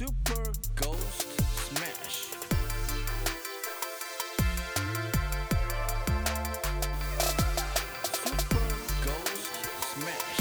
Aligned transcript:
Super 0.00 0.48
Ghost 0.76 1.28
Smash. 1.68 2.32
Super 8.14 8.64
Ghost 9.04 9.52
Smash. 9.92 10.40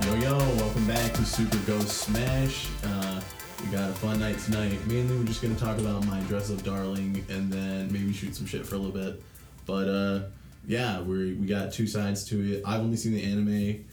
Yo 0.00 0.14
yo, 0.14 0.38
welcome 0.56 0.86
back 0.86 1.12
to 1.12 1.26
Super 1.26 1.58
Ghost 1.66 1.88
Smash. 1.88 2.68
Uh, 2.84 3.20
we 3.62 3.66
got 3.70 3.90
a 3.90 3.92
fun 3.92 4.18
night 4.18 4.38
tonight. 4.38 4.78
Mainly, 4.86 5.18
we're 5.18 5.24
just 5.24 5.42
gonna 5.42 5.54
talk 5.56 5.76
about 5.76 6.06
my 6.06 6.20
dress 6.20 6.50
up 6.50 6.62
darling, 6.62 7.22
and 7.28 7.52
then 7.52 7.92
maybe 7.92 8.14
shoot 8.14 8.34
some 8.34 8.46
shit 8.46 8.66
for 8.66 8.76
a 8.76 8.78
little 8.78 8.98
bit. 8.98 9.22
But 9.66 9.88
uh, 9.88 10.20
yeah, 10.66 11.00
we 11.00 11.34
we 11.34 11.46
got 11.46 11.72
two 11.72 11.86
sides 11.86 12.24
to 12.26 12.54
it. 12.54 12.62
I've 12.66 12.80
only 12.80 12.96
seen 12.96 13.12
the 13.12 13.22
anime. 13.24 13.84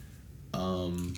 Um, 0.54 1.14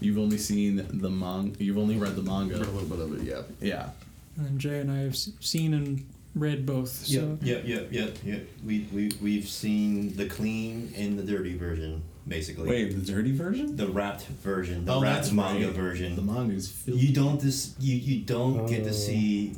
you've 0.00 0.18
only 0.18 0.38
seen 0.38 0.86
the 1.00 1.10
manga. 1.10 1.62
You've 1.62 1.78
only 1.78 1.96
read 1.96 2.16
the 2.16 2.22
manga. 2.22 2.56
a 2.56 2.58
little 2.58 2.82
bit 2.84 2.98
of 3.00 3.14
it, 3.20 3.22
yeah. 3.26 3.42
Yeah. 3.60 3.88
And 4.36 4.58
Jay 4.58 4.78
and 4.80 4.90
I 4.90 4.98
have 5.00 5.16
seen 5.16 5.74
and 5.74 6.06
read 6.34 6.64
both. 6.64 6.88
So 6.88 7.38
Yep, 7.42 7.42
yep, 7.42 7.64
yep, 7.66 7.88
yep, 7.90 8.16
yep. 8.24 8.46
We, 8.64 8.86
we, 8.92 9.10
we've 9.20 9.46
seen 9.48 10.16
the 10.16 10.26
clean 10.26 10.92
and 10.96 11.18
the 11.18 11.22
dirty 11.22 11.56
version, 11.58 12.02
basically. 12.26 12.68
Wait, 12.70 12.94
the 13.04 13.12
dirty 13.12 13.32
version? 13.36 13.76
The 13.76 13.88
wrapped 13.88 14.22
version, 14.26 14.86
the 14.86 14.94
Oh, 14.94 15.02
wrapped 15.02 15.16
that's 15.24 15.32
manga 15.32 15.66
right. 15.66 15.76
version. 15.76 16.16
The 16.16 16.22
manga 16.22 16.54
is 16.54 16.68
filthy. 16.70 17.00
you 17.00 17.12
don't 17.14 17.38
this 17.40 17.74
you, 17.78 17.96
you 17.96 18.20
don't 18.24 18.66
get 18.66 18.80
Oh. 18.82 18.84
to 18.84 18.94
see 18.94 19.52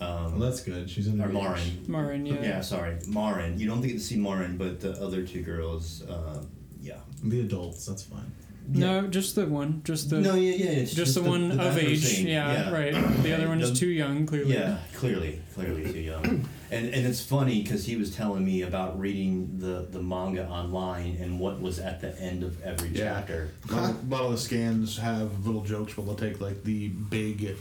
Maureen. 0.00 0.14
Well, 0.16 0.26
Um, 0.34 0.40
that's 0.40 0.60
good. 0.60 0.88
She's 0.90 1.06
in 1.06 1.18
the 1.18 1.24
or 1.24 1.28
Marin. 1.28 1.84
Marin, 1.86 2.26
yeah. 2.26 2.42
Yeah, 2.42 2.60
sorry, 2.60 2.96
Marin. 3.06 3.58
You 3.58 3.66
don't 3.68 3.80
get 3.80 3.92
to 3.92 4.00
see 4.00 4.16
Marin, 4.16 4.56
but 4.56 4.80
the 4.80 4.92
other 5.04 5.22
two 5.22 5.42
girls, 5.42 6.02
uh, 6.02 6.42
yeah. 6.80 6.94
The 7.22 7.40
adults. 7.40 7.86
That's 7.86 8.02
fine. 8.02 8.32
No, 8.70 9.06
just 9.06 9.34
the 9.34 9.46
one. 9.46 9.80
Just 9.82 10.10
the 10.10 10.20
no, 10.20 10.34
yeah, 10.34 10.52
yeah. 10.56 10.70
It's 10.82 10.92
just, 10.94 11.14
the, 11.14 11.22
one 11.22 11.58
of 11.58 11.78
age. 11.78 12.04
scene. 12.04 12.26
Yeah, 12.26 12.70
right. 12.70 12.92
The 13.22 13.32
other 13.32 13.48
one 13.48 13.62
is 13.62 13.78
too 13.78 13.88
young, 13.88 14.26
clearly. 14.26 14.52
Yeah, 14.52 14.76
clearly, 14.94 15.40
clearly 15.54 15.90
too 15.90 16.00
young. 16.00 16.24
and 16.70 16.86
and 16.94 17.06
it's 17.06 17.22
funny 17.24 17.62
because 17.62 17.86
he 17.86 17.96
was 17.96 18.14
telling 18.14 18.44
me 18.44 18.60
about 18.62 19.00
reading 19.00 19.56
the 19.58 19.86
the 19.90 20.02
manga 20.02 20.46
online 20.46 21.16
and 21.18 21.40
what 21.40 21.62
was 21.62 21.78
at 21.78 22.02
the 22.02 22.20
end 22.20 22.42
of 22.42 22.62
every 22.62 22.90
Yeah. 22.90 23.04
chapter. 23.20 23.48
A 23.70 23.74
lot, 23.74 23.90
of, 23.90 24.12
a 24.12 24.14
lot 24.14 24.24
of 24.26 24.32
the 24.32 24.38
scans 24.38 24.98
have 24.98 25.46
little 25.46 25.62
jokes 25.64 25.96
where 25.96 26.04
they'll 26.04 26.14
take 26.14 26.38
like 26.38 26.62
the 26.64 26.88
big 26.88 27.56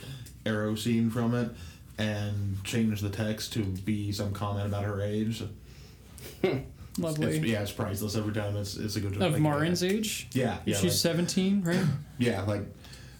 arrow 0.46 0.76
scene 0.76 1.10
from 1.10 1.34
it 1.36 1.50
and 1.98 2.64
change 2.64 3.02
the 3.02 3.09
text 3.09 3.53
to 3.53 3.64
be 3.64 4.12
some 4.12 4.31
comment 4.34 4.67
about 4.67 4.84
her 4.84 5.02
age. 5.02 5.44
Lovely. 7.00 7.38
It's, 7.38 7.45
yeah, 7.45 7.62
it's 7.62 7.72
priceless 7.72 8.16
every 8.16 8.34
time. 8.34 8.56
It's 8.58 8.76
it's 8.76 8.95
a 8.95 9.00
good 9.00 9.14
joke. 9.14 9.22
of 9.22 9.34
like 9.34 9.42
Marin's 9.42 9.81
that. 9.81 9.92
age? 9.92 10.28
Yeah, 10.31 10.58
yeah, 10.66 10.76
She's 10.78 11.06
like, 11.06 11.16
17, 11.16 11.64
right? 11.64 11.80
yeah, 12.17 12.42
like 12.44 12.64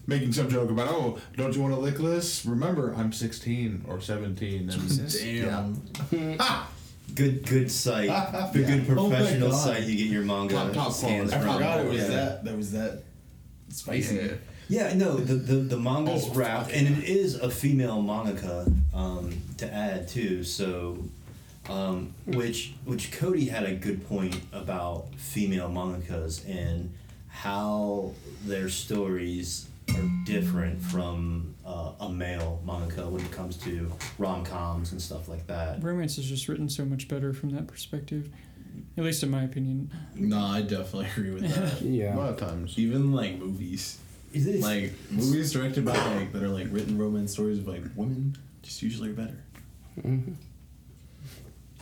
making 0.08 0.32
some 0.34 0.50
joke 0.50 0.72
about 0.72 0.88
oh, 0.90 1.20
don't 1.36 1.54
you 1.56 1.62
want 1.62 1.74
to 1.76 1.80
lick 1.80 1.98
this? 1.98 2.44
Remember, 2.46 2.94
I'm 2.96 3.12
16 3.14 3.86
or 3.88 4.02
17. 4.02 4.62
And 4.62 4.72
Jesus. 4.72 5.22
Damn. 5.22 5.82
Good 7.16 7.48
good 7.48 7.72
site, 7.72 8.10
good, 8.52 8.68
Yeah. 8.68 8.76
good 8.78 8.98
Oh 8.98 9.10
professional 9.10 9.50
God. 9.52 9.58
site. 9.64 9.84
You 9.84 9.96
get 9.96 10.08
your 10.08 10.24
manga 10.24 10.54
Top- 10.54 10.74
top 10.74 10.92
scans 10.92 11.32
quality. 11.32 11.34
I 11.34 11.40
from. 11.40 11.54
forgot 11.54 11.80
it 11.80 11.90
was 11.90 12.02
yeah. 12.02 12.08
that. 12.08 12.44
That 12.44 12.58
was 12.58 12.72
that 12.74 13.04
spicy. 13.70 14.32
Yeah. 14.70 14.90
Yeah, 14.90 14.94
no, 14.96 15.16
the 15.18 15.36
the, 15.36 15.56
the 15.56 15.78
manga's 15.78 16.28
Oh, 16.30 16.34
wrapped, 16.34 16.72
and 16.72 16.88
it 16.98 17.04
is 17.06 17.36
a 17.36 17.50
female 17.50 18.02
mangaka 18.04 18.72
um, 18.94 19.32
to 19.58 19.74
add 19.74 20.08
too. 20.08 20.44
So, 20.44 20.98
um, 21.70 22.14
which 22.26 22.74
which 22.86 23.12
Cody 23.12 23.46
had 23.46 23.64
a 23.66 23.74
good 23.76 24.08
point 24.08 24.40
about 24.52 25.08
female 25.16 25.70
mangakas 25.70 26.48
and 26.50 26.92
how 27.30 28.12
their 28.46 28.68
stories 28.68 29.68
are 29.96 30.10
different 30.26 30.82
from 30.82 31.54
uh, 31.66 31.92
a 32.02 32.10
male 32.10 32.62
mangaka 32.66 33.10
when 33.10 33.22
it 33.24 33.32
comes 33.32 33.56
to 33.58 33.90
rom 34.18 34.44
coms 34.44 34.92
and 34.92 35.02
stuff 35.02 35.30
like 35.30 35.48
that. 35.48 35.82
Romance 35.82 36.18
is 36.18 36.26
just 36.28 36.48
written 36.50 36.68
so 36.68 36.84
much 36.84 37.08
better 37.08 37.32
from 37.34 37.52
that 37.52 37.68
perspective. 37.68 38.30
At 38.98 39.04
least 39.04 39.24
in 39.24 39.30
my 39.30 39.44
opinion. 39.44 39.92
No, 40.16 40.40
I 40.40 40.62
definitely 40.62 41.08
agree 41.16 41.32
with 41.32 41.48
that. 41.56 41.82
yeah. 41.82 42.16
A 42.16 42.18
lot 42.18 42.30
of 42.32 42.38
times. 42.38 42.78
Even 42.78 43.12
like 43.14 43.38
movies, 43.40 44.00
Is 44.38 44.46
it 44.46 44.62
like 44.62 44.94
movies 45.10 45.52
directed 45.52 45.84
by 45.84 45.98
like 46.16 46.32
that 46.32 46.44
are 46.44 46.48
like 46.50 46.68
written 46.70 46.98
romance 46.98 47.32
stories 47.34 47.58
of 47.58 47.68
like 47.68 47.82
women, 47.96 48.38
just 48.62 48.84
usually 48.84 49.10
are 49.10 49.14
better. 49.14 49.44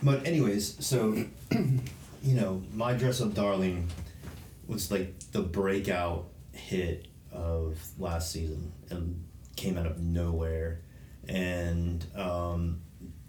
But 0.02 0.26
anyways, 0.26 0.86
so 0.86 1.26
you 1.52 2.34
know, 2.36 2.64
my 2.74 2.94
dress 2.94 3.20
up 3.22 3.34
darling 3.34 3.90
was 4.68 4.90
like 4.90 5.20
the 5.32 5.42
breakout 5.42 6.28
hit 6.54 7.08
of 7.34 7.78
last 8.00 8.32
season 8.32 8.72
and 8.90 9.26
came 9.58 9.78
out 9.78 9.86
of 9.86 10.00
nowhere, 10.00 10.80
and 11.28 12.06
um, 12.16 12.80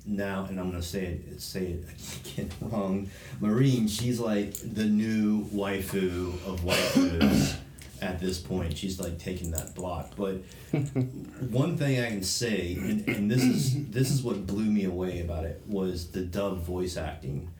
now 0.04 0.44
and 0.44 0.60
I'm 0.60 0.70
gonna 0.70 0.82
say 0.82 1.04
it 1.04 1.40
say 1.40 1.64
it 1.66 1.84
again 2.24 2.50
wrong. 2.60 3.10
Marine, 3.40 3.88
she's 3.88 4.20
like 4.20 4.54
the 4.54 4.84
new 4.84 5.46
waifu 5.46 6.34
of 6.46 6.60
waifus. 6.60 7.56
At 8.02 8.20
this 8.20 8.38
point, 8.38 8.76
she's 8.76 9.00
like 9.00 9.18
taking 9.18 9.50
that 9.52 9.74
block. 9.74 10.12
But 10.16 10.42
one 11.50 11.76
thing 11.76 12.00
I 12.00 12.08
can 12.10 12.22
say, 12.22 12.74
and, 12.78 13.06
and 13.08 13.30
this 13.30 13.42
is 13.42 13.88
this 13.88 14.10
is 14.10 14.22
what 14.22 14.46
blew 14.46 14.64
me 14.64 14.84
away 14.84 15.20
about 15.20 15.44
it, 15.44 15.62
was 15.66 16.10
the 16.10 16.20
dub 16.22 16.62
voice 16.62 16.96
acting. 16.96 17.50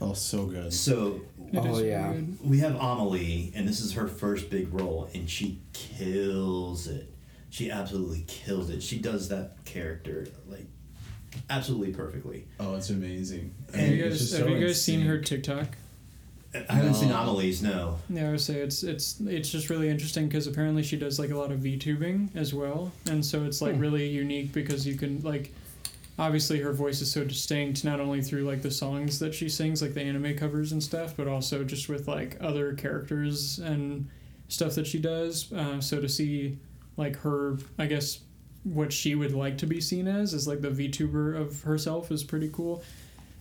Oh, 0.00 0.12
so 0.12 0.44
good. 0.46 0.72
So 0.74 1.22
It 1.52 1.58
Oh, 1.58 1.78
yeah. 1.80 2.08
really 2.10 2.20
good. 2.22 2.38
we 2.44 2.58
have 2.58 2.74
Amelie, 2.76 3.52
and 3.54 3.66
this 3.66 3.80
is 3.80 3.92
her 3.94 4.06
first 4.08 4.50
big 4.50 4.72
role, 4.74 5.08
and 5.14 5.28
she 5.30 5.60
kills 5.72 6.86
it. 6.86 7.12
She 7.48 7.70
absolutely 7.70 8.24
kills 8.26 8.68
it. 8.68 8.82
She 8.82 8.98
does 8.98 9.28
that 9.30 9.64
character 9.64 10.26
like 10.46 10.66
absolutely 11.48 11.92
perfectly. 11.92 12.46
Oh, 12.60 12.74
it's 12.76 12.90
amazing. 12.90 13.54
I 13.72 13.78
Have 13.78 13.88
you 13.90 14.02
guys, 14.04 14.32
have 14.32 14.40
so 14.42 14.46
you 14.48 14.66
guys 14.66 14.82
seen 14.82 15.00
her 15.02 15.18
TikTok? 15.18 15.68
I 16.68 16.74
haven't 16.74 16.94
seen 16.94 17.08
No. 17.10 17.16
Amelie's, 17.16 17.62
no. 17.62 17.98
Yeah, 18.08 18.28
I 18.28 18.30
would 18.32 18.40
say 18.40 18.56
it's 18.60 18.82
it's 18.82 19.20
it's 19.20 19.50
just 19.50 19.70
really 19.70 19.88
interesting 19.88 20.28
because 20.28 20.46
apparently 20.46 20.82
she 20.82 20.96
does 20.96 21.18
like 21.18 21.30
a 21.30 21.36
lot 21.36 21.52
of 21.52 21.60
VTubing 21.60 22.34
as 22.36 22.54
well, 22.54 22.92
and 23.10 23.24
so 23.24 23.44
it's 23.44 23.60
like 23.62 23.78
really 23.78 24.08
unique 24.08 24.52
because 24.52 24.86
you 24.86 24.94
can 24.96 25.20
like, 25.22 25.52
obviously 26.18 26.60
her 26.60 26.72
voice 26.72 27.00
is 27.00 27.10
so 27.10 27.24
distinct 27.24 27.84
not 27.84 28.00
only 28.00 28.22
through 28.22 28.42
like 28.44 28.62
the 28.62 28.70
songs 28.70 29.18
that 29.18 29.34
she 29.34 29.48
sings, 29.48 29.82
like 29.82 29.94
the 29.94 30.02
anime 30.02 30.36
covers 30.36 30.72
and 30.72 30.82
stuff, 30.82 31.14
but 31.16 31.28
also 31.28 31.64
just 31.64 31.88
with 31.88 32.08
like 32.08 32.36
other 32.40 32.72
characters 32.74 33.58
and 33.58 34.08
stuff 34.48 34.74
that 34.74 34.86
she 34.86 34.98
does. 34.98 35.52
Uh, 35.52 35.80
so 35.80 36.00
to 36.00 36.08
see 36.08 36.58
like 36.96 37.16
her, 37.16 37.58
I 37.78 37.86
guess 37.86 38.20
what 38.64 38.92
she 38.92 39.14
would 39.14 39.32
like 39.32 39.58
to 39.58 39.66
be 39.66 39.80
seen 39.80 40.08
as 40.08 40.34
is 40.34 40.48
like 40.48 40.60
the 40.60 40.70
VTuber 40.70 41.40
of 41.40 41.62
herself 41.62 42.10
is 42.10 42.24
pretty 42.24 42.50
cool. 42.52 42.82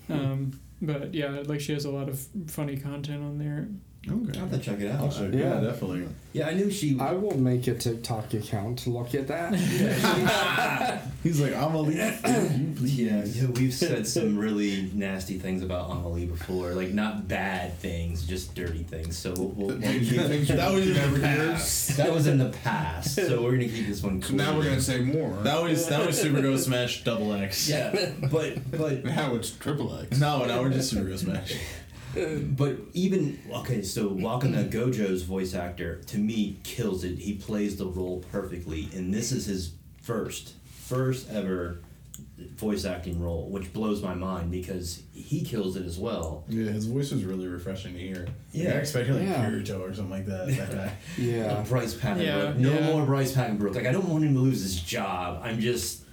Um, 0.10 0.60
but 0.82 1.14
yeah, 1.14 1.44
like 1.46 1.62
she 1.62 1.74
has 1.74 1.86
a 1.86 1.92
lot 1.92 2.10
of 2.10 2.28
funny 2.48 2.78
content 2.78 3.24
on 3.24 3.38
there. 3.38 3.68
Okay. 4.08 4.38
I 4.38 4.42
have 4.42 4.52
to 4.52 4.58
check 4.60 4.80
it 4.80 4.92
out. 4.92 5.02
Also, 5.02 5.30
yeah, 5.32 5.56
Yeah. 5.56 5.60
definitely. 5.62 6.08
Yeah, 6.34 6.48
I 6.50 6.54
knew 6.54 6.70
she. 6.70 6.98
I 7.00 7.14
will 7.14 7.38
make 7.38 7.66
a 7.68 7.76
TikTok 7.76 8.34
account 8.34 8.80
to 8.80 8.90
look 8.90 9.16
at 9.16 9.28
that. 9.30 9.54
He's 11.24 11.40
like, 11.42 11.56
I'm 11.56 11.74
a 11.76 11.82
lead. 11.82 12.20
Yeah, 12.82 13.24
yeah, 13.26 13.46
we've 13.48 13.74
said 13.74 14.06
some 14.08 14.38
really 14.38 14.90
nasty 14.94 15.40
things 15.40 15.64
about 15.64 15.90
Amelie 15.90 16.26
before, 16.26 16.74
like 16.74 16.90
not 16.92 17.28
bad 17.28 17.78
things, 17.80 18.26
just 18.28 18.54
dirty 18.54 18.84
things. 18.84 19.18
So 19.18 19.34
we'll, 19.36 19.48
we'll, 19.50 19.68
we'll 19.68 19.80
keep, 19.82 20.10
things 20.22 20.48
That 20.50 20.72
was 20.74 20.86
in 20.88 21.14
the 21.14 21.20
past. 21.22 21.98
that 21.98 22.14
was 22.14 22.28
in 22.28 22.38
the 22.38 22.50
past, 22.50 23.16
so 23.16 23.42
we're 23.42 23.52
gonna 23.54 23.68
keep 23.70 23.88
this 23.88 24.04
one. 24.04 24.22
So 24.22 24.30
Cool. 24.30 24.38
now 24.38 24.56
we're 24.58 24.66
gonna 24.66 24.82
say 24.82 25.00
more. 25.00 25.32
That 25.44 25.62
was 25.64 25.88
that 25.88 26.06
was 26.06 26.20
Super 26.22 26.42
Ghost 26.42 26.66
Smash 26.66 27.04
Double 27.04 27.34
X. 27.34 27.70
Yeah, 27.70 28.12
but 28.32 28.70
but 28.72 29.04
now 29.06 29.36
it's 29.36 29.52
triple 29.52 29.98
X. 29.98 30.20
No, 30.20 30.46
now 30.46 30.62
we're 30.62 30.70
just 30.72 30.90
Super 30.92 31.06
Ghost 31.06 31.24
Smash. 31.24 31.54
But 32.58 32.78
even 32.94 33.40
okay, 33.54 33.82
so 33.82 34.10
Wakana 34.10 34.70
Gojo's 34.70 35.24
voice 35.24 35.54
actor 35.54 36.02
to 36.08 36.18
me 36.18 36.58
kills 36.64 37.04
it. 37.04 37.18
He 37.20 37.34
plays 37.34 37.78
the 37.78 37.86
role 37.86 38.24
perfectly, 38.32 38.90
and 38.94 39.14
this 39.14 39.32
is 39.32 39.46
his 39.46 39.72
first, 40.02 40.54
first 40.70 41.30
ever 41.32 41.80
voice 42.56 42.86
acting 42.86 43.22
role, 43.22 43.50
which 43.50 43.72
blows 43.74 44.02
my 44.02 44.14
mind 44.14 44.52
because 44.52 45.02
he 45.14 45.42
kills 45.44 45.76
it 45.76 45.86
as 45.86 45.98
well. 45.98 46.44
Yeah, 46.48 46.72
his 46.72 46.86
voice 46.86 47.12
was 47.12 47.24
really 47.26 47.48
refreshing 47.48 47.94
to 47.94 48.00
hear. 48.00 48.28
Yeah, 48.52 48.70
I 48.70 48.74
Yeah. 48.74 48.80
expected 48.80 49.16
like 49.16 49.24
Yeah. 49.28 49.50
Kirito 49.50 49.80
or 49.82 49.94
something 49.94 50.12
like 50.12 50.26
that. 50.28 50.48
That 50.48 50.72
guy. 50.72 50.94
yeah. 51.18 51.64
Bryce 51.68 51.94
Papenbrook. 51.94 52.24
Yeah, 52.24 52.54
no 52.58 52.74
yeah. 52.74 52.86
more 52.88 53.06
Bryce 53.06 53.34
Papenbrook. 53.34 53.76
Like 53.76 53.86
I 53.86 53.92
don't 53.92 54.08
want 54.10 54.24
him 54.24 54.34
to 54.34 54.40
lose 54.40 54.62
his 54.62 54.80
job. 54.80 55.42
I'm 55.44 55.60
just 55.60 56.04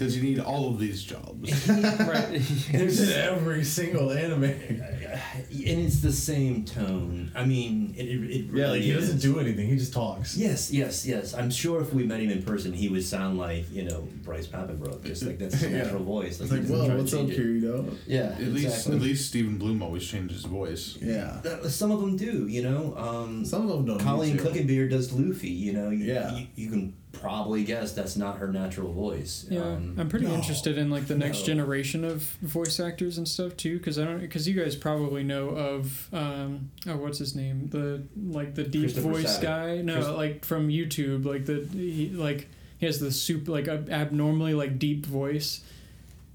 Does 0.00 0.14
he 0.14 0.22
need 0.22 0.40
all 0.40 0.70
of 0.70 0.78
these 0.78 1.02
jobs? 1.04 1.68
right. 1.68 2.40
There's 2.72 3.00
in 3.06 3.18
every 3.20 3.62
single 3.64 4.10
anime. 4.10 4.44
and 4.44 5.20
it's 5.50 6.00
the 6.00 6.10
same 6.10 6.64
tone. 6.64 7.30
I 7.34 7.44
mean, 7.44 7.92
it, 7.98 8.04
it, 8.08 8.30
it 8.30 8.44
Yeah, 8.46 8.46
like 8.46 8.54
really 8.54 8.80
he 8.80 8.92
doesn't 8.94 9.18
do 9.18 9.38
anything. 9.38 9.68
He 9.68 9.76
just 9.76 9.92
talks. 9.92 10.38
Yes, 10.38 10.70
yes, 10.72 11.04
yes. 11.04 11.34
I'm 11.34 11.50
sure 11.50 11.82
if 11.82 11.92
we 11.92 12.04
met 12.04 12.20
him 12.20 12.30
in 12.30 12.42
person, 12.42 12.72
he 12.72 12.88
would 12.88 13.04
sound 13.04 13.36
like 13.36 13.70
you 13.70 13.82
know 13.84 14.08
Bryce 14.24 14.46
Papenbrook, 14.46 15.04
just 15.04 15.22
like 15.24 15.38
that's 15.38 15.54
his 15.60 15.70
Yeah. 15.70 15.82
natural 15.82 16.02
voice. 16.02 16.40
It's 16.40 16.50
he 16.50 16.56
like, 16.60 16.70
well, 16.70 16.96
what's 16.96 17.12
up, 17.12 17.26
change 17.26 17.32
it. 17.32 17.62
Kirito? 17.62 17.94
Yeah, 18.06 18.20
At 18.40 18.40
least, 18.54 18.86
at 18.88 18.94
least 18.94 19.28
Stephen 19.28 19.58
Blum 19.58 19.82
always 19.82 20.06
changes 20.06 20.38
his 20.38 20.46
voice. 20.46 20.96
Yeah. 21.02 21.42
Some 21.68 21.90
of 21.90 22.00
them 22.00 22.16
do, 22.16 22.46
you 22.48 22.62
know. 22.62 22.94
Um, 22.96 23.44
Some 23.44 23.68
of 23.68 23.76
them 23.76 23.84
don't. 23.84 23.98
Colleen 24.00 24.36
need 24.36 24.42
to. 24.42 24.48
Clinkenbeard 24.48 24.90
does 24.92 25.12
Luffy, 25.12 25.50
you 25.50 25.74
know. 25.74 25.90
You, 25.90 26.06
Yeah. 26.06 26.34
You, 26.34 26.46
you 26.56 26.70
can 26.70 26.94
probably 27.12 27.64
guess 27.64 27.92
that's 27.92 28.16
not 28.16 28.38
her 28.38 28.48
natural 28.48 28.92
voice. 28.92 29.44
Yeah, 29.50 29.62
Um, 29.62 29.96
I'm 29.98 30.08
pretty 30.08 30.26
no. 30.26 30.34
interested 30.34 30.78
in 30.78 30.90
like 30.90 31.06
the 31.06 31.16
next 31.16 31.40
No. 31.40 31.46
generation 31.46 32.04
of 32.04 32.22
voice 32.42 32.78
actors 32.80 33.18
and 33.18 33.26
stuff 33.26 33.56
too, 33.56 33.78
because 33.78 33.98
I 33.98 34.04
don't, 34.04 34.20
because 34.20 34.46
you 34.48 34.54
guys 34.54 34.76
probably 34.76 35.22
know 35.24 35.48
of, 35.48 36.08
um, 36.12 36.70
oh, 36.86 36.96
what's 36.96 37.18
his 37.18 37.34
name, 37.34 37.68
the 37.70 38.02
like 38.30 38.54
the 38.54 38.62
deep 38.64 38.90
voice 38.90 39.36
Sabat. 39.36 39.42
guy, 39.42 39.82
no, 39.82 39.94
Chris- 39.94 40.06
like 40.08 40.44
from 40.44 40.68
YouTube, 40.68 41.24
like 41.24 41.46
the 41.46 41.66
he, 41.72 42.10
like 42.10 42.48
he 42.78 42.86
has 42.86 43.00
the 43.00 43.10
super 43.10 43.50
like 43.50 43.66
a 43.66 43.84
abnormally 43.90 44.54
like 44.54 44.78
deep 44.78 45.04
voice. 45.04 45.62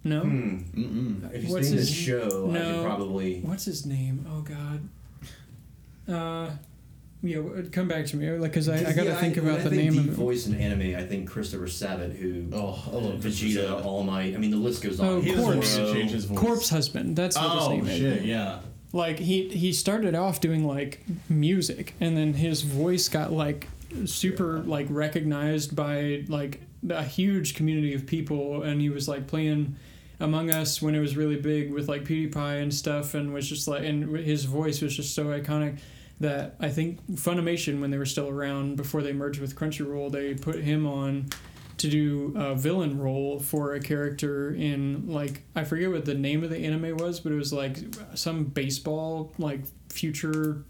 No. 0.04 0.22
Mm-mm. 0.22 1.33
If 1.33 1.44
you've 1.44 1.51
What's 1.51 1.68
seen 1.69 1.77
his- 1.77 1.88
this 1.89 1.98
show, 1.98 2.50
I 2.50 2.54
no. 2.54 2.74
could 2.74 2.83
probably. 2.83 3.39
what's 3.42 3.66
his 3.66 3.86
name? 3.86 4.25
Oh 4.30 4.42
God. 4.42 4.88
Uh, 6.07 6.51
yeah, 7.25 7.38
w- 7.38 7.69
come 7.69 7.88
back 7.88 8.06
to 8.07 8.18
me, 8.18 8.30
like, 8.31 8.54
cause 8.54 8.69
I, 8.69 8.75
I 8.77 8.83
gotta 8.94 9.06
Yeah, 9.10 9.16
think 9.16 9.36
when 9.38 9.45
about 9.48 9.60
I 9.60 9.63
the 9.63 9.69
think 9.72 9.81
name 9.83 9.94
deep 9.94 10.01
of 10.04 10.10
it. 10.10 10.22
voice 10.22 10.48
in 10.48 10.56
anime. 10.56 10.95
I 10.95 11.04
think 11.06 11.30
Christopher 11.30 11.68
Sabat, 11.68 12.12
who 12.13 12.48
Oh, 12.54 12.81
I 12.88 12.95
love 12.95 13.19
Vegeta, 13.19 13.68
Sabat. 13.68 13.86
All 13.86 14.04
Might. 14.04 14.33
I 14.36 14.38
mean, 14.38 14.51
the 14.51 14.57
list 14.57 14.81
goes 14.83 15.00
oh, 15.00 15.04
on. 15.04 15.10
Oh, 15.18 15.22
He 15.22 15.33
Corpse. 15.36 15.77
need 15.77 15.86
to 15.88 15.94
change 15.94 16.12
his 16.12 16.25
voice. 16.25 16.39
Corpse 16.39 16.69
Husband. 16.69 17.16
That's 17.16 17.36
what 17.38 17.51
his 17.57 17.63
Oh 17.63 17.69
name 17.72 17.88
is. 17.88 17.98
shit! 17.98 18.22
Yeah. 18.24 18.60
like 18.94 19.19
he 19.19 19.50
he 19.50 19.74
started 19.74 20.16
off 20.16 20.39
doing 20.39 20.66
like 20.66 21.01
music 21.30 21.94
and 22.00 22.16
then 22.16 22.33
his 22.33 22.62
voice 22.62 23.10
got 23.10 23.31
like 23.33 23.68
super 24.06 24.60
like 24.60 24.88
recognized 24.89 25.75
by 25.75 26.24
like 26.27 26.62
a 26.89 27.04
huge 27.04 27.56
community 27.56 27.94
of 27.94 28.06
people 28.06 28.63
and 28.63 28.80
he 28.81 28.89
was 28.89 29.07
like 29.07 29.27
playing 29.27 29.75
among 30.19 30.50
us 30.51 30.81
when 30.81 30.95
it 30.95 31.00
was 31.00 31.18
really 31.18 31.36
big 31.36 31.72
with 31.74 31.89
like 31.89 32.04
pewdiepie 32.06 32.62
and 32.62 32.74
stuff 32.74 33.13
and 33.16 33.33
was 33.33 33.48
just 33.50 33.68
like 33.68 33.83
and 33.83 34.16
his 34.18 34.45
voice 34.45 34.81
was 34.81 34.95
just 34.95 35.13
so 35.13 35.25
iconic 35.25 35.77
that 36.19 36.56
i 36.59 36.69
think 36.69 37.06
funimation 37.12 37.81
when 37.81 37.91
they 37.91 37.97
were 37.97 38.06
still 38.06 38.29
around 38.29 38.77
before 38.77 39.01
they 39.01 39.12
merged 39.13 39.39
with 39.41 39.56
crunchyroll 39.56 40.12
they 40.12 40.33
put 40.33 40.56
him 40.56 40.85
on 40.88 41.27
to 41.77 41.89
do 41.89 42.33
a 42.38 42.56
villain 42.56 42.97
role 42.97 43.38
for 43.38 43.73
a 43.73 43.81
character 43.81 44.53
in 44.53 45.07
like 45.09 45.44
I 45.56 45.65
forget 45.65 45.91
what 45.91 46.06
the 46.06 46.13
name 46.13 46.41
of 46.41 46.50
the 46.50 46.57
anime 46.57 46.95
was, 46.95 47.19
but 47.19 47.33
it 47.33 47.35
was 47.35 47.51
like 47.51 47.77
some 48.13 48.45
baseball 48.45 49.33
like 49.38 49.59
future 49.89 50.63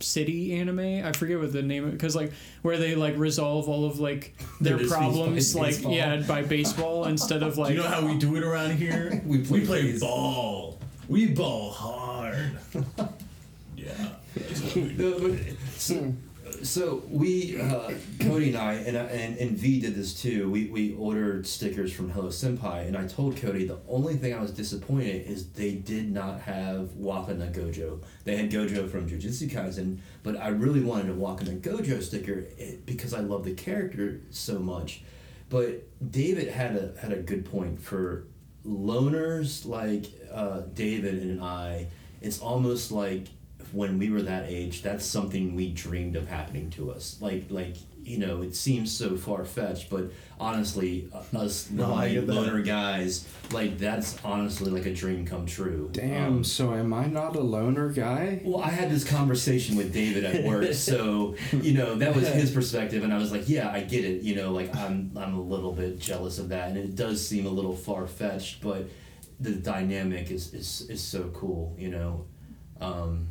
city 0.00 0.54
anime. 0.58 1.04
I 1.06 1.12
forget 1.12 1.38
what 1.38 1.52
the 1.52 1.62
name 1.62 1.84
of 1.84 1.92
because 1.92 2.16
like 2.16 2.32
where 2.62 2.76
they 2.78 2.96
like 2.96 3.16
resolve 3.16 3.68
all 3.68 3.84
of 3.84 4.00
like 4.00 4.34
their 4.60 4.76
Their 4.76 4.88
problems 4.88 5.54
like 5.54 5.70
baseball. 5.76 5.92
yeah 5.92 6.16
by 6.26 6.42
baseball 6.42 7.04
instead 7.14 7.44
of 7.44 7.56
like 7.56 7.68
Do 7.68 7.74
you 7.74 7.82
know 7.82 7.88
how 7.88 8.04
we 8.04 8.18
do 8.18 8.34
it 8.34 8.42
around 8.42 8.72
here? 8.72 9.22
We 9.24 9.38
play 9.38 9.64
play 9.64 9.98
ball. 10.00 10.80
We 11.08 11.28
ball 11.28 11.70
hard. 11.70 12.58
yeah. 13.76 13.94
So, 15.76 16.14
so 16.62 17.02
we, 17.08 17.60
uh, 17.60 17.92
Cody 18.20 18.48
and 18.48 18.58
I, 18.58 18.74
and, 18.74 18.96
and 18.96 19.38
and 19.38 19.56
V 19.56 19.80
did 19.80 19.94
this 19.94 20.14
too. 20.14 20.50
We 20.50 20.66
we 20.66 20.94
ordered 20.94 21.46
stickers 21.46 21.92
from 21.92 22.10
Hello 22.10 22.28
Senpai, 22.28 22.86
and 22.86 22.96
I 22.96 23.06
told 23.06 23.36
Cody 23.36 23.66
the 23.66 23.78
only 23.88 24.14
thing 24.16 24.34
I 24.34 24.40
was 24.40 24.50
disappointed 24.50 25.26
is 25.26 25.50
they 25.50 25.74
did 25.74 26.10
not 26.10 26.40
have 26.40 26.88
Wakana 26.98 27.52
Gojo. 27.52 28.02
They 28.24 28.36
had 28.36 28.50
Gojo 28.50 28.88
from 28.90 29.08
Jujutsu 29.08 29.50
Kaisen, 29.50 29.98
but 30.22 30.36
I 30.36 30.48
really 30.48 30.80
wanted 30.80 31.10
a 31.10 31.14
Wakana 31.14 31.60
Gojo 31.60 32.02
sticker 32.02 32.46
eh, 32.58 32.76
because 32.84 33.14
I 33.14 33.20
love 33.20 33.44
the 33.44 33.54
character 33.54 34.20
so 34.30 34.58
much. 34.58 35.02
But 35.50 35.84
David 36.10 36.48
had 36.48 36.76
a 36.76 37.00
had 37.00 37.12
a 37.12 37.22
good 37.22 37.44
point 37.44 37.80
for 37.80 38.26
loners 38.66 39.64
like 39.64 40.06
uh, 40.32 40.62
David 40.74 41.22
and 41.22 41.42
I. 41.42 41.86
It's 42.20 42.40
almost 42.40 42.90
like 42.90 43.28
when 43.72 43.98
we 43.98 44.10
were 44.10 44.22
that 44.22 44.46
age, 44.48 44.82
that's 44.82 45.04
something 45.04 45.54
we 45.54 45.70
dreamed 45.72 46.16
of 46.16 46.28
happening 46.28 46.70
to 46.70 46.90
us. 46.90 47.18
Like 47.20 47.46
like 47.50 47.76
you 48.04 48.16
know, 48.16 48.40
it 48.40 48.56
seems 48.56 48.90
so 48.90 49.16
far 49.18 49.44
fetched, 49.44 49.90
but 49.90 50.04
honestly, 50.40 51.10
uh, 51.12 51.38
us 51.38 51.68
No, 51.70 51.92
I 51.92 52.14
lonely 52.14 52.20
loner 52.20 52.62
guys, 52.62 53.28
like 53.52 53.76
that's 53.76 54.16
honestly 54.24 54.70
like 54.70 54.86
a 54.86 54.94
dream 54.94 55.26
come 55.26 55.44
true. 55.44 55.90
Damn, 55.92 56.36
Um, 56.36 56.44
so 56.44 56.72
am 56.72 56.94
I 56.94 57.06
not 57.06 57.36
a 57.36 57.40
loner 57.40 57.90
guy? 57.90 58.40
well, 58.44 58.62
I 58.62 58.70
had 58.70 58.90
this 58.90 59.04
conversation 59.04 59.76
with 59.76 59.92
David 59.92 60.24
at 60.24 60.44
work, 60.44 60.72
so 60.72 61.34
you 61.52 61.74
know 61.74 61.96
that 61.96 62.14
was 62.16 62.26
his 62.28 62.50
perspective, 62.50 63.04
and 63.04 63.12
I 63.12 63.18
was 63.18 63.30
like, 63.30 63.46
"Yeah, 63.48 63.70
I 63.70 63.80
get 63.82 64.06
it." 64.06 64.22
You 64.22 64.36
know, 64.36 64.52
like 64.52 64.74
I'm 64.74 65.10
I'm 65.14 65.34
a 65.34 65.42
little 65.42 65.72
bit 65.72 65.98
jealous 65.98 66.38
of 66.38 66.48
that, 66.48 66.68
and 66.70 66.78
it 66.78 66.94
does 66.96 67.26
seem 67.26 67.44
a 67.44 67.50
little 67.50 67.76
far 67.76 68.06
fetched, 68.06 68.62
but 68.62 68.88
the 69.38 69.50
dynamic 69.52 70.30
is 70.30 70.54
is, 70.54 70.88
is 70.88 71.02
so 71.04 71.24
cool. 71.34 71.74
You 71.78 71.90
know, 71.90 72.24
um, 72.80 73.28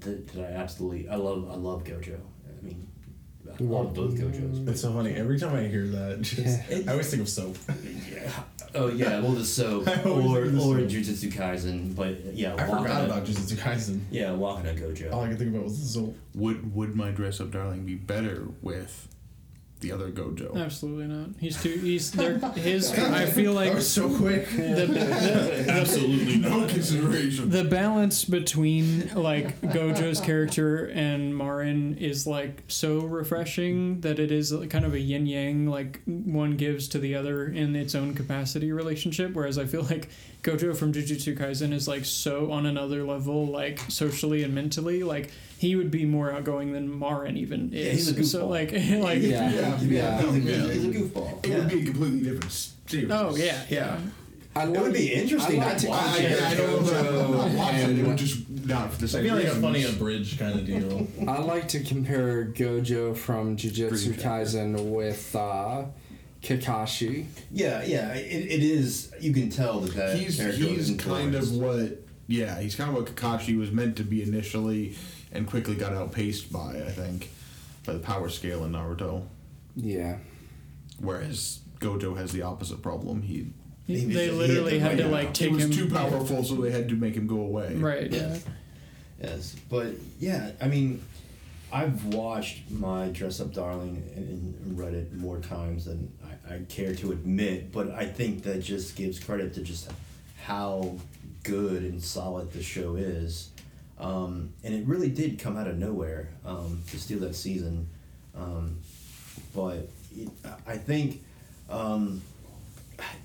that, 0.00 0.28
that 0.28 0.50
I 0.50 0.52
absolutely 0.54 1.08
I 1.08 1.16
love 1.16 1.48
I 1.50 1.54
love 1.54 1.84
Gojo. 1.84 2.18
I 2.46 2.64
mean, 2.64 2.88
I 3.46 3.62
love 3.62 3.94
both 3.94 4.14
Gojos. 4.14 4.64
Mm. 4.64 4.68
It's 4.68 4.80
so 4.82 4.92
funny. 4.92 5.14
Every 5.14 5.38
time 5.38 5.54
I 5.54 5.62
hear 5.66 5.86
that, 5.86 6.20
just, 6.22 6.60
I 6.70 6.90
always 6.92 7.10
think 7.10 7.22
of 7.22 7.28
soap. 7.28 7.56
Yeah. 8.10 8.30
Oh 8.74 8.88
yeah, 8.88 9.20
well 9.20 9.32
the 9.32 9.44
soap 9.44 9.88
or 10.06 10.46
the 10.46 10.58
or 10.58 10.78
soap. 10.78 10.90
Jujutsu 10.90 11.32
Kaisen, 11.32 11.94
but 11.96 12.34
yeah, 12.34 12.54
I 12.54 12.66
forgot 12.66 13.04
about 13.04 13.24
Jujutsu 13.24 13.56
Kaisen. 13.56 14.02
yeah 14.10 14.28
Wakana 14.30 14.78
Gojo. 14.78 15.12
All 15.12 15.22
I 15.22 15.28
could 15.28 15.38
think 15.38 15.50
about 15.50 15.64
was 15.64 15.80
the 15.80 16.00
soap. 16.00 16.16
Would 16.34 16.74
would 16.74 16.94
my 16.94 17.10
dress 17.10 17.40
up 17.40 17.50
darling 17.50 17.84
be 17.86 17.94
better 17.94 18.46
with 18.62 19.08
the 19.80 19.92
other 19.92 20.10
Gojo? 20.10 20.56
absolutely 20.56 21.06
not. 21.06 21.28
He's 21.38 21.62
too 21.62 21.70
he's 21.78 22.10
there 22.12 22.38
his 22.56 22.92
I 22.92 23.26
feel 23.26 23.52
like 23.52 23.74
That 23.74 23.82
so 23.82 24.14
quick. 24.16 24.48
the, 24.56 24.86
the, 24.86 25.66
Absolutely 25.68 26.36
no 26.38 26.66
consideration. 26.66 27.50
the 27.50 27.64
balance 27.64 28.24
between 28.24 29.08
like 29.14 29.60
Gojo's 29.60 30.20
character 30.20 30.86
and 30.86 31.36
Marin 31.36 31.96
is 31.98 32.26
like 32.26 32.62
so 32.68 33.00
refreshing 33.00 34.00
that 34.00 34.18
it 34.18 34.32
is 34.32 34.52
kind 34.68 34.84
of 34.84 34.94
a 34.94 35.00
yin 35.00 35.26
yang 35.26 35.66
like 35.66 36.00
one 36.06 36.56
gives 36.56 36.88
to 36.88 36.98
the 36.98 37.14
other 37.14 37.46
in 37.46 37.76
its 37.76 37.94
own 37.94 38.14
capacity 38.14 38.72
relationship 38.72 39.32
whereas 39.34 39.58
I 39.58 39.64
feel 39.66 39.82
like 39.82 40.08
Gojo 40.42 40.76
from 40.76 40.92
Jujutsu 40.92 41.36
Kaisen 41.36 41.72
is 41.72 41.86
like 41.88 42.04
so 42.04 42.50
on 42.52 42.66
another 42.66 43.04
level 43.04 43.46
like 43.46 43.78
socially 43.88 44.42
and 44.42 44.54
mentally 44.54 45.02
like 45.02 45.30
he 45.58 45.74
would 45.76 45.90
be 45.90 46.04
more 46.04 46.30
outgoing 46.32 46.72
than 46.72 46.98
Marin 46.98 47.36
even 47.36 47.72
is. 47.72 47.84
Yeah, 47.86 47.92
he's 47.92 48.08
a 48.18 48.24
so 48.24 48.46
goofball. 48.46 48.50
like 48.50 48.72
like 49.02 49.22
Yeah, 49.22 49.50
Yeah, 49.50 49.50
yeah. 49.50 49.76
He's 50.22 50.34
a, 50.36 50.38
Yeah. 50.40 50.72
he's 50.72 50.84
a 50.84 50.88
goofball. 50.88 51.44
It 51.46 51.58
would 51.58 51.68
be 51.68 51.82
a 51.82 51.84
completely 51.84 52.20
different 52.20 52.52
series. 52.86 53.10
oh 53.10 53.36
yeah 53.36 53.62
yeah 53.68 53.98
I 54.56 54.64
It 54.64 54.70
would 54.80 54.92
be 54.92 55.12
interesting 55.12 55.62
I 55.62 55.66
like 55.66 55.76
to 55.78 55.84
to 55.84 55.90
watch 55.90 56.00
I, 56.08 56.18
it. 56.22 56.42
I, 56.42 56.50
I 56.50 56.54
don't 56.54 56.82
know. 56.84 56.90
Gojo 56.90 57.46
if 57.46 57.52
I 57.52 57.56
watched 57.56 57.74
it. 57.78 57.90
It 57.90 57.96
would 58.02 58.06
and- 58.08 58.18
just 58.18 58.48
not 58.66 58.92
for 58.92 58.98
the 58.98 59.04
I 59.04 59.08
same 59.08 59.22
feel 59.24 59.34
like 59.34 59.44
a 59.44 59.46
reasons. 59.46 59.64
funny 59.64 59.84
abridged 59.84 60.38
kind 60.38 60.58
of 60.58 60.66
deal. 60.66 61.06
I 61.28 61.38
like 61.38 61.68
to 61.68 61.80
compare 61.84 62.46
Gojo 62.46 63.16
from 63.16 63.56
Jujutsu 63.56 63.88
Dream 64.04 64.14
Catcher. 64.14 64.28
Kaisen 64.28 64.90
with 64.90 65.36
uh, 65.36 65.84
Kakashi. 66.42 67.26
Yeah, 67.52 67.82
yeah, 67.84 68.14
it, 68.14 68.46
it 68.50 68.62
is. 68.62 69.12
You 69.20 69.32
can 69.32 69.50
tell 69.50 69.80
that 69.80 69.94
that 69.94 70.16
he's 70.16 70.38
he's 70.56 70.96
kind 70.98 71.34
of 71.34 71.52
what 71.54 72.00
yeah 72.26 72.60
he's 72.60 72.74
kind 72.74 72.90
of 72.90 72.96
what 72.96 73.06
Kakashi 73.14 73.58
was 73.58 73.70
meant 73.70 73.96
to 73.96 74.02
be 74.04 74.22
initially, 74.22 74.94
and 75.32 75.46
quickly 75.46 75.74
got 75.74 75.92
outpaced 75.92 76.52
by 76.52 76.70
I 76.86 76.90
think 76.90 77.30
by 77.84 77.92
the 77.94 77.98
power 78.00 78.28
scale 78.28 78.64
in 78.64 78.72
Naruto. 78.72 79.24
Yeah. 79.76 80.18
Whereas 81.00 81.60
Gojo 81.80 82.16
has 82.16 82.32
the 82.32 82.42
opposite 82.42 82.82
problem. 82.82 83.22
He 83.22 83.46
He 83.86 84.06
was- 84.06 84.14
they 84.14 84.26
he 84.26 84.30
literally 84.32 84.78
had 84.78 84.90
had 84.92 84.98
to 84.98 85.02
to 85.04 85.08
wait 85.10 85.24
like 85.26 85.36
he 85.36 85.48
was 85.48 85.64
him 85.64 85.70
too 85.70 85.88
powerful, 85.88 86.42
so 86.44 86.56
they 86.56 86.70
had 86.70 86.88
to 86.88 86.96
make 86.96 87.14
him 87.14 87.26
go 87.26 87.40
away. 87.40 87.74
right 87.76 88.10
yeah 88.12 88.36
Yes, 89.20 89.56
but 89.68 89.88
yeah, 90.20 90.52
I 90.60 90.68
mean, 90.68 91.02
I've 91.72 92.04
watched 92.14 92.70
my 92.70 93.08
Dress 93.08 93.40
Up 93.40 93.52
Darling 93.52 94.00
and, 94.14 94.28
and 94.28 94.78
read 94.78 94.94
it 94.94 95.12
more 95.12 95.38
times 95.40 95.86
than 95.86 96.12
I, 96.48 96.54
I 96.54 96.58
care 96.68 96.94
to 96.94 97.10
admit, 97.12 97.72
but 97.72 97.90
I 97.90 98.06
think 98.06 98.44
that 98.44 98.62
just 98.62 98.94
gives 98.94 99.18
credit 99.18 99.54
to 99.54 99.62
just 99.62 99.90
how 100.44 100.96
good 101.42 101.82
and 101.82 102.00
solid 102.02 102.52
the 102.52 102.62
show 102.62 102.94
is. 102.94 103.50
Um, 103.98 104.52
and 104.62 104.74
it 104.74 104.86
really 104.86 105.10
did 105.10 105.38
come 105.38 105.56
out 105.56 105.66
of 105.66 105.76
nowhere 105.76 106.30
um, 106.44 106.82
to 106.88 106.98
steal 106.98 107.18
that 107.20 107.34
season. 107.34 107.88
Um, 108.36 108.78
but 109.54 109.88
it, 110.16 110.28
I 110.66 110.76
think 110.76 111.22
um, 111.68 112.22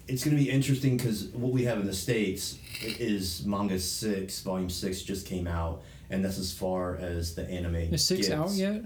it's 0.08 0.24
going 0.24 0.36
to 0.36 0.44
be 0.44 0.50
interesting 0.50 0.98
because 0.98 1.26
what 1.28 1.52
we 1.52 1.64
have 1.64 1.80
in 1.80 1.86
the 1.86 1.94
states 1.94 2.58
is 2.82 3.46
manga 3.46 3.80
six, 3.80 4.42
volume 4.42 4.70
six 4.70 5.04
just 5.04 5.28
came 5.28 5.48
out, 5.48 5.84
and 6.10 6.26
that's 6.26 6.40
as 6.40 6.52
far 6.52 6.96
as 6.98 7.36
the 7.36 7.48
anime. 7.50 7.76
is 7.76 7.98
six 7.98 8.28
gets. 8.28 8.32
out 8.32 8.52
yet 8.52 8.84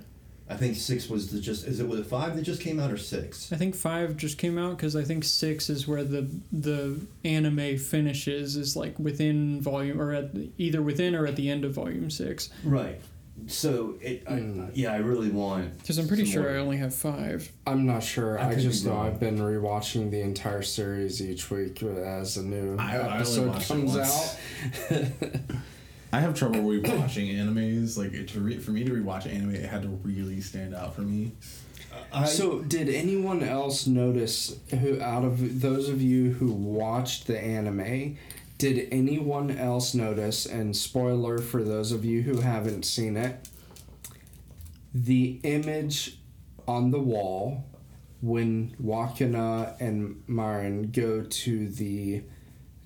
I 0.50 0.56
think 0.56 0.77
six 0.77 1.10
was 1.10 1.30
the 1.32 1.39
just. 1.42 1.68
Is 1.68 1.80
it 1.82 1.88
was 1.88 2.00
it 2.00 2.06
five 2.06 2.36
that 2.36 2.44
just 2.44 2.62
came 2.62 2.80
out 2.80 2.89
or 2.92 2.98
six? 2.98 3.51
I 3.51 3.58
think 3.58 3.75
five 3.75 4.16
just 4.16 4.38
came 4.38 4.58
out 4.58 4.77
because 4.77 4.96
I 4.96 5.04
think 5.04 5.24
six 5.25 5.70
is 5.70 5.88
where 5.88 6.04
the 6.06 6.27
the 6.54 7.00
anime 7.25 7.77
finishes 7.77 8.56
is 8.56 8.75
like 8.75 8.98
within 8.98 9.60
volume 9.62 10.00
or 10.01 10.13
at 10.13 10.32
either 10.58 10.82
within 10.82 11.16
or 11.16 11.27
at 11.27 11.36
the 11.36 11.50
end 11.50 11.66
of 11.66 11.74
volume 11.74 12.10
six. 12.10 12.50
Right. 12.63 13.00
So 13.48 13.96
it. 14.01 14.24
I, 14.27 14.32
Mm. 14.39 14.72
yeah, 14.74 14.94
I 14.94 14.98
really 14.98 15.30
want. 15.30 15.77
Because 15.80 15.98
I'm 16.00 16.08
pretty 16.08 16.24
some 16.24 16.32
sure 16.32 16.44
more- 16.44 16.51
I 16.54 16.58
only 16.58 16.77
have 16.77 16.96
five. 16.96 17.51
I'm 17.68 17.86
not 17.86 18.01
sure. 18.01 18.39
I 18.39 18.51
I, 18.51 18.56
just 18.56 18.86
know. 18.86 18.98
I've 18.98 19.20
been 19.20 19.38
rewatching 19.38 20.10
the 20.12 20.22
entire 20.22 20.63
series 20.63 21.22
each 21.22 21.51
week 21.51 21.84
as 21.84 22.38
a 22.38 22.44
new 22.44 22.77
I- 22.80 22.96
I 22.96 23.00
only 23.00 23.13
episode 23.20 23.56
it 23.58 23.68
comes 23.68 23.96
once. 23.96 24.38
out. 24.92 25.04
I 26.18 26.22
have 26.22 26.34
trouble 26.34 26.62
rewatching 26.62 27.36
animes. 27.36 27.96
Like 27.96 28.14
it, 28.14 28.30
to 28.30 28.40
re- 28.40 28.58
for 28.58 28.72
me 28.72 28.84
to 28.84 28.92
rewatch 28.92 29.32
anime, 29.32 29.54
it 29.54 29.66
had 29.66 29.84
to 29.84 29.88
really 29.88 30.42
stand 30.42 30.74
out 30.74 30.96
for 30.96 31.02
me. 31.02 31.34
I, 32.12 32.26
so, 32.26 32.62
did 32.62 32.90
anyone 32.90 33.44
else 33.44 33.86
notice 33.86 34.58
who, 34.72 35.00
out 35.00 35.24
of 35.24 35.62
those 35.62 35.90
of 35.90 36.02
you 36.02 36.32
who 36.32 36.52
watched 36.52 37.28
the 37.28 37.40
anime, 37.40 38.18
did 38.58 38.88
anyone 38.92 39.52
else 39.52 39.94
notice? 39.94 40.48
And 40.48 40.76
spoiler 40.76 41.38
for 41.38 41.62
those 41.64 41.92
of 41.92 42.04
you 42.04 42.24
who 42.24 42.42
haven't 42.42 42.84
seen 42.84 43.16
it, 43.16 43.48
the 44.96 45.40
image 45.44 46.18
on 46.68 46.90
the 46.90 47.00
wall 47.00 47.64
when 48.22 48.76
Wakana 48.84 49.80
and 49.80 50.24
Marin 50.26 50.90
go 50.90 51.22
to 51.22 51.70
the 51.70 52.24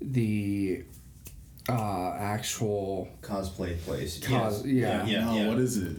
the 0.01 0.83
uh, 1.69 2.13
actual 2.17 3.07
cosplay 3.21 3.79
place. 3.81 4.19
Cos- 4.25 4.65
yeah. 4.65 5.05
yeah. 5.05 5.05
Yeah. 5.05 5.29
oh, 5.29 5.35
yeah. 5.35 5.47
what 5.47 5.57
is 5.59 5.77
it? 5.77 5.97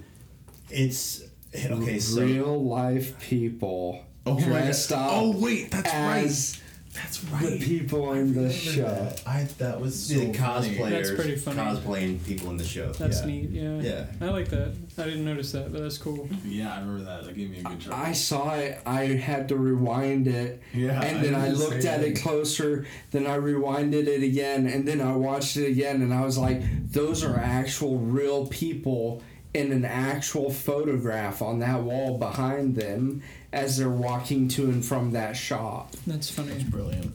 It's 0.71 1.23
okay. 1.54 1.99
So 1.99 2.23
real 2.23 2.64
life 2.64 3.19
people 3.21 4.04
Oh 4.25 4.38
dressed 4.40 4.90
God. 4.90 5.07
up 5.07 5.12
Oh 5.12 5.38
wait, 5.38 5.71
that's 5.71 5.92
right. 5.92 6.62
As 7.09 7.25
right. 7.25 7.59
the 7.59 7.59
people 7.59 8.13
in 8.13 8.35
the 8.35 8.53
show. 8.53 9.11
I 9.27 9.45
that 9.59 9.81
was 9.81 9.99
so 10.09 10.15
the 10.15 10.33
funny. 10.35 10.77
cosplayers 10.77 10.91
That's 10.91 11.11
pretty 11.13 11.37
funny. 11.37 11.59
cosplaying 11.59 12.25
people 12.27 12.51
in 12.51 12.57
the 12.59 12.65
show. 12.65 12.93
That's 12.93 13.21
Yeah. 13.21 13.27
neat. 13.27 13.51
Yeah. 13.51 13.81
Yeah. 13.81 14.05
I 14.21 14.27
like 14.31 14.49
that. 14.51 14.75
I 14.99 15.05
didn't 15.05 15.25
notice 15.25 15.53
that, 15.53 15.73
but 15.73 15.81
that's 15.83 15.97
cool. 15.99 16.29
Yeah, 16.45 16.75
I 16.75 16.81
remember 16.81 17.05
that. 17.05 17.25
That 17.25 17.35
gave 17.37 17.51
me 17.51 17.61
a 17.61 17.63
good 17.63 17.81
chuckle. 17.81 17.99
I 17.99 18.13
saw 18.13 18.55
it. 18.57 18.79
I 18.85 19.05
had 19.07 19.49
to 19.49 19.57
rewind 19.57 20.29
it, 20.29 20.61
Yeah, 20.75 21.01
and 21.03 21.25
then 21.25 21.35
I 21.35 21.47
I, 21.47 21.51
looked 21.51 21.85
at 21.87 22.03
it 22.03 22.21
closer. 22.21 22.85
Then 23.11 23.27
I 23.27 23.39
rewinded 23.39 24.07
it 24.07 24.23
again, 24.23 24.67
and 24.67 24.87
then 24.87 25.01
I 25.01 25.17
watched 25.17 25.57
it 25.57 25.67
again, 25.69 26.03
and 26.03 26.13
I 26.13 26.25
was 26.25 26.37
like, 26.37 26.63
"Those 26.93 27.25
are 27.25 27.37
actual, 27.39 27.99
real 27.99 28.47
people." 28.49 29.23
In 29.55 29.71
an 29.71 29.85
actual 29.85 30.51
photograph 30.51 31.43
on 31.43 31.59
that 31.59 31.83
wall 31.83 32.17
behind 32.17 32.75
them 32.75 33.23
as 33.52 33.76
they're 33.76 33.88
walking 33.90 34.49
to 34.49 34.64
and 34.64 34.85
from 34.85 35.11
that 35.12 35.37
shop. 35.37 35.92
That's 36.06 36.30
funny. 36.30 36.52
It's 36.52 36.64
brilliant. 36.64 37.14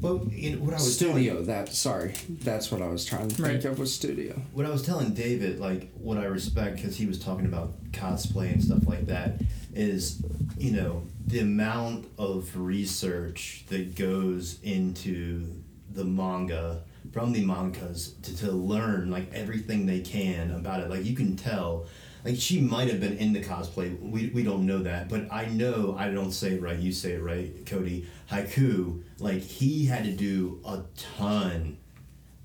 Well, 0.00 0.28
you 0.30 0.52
know, 0.56 0.58
what 0.62 0.74
I 0.74 0.76
was 0.76 0.94
studio. 0.94 1.32
telling, 1.32 1.46
That 1.46 1.68
sorry, 1.70 2.12
that's 2.28 2.70
what 2.70 2.82
I 2.82 2.88
was 2.88 3.04
trying 3.04 3.28
to 3.28 3.34
think 3.34 3.48
Right. 3.48 3.64
of 3.64 3.78
was 3.78 3.92
studio. 3.94 4.40
what 4.52 4.66
I 4.66 4.70
was 4.70 4.82
telling 4.82 5.14
David, 5.14 5.58
like 5.58 5.90
what 5.94 6.18
I 6.18 6.24
respect 6.26 6.76
because 6.76 6.96
he 6.96 7.06
was 7.06 7.18
talking 7.18 7.46
about 7.46 7.72
cosplay 7.92 8.52
and 8.52 8.62
stuff 8.62 8.86
like 8.86 9.06
that, 9.06 9.40
is 9.74 10.22
you 10.58 10.72
know 10.72 11.02
the 11.26 11.38
amount 11.40 12.06
of 12.18 12.56
research 12.56 13.64
that 13.68 13.94
goes 13.96 14.60
into 14.62 15.46
the 15.92 16.04
manga 16.04 16.82
from 17.12 17.32
the 17.32 17.42
mangas 17.44 18.12
to, 18.22 18.36
to 18.36 18.52
learn 18.52 19.10
like 19.10 19.32
everything 19.32 19.86
they 19.86 20.00
can 20.00 20.50
about 20.50 20.80
it. 20.80 20.90
Like 20.90 21.04
you 21.06 21.16
can 21.16 21.36
tell. 21.36 21.86
Like 22.26 22.40
she 22.40 22.60
might 22.60 22.88
have 22.88 23.00
been 23.00 23.16
in 23.18 23.32
the 23.32 23.42
cosplay. 23.42 23.98
We, 24.00 24.30
we 24.34 24.42
don't 24.42 24.66
know 24.66 24.80
that, 24.80 25.08
but 25.08 25.32
I 25.32 25.46
know 25.46 25.94
I 25.96 26.10
don't 26.10 26.32
say 26.32 26.54
it 26.54 26.62
right. 26.62 26.76
You 26.76 26.92
say 26.92 27.12
it 27.12 27.22
right, 27.22 27.64
Cody. 27.64 28.06
Haikyu. 28.30 29.02
Like 29.18 29.42
he 29.42 29.86
had 29.86 30.04
to 30.04 30.10
do 30.12 30.60
a 30.64 30.82
ton 30.96 31.78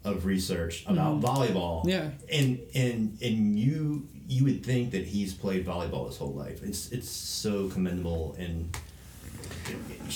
of 0.03 0.25
research 0.25 0.85
mm-hmm. 0.85 0.93
about 0.93 1.21
volleyball. 1.21 1.85
Yeah. 1.85 2.11
And 2.31 2.59
and 2.75 3.17
and 3.21 3.57
you 3.57 4.07
you 4.27 4.43
would 4.45 4.63
think 4.63 4.91
that 4.91 5.05
he's 5.05 5.33
played 5.33 5.65
volleyball 5.65 6.07
his 6.07 6.17
whole 6.17 6.33
life. 6.33 6.61
It's 6.63 6.91
it's 6.91 7.09
so 7.09 7.69
commendable 7.69 8.35
and. 8.37 8.75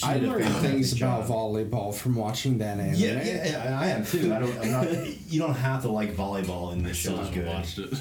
I 0.03 0.17
learned 0.17 0.45
things 0.55 0.93
about 0.93 1.27
volleyball 1.27 1.93
from 1.93 2.15
watching 2.15 2.57
that 2.59 2.79
anime. 2.79 2.95
Yeah, 2.95 3.23
yeah, 3.23 3.47
yeah, 3.47 3.79
I 3.79 3.87
am 3.87 4.05
too. 4.05 4.33
I 4.33 4.39
don't. 4.39 4.57
I'm 4.59 4.71
not. 4.71 5.29
You 5.29 5.39
don't 5.39 5.53
have 5.53 5.81
to 5.83 5.89
like 5.89 6.15
volleyball, 6.15 6.73
in 6.73 6.83
this 6.83 6.99
Still 6.99 7.17
show 7.17 7.21
is 7.21 7.27
haven't 7.29 7.43
good. 7.43 7.53
watched 7.53 7.79
it. 7.79 7.93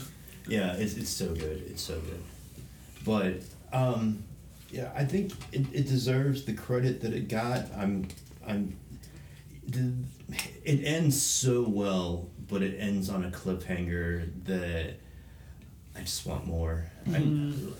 Yeah, 0.46 0.74
it's, 0.74 0.94
it's 0.96 1.10
so 1.10 1.34
good. 1.34 1.64
It's 1.68 1.82
so 1.82 1.98
good. 2.00 2.22
But 3.04 3.42
um, 3.72 4.24
yeah, 4.70 4.90
I 4.94 5.04
think 5.04 5.32
it, 5.52 5.66
it 5.72 5.86
deserves 5.86 6.44
the 6.44 6.52
credit 6.52 7.00
that 7.02 7.12
it 7.12 7.28
got. 7.28 7.66
I'm 7.76 8.08
I'm. 8.46 8.76
It 10.64 10.84
ends 10.84 11.20
so 11.20 11.62
well, 11.66 12.28
but 12.48 12.62
it 12.62 12.76
ends 12.78 13.08
on 13.08 13.24
a 13.24 13.30
cliffhanger 13.30 14.28
that 14.44 14.94
I 15.96 16.00
just 16.00 16.26
want 16.26 16.46
more. 16.46 16.84
I, 17.10 17.16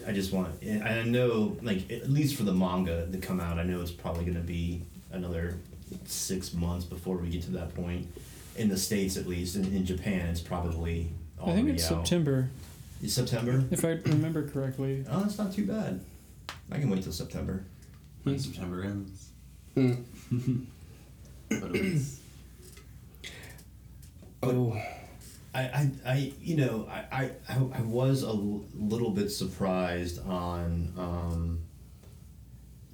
I 0.06 0.12
just 0.12 0.32
want. 0.32 0.54
I 0.64 1.02
know, 1.02 1.56
like 1.62 1.90
at 1.90 2.10
least 2.10 2.36
for 2.36 2.44
the 2.44 2.52
manga 2.54 3.06
to 3.10 3.18
come 3.18 3.40
out, 3.40 3.58
I 3.58 3.64
know 3.64 3.80
it's 3.80 3.90
probably 3.90 4.24
going 4.24 4.36
to 4.36 4.40
be 4.40 4.82
another 5.12 5.58
six 6.04 6.54
months 6.54 6.84
before 6.84 7.16
we 7.16 7.28
get 7.28 7.42
to 7.42 7.50
that 7.52 7.74
point. 7.74 8.06
In 8.56 8.68
the 8.68 8.78
states, 8.78 9.16
at 9.16 9.26
least, 9.26 9.56
in, 9.56 9.64
in 9.64 9.84
Japan, 9.84 10.28
it's 10.28 10.40
probably. 10.40 11.10
I 11.42 11.52
think 11.52 11.68
it's 11.68 11.84
out. 11.84 12.06
September, 12.06 12.48
It's 13.02 13.14
September. 13.14 13.64
if 13.70 13.84
I 13.84 13.90
remember 14.10 14.48
correctly. 14.48 15.04
Oh, 15.10 15.20
that's 15.20 15.38
not 15.38 15.52
too 15.52 15.66
bad. 15.66 16.00
I 16.70 16.78
can 16.78 16.90
wait 16.90 17.02
till 17.02 17.12
September. 17.12 17.64
When 18.22 18.38
September 18.38 18.82
ends. 18.82 19.28
Mm. 19.76 20.04
But 21.50 21.76
it 21.76 21.92
was, 21.94 22.20
Oh, 24.42 24.72
I, 25.54 25.60
I, 25.62 25.90
I 26.06 26.32
you 26.42 26.56
know, 26.56 26.86
I, 26.90 27.04
I, 27.24 27.30
I 27.48 27.56
I 27.78 27.80
was 27.82 28.22
a 28.22 28.26
l- 28.28 28.64
little 28.74 29.10
bit 29.10 29.30
surprised 29.30 30.18
on 30.26 30.92
um, 30.98 31.60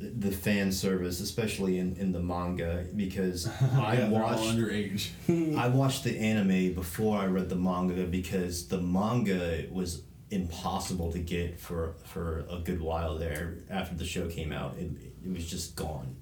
the 0.00 0.28
the 0.28 0.32
fan 0.34 0.72
service, 0.72 1.20
especially 1.20 1.78
in, 1.78 1.96
in 1.96 2.12
the 2.12 2.20
manga, 2.20 2.86
because 2.96 3.46
I 3.74 3.94
yeah, 3.94 4.08
they're 4.08 4.22
all 4.22 4.30
watched 4.30 4.56
underage. 4.56 5.10
I 5.56 5.68
watched 5.68 6.04
the 6.04 6.18
anime 6.18 6.74
before 6.74 7.18
I 7.18 7.26
read 7.26 7.48
the 7.48 7.56
manga 7.56 8.04
because 8.04 8.68
the 8.68 8.78
manga 8.80 9.66
was 9.70 10.02
impossible 10.30 11.12
to 11.12 11.18
get 11.18 11.58
for 11.58 11.94
for 12.04 12.46
a 12.50 12.58
good 12.58 12.80
while 12.80 13.18
there 13.18 13.58
after 13.68 13.94
the 13.94 14.04
show 14.04 14.28
came 14.28 14.52
out. 14.52 14.76
It, 14.78 14.90
it 15.24 15.32
was 15.32 15.48
just 15.48 15.76
gone. 15.76 16.16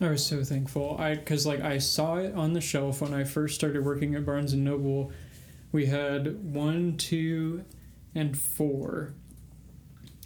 I 0.00 0.10
was 0.10 0.24
so 0.24 0.42
thankful. 0.44 0.96
I 0.98 1.14
because 1.14 1.46
like 1.46 1.60
I 1.60 1.78
saw 1.78 2.16
it 2.16 2.34
on 2.34 2.52
the 2.52 2.60
shelf 2.60 3.00
when 3.00 3.14
I 3.14 3.24
first 3.24 3.54
started 3.54 3.84
working 3.84 4.14
at 4.14 4.26
Barnes 4.26 4.52
and 4.52 4.64
Noble. 4.64 5.12
We 5.72 5.86
had 5.86 6.40
one, 6.44 6.96
two, 6.96 7.64
and 8.14 8.38
four. 8.38 9.14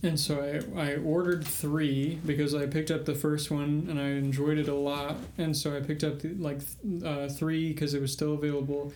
And 0.02 0.18
so 0.18 0.62
I, 0.76 0.80
I 0.80 0.96
ordered 0.96 1.44
three 1.44 2.20
because 2.24 2.54
I 2.54 2.66
picked 2.66 2.90
up 2.90 3.04
the 3.04 3.14
first 3.14 3.50
one 3.50 3.86
and 3.90 3.98
I 3.98 4.10
enjoyed 4.10 4.58
it 4.58 4.68
a 4.68 4.74
lot. 4.74 5.16
And 5.38 5.56
so 5.56 5.76
I 5.76 5.80
picked 5.80 6.04
up 6.04 6.20
the, 6.20 6.34
like 6.34 6.60
uh, 7.04 7.28
three 7.28 7.72
because 7.72 7.94
it 7.94 8.00
was 8.00 8.12
still 8.12 8.34
available. 8.34 8.92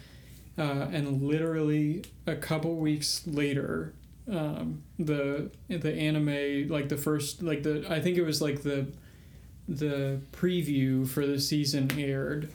Uh, 0.57 0.87
and 0.93 1.23
literally 1.23 2.05
a 2.27 2.37
couple 2.37 2.77
weeks 2.77 3.27
later, 3.27 3.95
um, 4.31 4.83
the 4.99 5.51
the 5.69 5.93
anime 5.93 6.69
like 6.69 6.89
the 6.89 6.97
first 6.97 7.43
like 7.43 7.65
the 7.65 7.85
I 7.91 8.01
think 8.01 8.19
it 8.19 8.23
was 8.23 8.41
like 8.41 8.63
the 8.63 8.87
the 9.69 10.21
preview 10.33 11.09
for 11.09 11.27
the 11.27 11.41
season 11.41 11.91
aired, 11.99 12.51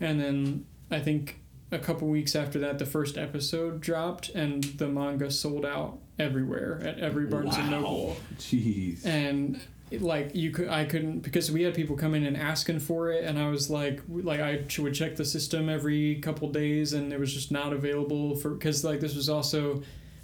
and 0.00 0.20
then 0.20 0.66
I 0.90 1.00
think 1.00 1.40
a 1.72 1.78
couple 1.78 2.08
weeks 2.08 2.34
after 2.34 2.58
that, 2.60 2.78
the 2.78 2.86
first 2.86 3.16
episode 3.16 3.80
dropped, 3.80 4.28
and 4.30 4.64
the 4.64 4.88
manga 4.88 5.30
sold 5.30 5.64
out 5.64 5.98
everywhere 6.18 6.80
at 6.84 6.98
every 6.98 7.26
Barnes 7.26 7.56
and 7.56 7.70
Noble. 7.70 8.16
Jeez. 8.36 9.04
And 9.04 9.60
like 9.98 10.34
you 10.34 10.50
could, 10.50 10.68
I 10.68 10.84
couldn't 10.84 11.20
because 11.20 11.50
we 11.50 11.62
had 11.62 11.74
people 11.74 11.96
come 11.96 12.14
in 12.14 12.24
and 12.24 12.36
asking 12.36 12.80
for 12.80 13.10
it, 13.10 13.24
and 13.24 13.38
I 13.38 13.48
was 13.48 13.70
like, 13.70 14.00
like 14.08 14.40
I 14.40 14.64
would 14.78 14.94
check 14.94 15.16
the 15.16 15.24
system 15.24 15.68
every 15.68 16.16
couple 16.16 16.48
days, 16.50 16.92
and 16.92 17.12
it 17.12 17.18
was 17.18 17.32
just 17.32 17.50
not 17.50 17.72
available 17.72 18.36
for 18.36 18.50
because 18.50 18.84
like 18.84 19.00
this 19.00 19.14
was 19.14 19.28
also 19.28 19.82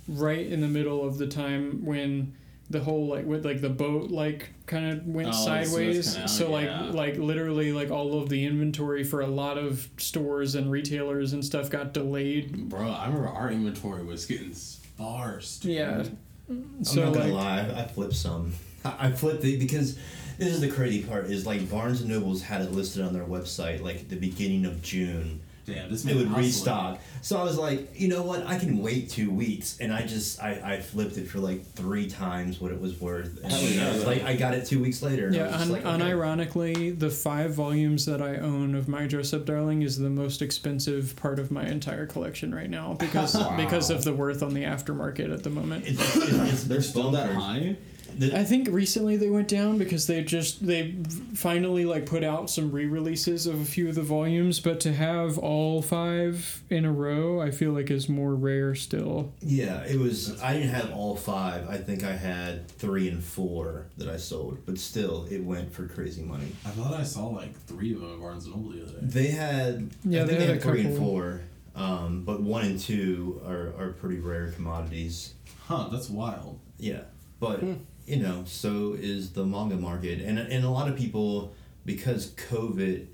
right 0.09 0.47
in 0.47 0.61
the 0.61 0.69
middle 0.69 1.07
of 1.07 1.19
the 1.19 1.27
time 1.27 1.85
when 1.85 2.35
the 2.69 2.81
whole 2.81 3.07
like 3.07 3.25
with 3.25 3.45
like 3.45 3.61
the 3.61 3.69
boat 3.71 4.11
like 4.11 4.51
kind 4.67 4.91
of 4.91 5.07
went 5.07 5.29
Oh, 5.29 5.31
the 5.31 5.37
Suez 5.37 5.71
sideways 5.71 6.13
Canal, 6.15 6.29
so 6.29 6.51
like 6.51 6.67
yeah. 6.67 6.83
like 6.91 7.17
literally 7.17 7.73
like 7.73 7.91
all 7.91 8.21
of 8.21 8.29
the 8.29 8.45
inventory 8.45 9.05
for 9.05 9.21
a 9.21 9.27
lot 9.27 9.57
of 9.57 9.89
stores 9.99 10.55
and 10.57 10.71
retailers 10.71 11.33
and 11.33 11.45
stuff 11.45 11.71
got 11.71 11.93
delayed 11.93 12.69
Bro, 12.69 12.89
I 12.91 13.07
remember 13.07 13.29
our 13.29 13.51
inventory 13.51 14.05
was 14.05 14.27
getting 14.27 14.53
sparse. 14.53 15.59
dude. 15.59 15.73
yeah 15.73 16.05
I'm 16.49 16.63
mm, 16.81 16.87
so 16.87 17.05
not 17.05 17.15
gonna 17.15 17.27
like 17.27 17.35
lie, 17.35 17.75
I, 17.77 17.83
I 17.83 17.87
flipped 17.87 18.15
some. 18.15 18.53
I, 18.85 19.09
I 19.09 19.11
flipped 19.13 19.45
it 19.45 19.59
because 19.59 19.97
this 20.39 20.49
is 20.49 20.61
the 20.61 20.69
crazy 20.71 21.03
part 21.03 21.27
is 21.27 21.47
like 21.47 21.69
Barnes 21.71 22.01
and 22.01 22.11
Noble's 22.11 22.43
had 22.43 22.63
it 22.63 22.73
listed 22.73 23.03
on 23.03 23.13
their 23.13 23.25
website 23.25 23.81
like 23.83 24.09
the 24.09 24.17
beginning 24.17 24.65
of 24.65 24.83
June 24.83 25.41
Damn, 25.67 25.91
this 25.91 26.05
it 26.07 26.15
would 26.15 26.27
hustling. 26.29 26.45
restock. 26.47 27.01
So 27.23 27.37
I 27.39 27.43
was 27.43 27.59
like, 27.59 27.99
you 27.99 28.07
know 28.07 28.23
what? 28.23 28.47
I 28.47 28.57
can 28.57 28.79
wait 28.81 29.11
two 29.11 29.33
weeks, 29.33 29.79
and 29.81 29.93
I 29.93 30.03
just 30.07 30.41
I, 30.41 30.61
I 30.77 30.81
flipped 30.81 31.17
it 31.19 31.27
for 31.27 31.41
like 31.41 31.67
three 31.73 32.09
times 32.09 32.61
what 32.61 32.71
it 32.71 32.81
was 32.81 33.01
worth. 33.01 33.41
And 33.43 33.53
I 33.53 33.93
was 33.93 34.05
like 34.07 34.23
I 34.23 34.37
got 34.37 34.55
it 34.55 34.65
two 34.67 34.81
weeks 34.81 35.03
later. 35.03 35.29
Yeah, 35.33 35.49
un- 35.49 35.71
like, 35.71 35.85
okay. 35.85 36.05
unironically, 36.05 36.97
the 36.99 37.11
five 37.11 37.53
volumes 37.55 38.07
that 38.07 38.23
I 38.23 38.37
own 38.37 38.75
of 38.77 38.87
My 38.89 39.07
Dress 39.07 39.33
Up 39.35 39.45
Darling 39.45 39.83
is 39.83 39.99
the 39.99 40.09
most 40.11 40.41
expensive 40.41 41.17
part 41.17 41.39
of 41.39 41.51
my 41.51 41.65
entire 41.67 42.07
collection 42.07 42.55
right 42.55 42.71
now 42.71 42.95
because 42.95 43.35
Wow. 43.37 43.57
because 43.57 43.91
of 43.91 44.05
the 44.05 44.13
worth 44.13 44.43
on 44.43 44.55
the 44.55 44.63
aftermarket 44.63 45.33
at 45.33 45.43
the 45.43 45.51
moment. 45.51 45.85
It's, 45.87 46.17
it's, 46.17 46.29
it's 46.33 46.65
They're 46.65 46.81
still 46.83 47.11
that 47.11 47.33
high. 47.35 47.77
The- 48.19 48.37
I 48.39 48.45
think 48.45 48.69
recently 48.71 49.17
they 49.17 49.29
went 49.31 49.49
down 49.49 49.79
because 49.79 50.07
they 50.07 50.23
just 50.23 50.67
they 50.67 50.95
finally 51.35 51.85
like 51.85 52.07
put 52.07 52.25
out 52.25 52.49
some 52.51 52.71
re-releases 52.73 53.47
of 53.47 53.61
a 53.61 53.65
few 53.65 53.89
of 53.89 53.95
the 53.95 54.03
volumes, 54.03 54.61
but 54.61 54.81
to 54.81 54.93
have 54.95 55.39
all 55.39 55.83
five 55.83 56.63
in 56.71 56.85
a 56.85 56.93
row, 56.93 57.41
I 57.41 57.51
feel 57.51 57.73
like 57.73 57.91
is 57.91 58.09
more 58.09 58.35
rare 58.35 58.75
still. 58.75 59.33
Yeah, 59.41 59.83
it 59.85 59.99
was. 59.99 60.41
I 60.43 60.53
didn't 60.55 60.71
have 60.71 60.93
all 60.93 61.17
five. 61.17 61.69
I 61.69 61.77
think 61.79 62.05
I 62.05 62.13
had 62.17 62.69
three 62.69 63.09
and 63.09 63.23
four 63.23 63.87
that 63.99 64.09
I 64.09 64.17
sold, 64.17 64.59
but 64.67 64.79
still, 64.79 65.27
it 65.31 65.43
went 65.45 65.73
for 65.73 65.87
crazy 65.87 66.23
money. 66.23 66.53
I 66.65 66.71
thought 66.71 66.95
I 66.95 67.03
saw 67.03 67.27
like 67.29 67.59
three 67.67 67.93
of 67.95 68.01
them 68.01 68.15
at 68.15 68.21
Barnes 68.21 68.47
and 68.47 68.55
Noble 68.57 68.71
the 68.71 68.83
other 68.83 68.93
day. 68.93 68.99
They 69.03 69.27
had. 69.29 69.91
Yeah, 70.05 70.23
I 70.23 70.25
they 70.25 70.29
think 70.29 70.39
they 70.41 70.47
had 70.47 70.55
had, 70.55 70.59
a 70.59 70.61
three 70.61 70.81
and 70.87 70.97
four, 70.99 71.41
um, 71.75 72.23
but 72.25 72.41
one 72.43 72.65
and 72.65 72.81
two 72.81 73.41
are, 73.47 73.75
are 73.79 73.93
pretty 74.01 74.19
rare 74.19 74.51
commodities. 74.53 75.35
Huh, 75.67 75.89
that's 75.91 76.09
wild. 76.09 76.59
Yeah, 76.79 77.01
but 77.41 77.61
Hmm. 77.61 77.73
You 78.07 78.17
know, 78.17 78.45
so 78.47 78.97
is 78.99 79.33
the 79.33 79.45
manga 79.45 79.77
market, 79.77 80.21
and 80.21 80.39
and 80.39 80.65
a 80.65 80.71
lot 80.71 80.89
of 80.89 80.97
people 80.97 81.55
because 81.85 82.31
COVID 82.33 83.07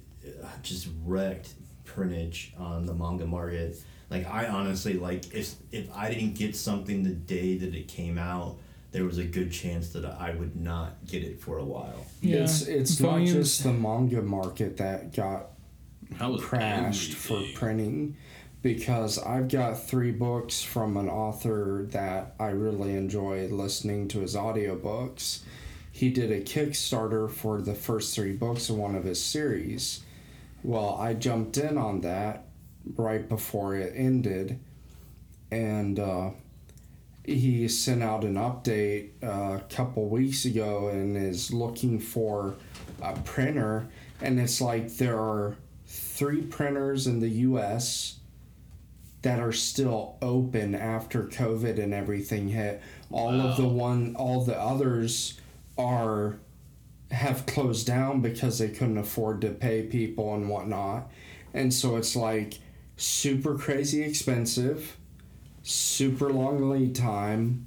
uh, 0.42 0.46
just 0.62 0.88
wrecked 1.04 1.54
printage 1.84 2.52
on 2.58 2.86
the 2.86 2.94
manga 2.94 3.26
market. 3.26 3.76
Like 4.10 4.26
I 4.26 4.46
honestly 4.46 4.94
like 4.94 5.34
if 5.34 5.54
if 5.70 5.88
I 5.94 6.10
didn't 6.12 6.34
get 6.34 6.54
something 6.54 7.02
the 7.02 7.10
day 7.10 7.56
that 7.58 7.74
it 7.74 7.88
came 7.88 8.18
out, 8.18 8.58
there 8.90 9.04
was 9.04 9.18
a 9.18 9.24
good 9.24 9.50
chance 9.50 9.90
that 9.94 10.04
I 10.04 10.34
would 10.34 10.54
not 10.56 11.04
get 11.06 11.22
it 11.22 11.40
for 11.40 11.58
a 11.58 11.64
while. 11.64 12.06
Yeah, 12.20 12.38
It's 12.44 12.62
it's 12.66 12.94
volumes- 12.98 13.32
not 13.34 13.40
just 13.40 13.62
the 13.64 13.72
manga 13.72 14.20
market 14.22 14.76
that 14.76 15.14
got 15.14 15.52
How 16.16 16.32
was 16.32 16.42
crashed 16.42 17.14
for 17.14 17.42
printing 17.54 18.16
because 18.62 19.18
I've 19.18 19.48
got 19.48 19.82
three 19.82 20.12
books 20.12 20.62
from 20.62 20.96
an 20.96 21.08
author 21.08 21.86
that 21.90 22.34
I 22.38 22.50
really 22.50 22.92
enjoy 22.94 23.48
listening 23.48 24.06
to 24.08 24.20
his 24.20 24.36
audiobooks. 24.36 25.40
He 25.90 26.10
did 26.10 26.30
a 26.30 26.40
Kickstarter 26.40 27.30
for 27.30 27.60
the 27.60 27.74
first 27.74 28.14
three 28.14 28.32
books 28.32 28.70
of 28.70 28.76
one 28.76 28.94
of 28.94 29.04
his 29.04 29.22
series. 29.22 30.04
Well, 30.62 30.96
I 30.98 31.14
jumped 31.14 31.58
in 31.58 31.76
on 31.76 32.02
that 32.02 32.44
right 32.96 33.28
before 33.28 33.74
it 33.74 33.92
ended, 33.96 34.60
and 35.50 35.98
uh, 35.98 36.30
he 37.24 37.66
sent 37.66 38.02
out 38.02 38.22
an 38.22 38.34
update 38.34 39.10
uh, 39.24 39.56
a 39.56 39.64
couple 39.68 40.08
weeks 40.08 40.44
ago 40.44 40.88
and 40.88 41.16
is 41.16 41.52
looking 41.52 41.98
for 41.98 42.54
a 43.02 43.14
printer. 43.20 43.88
And 44.20 44.38
it's 44.38 44.60
like 44.60 44.96
there 44.96 45.18
are 45.18 45.56
three 45.86 46.42
printers 46.42 47.08
in 47.08 47.18
the 47.18 47.28
US 47.28 48.20
that 49.22 49.38
are 49.40 49.52
still 49.52 50.16
open 50.20 50.74
after 50.74 51.24
COVID 51.24 51.82
and 51.82 51.94
everything 51.94 52.48
hit. 52.48 52.82
All 53.10 53.40
of 53.40 53.56
the 53.56 53.68
one 53.68 54.16
all 54.16 54.44
the 54.44 54.58
others 54.58 55.40
are 55.78 56.36
have 57.12 57.46
closed 57.46 57.86
down 57.86 58.20
because 58.20 58.58
they 58.58 58.68
couldn't 58.68 58.98
afford 58.98 59.40
to 59.42 59.50
pay 59.50 59.82
people 59.82 60.34
and 60.34 60.48
whatnot. 60.48 61.10
And 61.54 61.72
so 61.72 61.96
it's 61.96 62.16
like 62.16 62.58
super 62.96 63.56
crazy 63.56 64.02
expensive, 64.02 64.96
super 65.62 66.32
long 66.32 66.70
lead 66.70 66.94
time, 66.94 67.66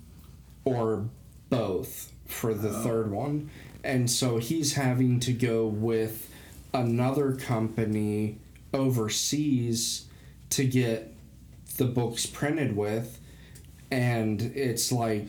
or 0.66 1.10
both 1.50 2.12
for 2.26 2.54
the 2.54 2.72
third 2.72 3.12
one. 3.12 3.50
And 3.84 4.10
so 4.10 4.38
he's 4.40 4.74
having 4.74 5.20
to 5.22 5.32
go 5.32 5.68
with 5.68 6.34
another 6.74 7.34
company 7.34 8.40
overseas 8.74 10.08
to 10.50 10.66
get 10.66 11.15
the 11.78 11.86
books 11.86 12.26
printed 12.26 12.76
with. 12.76 13.20
And 13.92 14.42
it's 14.42 14.92
like 14.92 15.28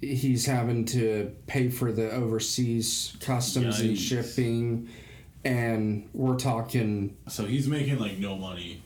he's 0.00 0.46
having 0.46 0.84
to 0.86 1.34
pay 1.46 1.68
for 1.68 1.92
the 1.92 2.10
overseas 2.10 3.16
customs 3.20 3.80
and 3.80 3.98
shipping. 3.98 4.88
And 5.44 6.08
we're 6.12 6.36
talking 6.36 7.16
So 7.28 7.44
he's 7.44 7.68
making 7.68 7.98
like 7.98 8.18
no 8.18 8.36
money. 8.36 8.82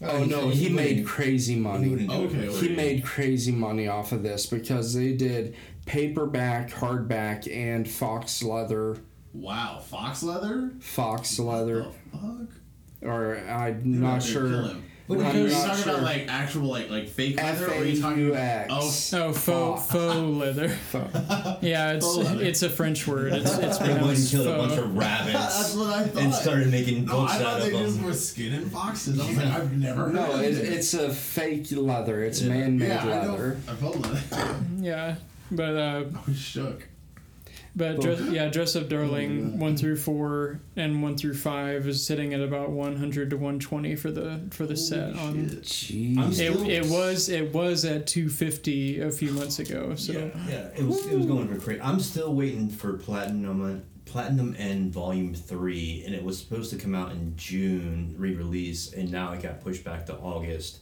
Oh 0.00 0.24
no, 0.24 0.48
he 0.50 0.68
made 0.68 1.06
crazy 1.06 1.56
money. 1.56 1.88
wouldn't 1.88 2.08
do 2.10 2.24
it. 2.24 2.48
Okay, 2.48 2.68
He 2.68 2.74
made 2.74 3.04
crazy 3.04 3.50
money 3.50 3.88
off 3.88 4.12
of 4.12 4.22
this 4.22 4.46
because 4.46 4.94
they 4.94 5.12
did 5.12 5.56
paperback, 5.86 6.70
hardback, 6.70 7.52
and 7.52 7.88
fox 7.88 8.42
leather. 8.42 8.96
Wow, 9.34 9.80
fox 9.84 10.22
leather. 10.22 10.70
Fox 10.78 11.38
leather, 11.38 11.86
The 12.12 12.18
fuck? 12.18 12.48
or 13.02 13.38
I'm 13.38 13.92
You're 13.92 14.02
not 14.02 14.16
out 14.16 14.22
there 14.22 14.32
sure. 14.32 14.70
Killing. 15.08 15.26
Are 15.26 15.32
you 15.38 15.50
talking 15.50 15.82
sure. 15.82 15.92
about 15.94 16.02
like 16.04 16.26
actual 16.28 16.68
like 16.68 16.90
like 16.90 17.08
fake 17.08 17.36
leather, 17.36 17.66
or 17.68 17.74
are 17.74 17.84
you 17.84 18.00
talking 18.00 18.30
about? 18.30 18.66
Oh, 18.70 18.76
Oh, 19.12 19.32
faux 19.32 19.86
faux 19.90 20.16
leather. 20.16 20.68
Yeah, 21.62 21.92
it's 21.92 22.04
Faux 22.06 22.18
leather. 22.18 22.44
it's 22.44 22.62
a 22.62 22.70
French 22.70 23.06
word. 23.06 23.32
It's 23.32 23.56
it's 23.58 23.78
They 23.78 23.88
went 23.88 23.90
and 23.90 24.00
pronounced 24.00 24.30
killed 24.30 24.46
a 24.46 24.56
bunch 24.58 24.78
of 24.78 24.96
rabbits 24.96 25.32
that's 25.32 25.74
what 25.74 25.90
I 25.90 26.04
thought. 26.04 26.22
and 26.22 26.34
started 26.34 26.70
making 26.70 27.04
No, 27.06 27.12
books 27.22 27.32
I 27.32 27.36
out 27.36 27.42
thought 27.42 27.60
of 27.60 27.64
they 27.64 27.70
just 27.78 27.96
them. 27.96 28.04
were 28.04 28.12
skinning 28.14 28.68
foxes. 28.70 29.18
I 29.20 29.26
was 29.26 29.36
like, 29.36 29.46
I've 29.46 29.76
never 29.76 30.04
heard 30.04 30.14
No, 30.14 30.32
of 30.32 30.40
it, 30.42 30.52
this. 30.54 30.92
it's 30.92 30.94
a 30.94 31.10
fake 31.10 31.66
leather. 31.72 32.22
It's 32.24 32.40
Yeah. 32.42 32.52
man-made 32.54 32.88
yeah, 32.88 33.02
I 33.02 33.24
know. 33.26 33.32
leather. 33.32 33.56
I 33.68 33.72
felt 33.74 34.02
that. 34.02 34.56
Yeah, 34.78 35.14
but 35.50 35.76
uh, 35.76 36.04
I 36.14 36.30
was 36.30 36.38
shook. 36.38 36.86
But 37.78 37.96
oh. 37.96 38.00
dress, 38.00 38.20
yeah, 38.20 38.48
dress 38.48 38.76
up 38.76 38.88
darling 38.88 39.52
oh, 39.54 39.58
one 39.58 39.76
through 39.76 39.96
four 39.96 40.60
and 40.76 41.02
one 41.02 41.16
through 41.16 41.34
five 41.34 41.86
is 41.86 42.04
sitting 42.04 42.34
at 42.34 42.40
about 42.40 42.70
one 42.70 42.96
hundred 42.96 43.30
to 43.30 43.36
one 43.36 43.58
twenty 43.58 43.96
for 43.96 44.10
the 44.10 44.40
for 44.50 44.66
the 44.66 44.76
set 44.76 45.16
on. 45.16 45.48
Shit. 45.48 45.62
Jeez. 45.62 46.38
It, 46.38 46.68
it 46.68 46.86
was 46.90 47.28
it 47.28 47.54
was 47.54 47.84
at 47.84 48.06
two 48.06 48.28
fifty 48.28 49.00
a 49.00 49.10
few 49.10 49.32
months 49.32 49.58
ago. 49.58 49.94
So 49.94 50.12
Yeah. 50.12 50.30
Yeah, 50.48 50.68
it 50.76 50.84
was 50.84 51.06
it 51.06 51.16
was 51.16 51.26
going 51.26 51.48
for 51.48 51.58
crazy. 51.60 51.80
I'm 51.80 52.00
still 52.00 52.34
waiting 52.34 52.68
for 52.68 52.94
platinum 52.94 53.82
platinum 54.08 54.56
and 54.58 54.92
volume 54.92 55.34
three, 55.34 56.02
and 56.06 56.14
it 56.14 56.24
was 56.24 56.38
supposed 56.38 56.70
to 56.70 56.76
come 56.76 56.94
out 56.94 57.12
in 57.12 57.34
June 57.36 58.14
re-release, 58.16 58.92
and 58.94 59.12
now 59.12 59.32
it 59.32 59.42
got 59.42 59.60
pushed 59.60 59.84
back 59.84 60.06
to 60.06 60.16
August. 60.16 60.78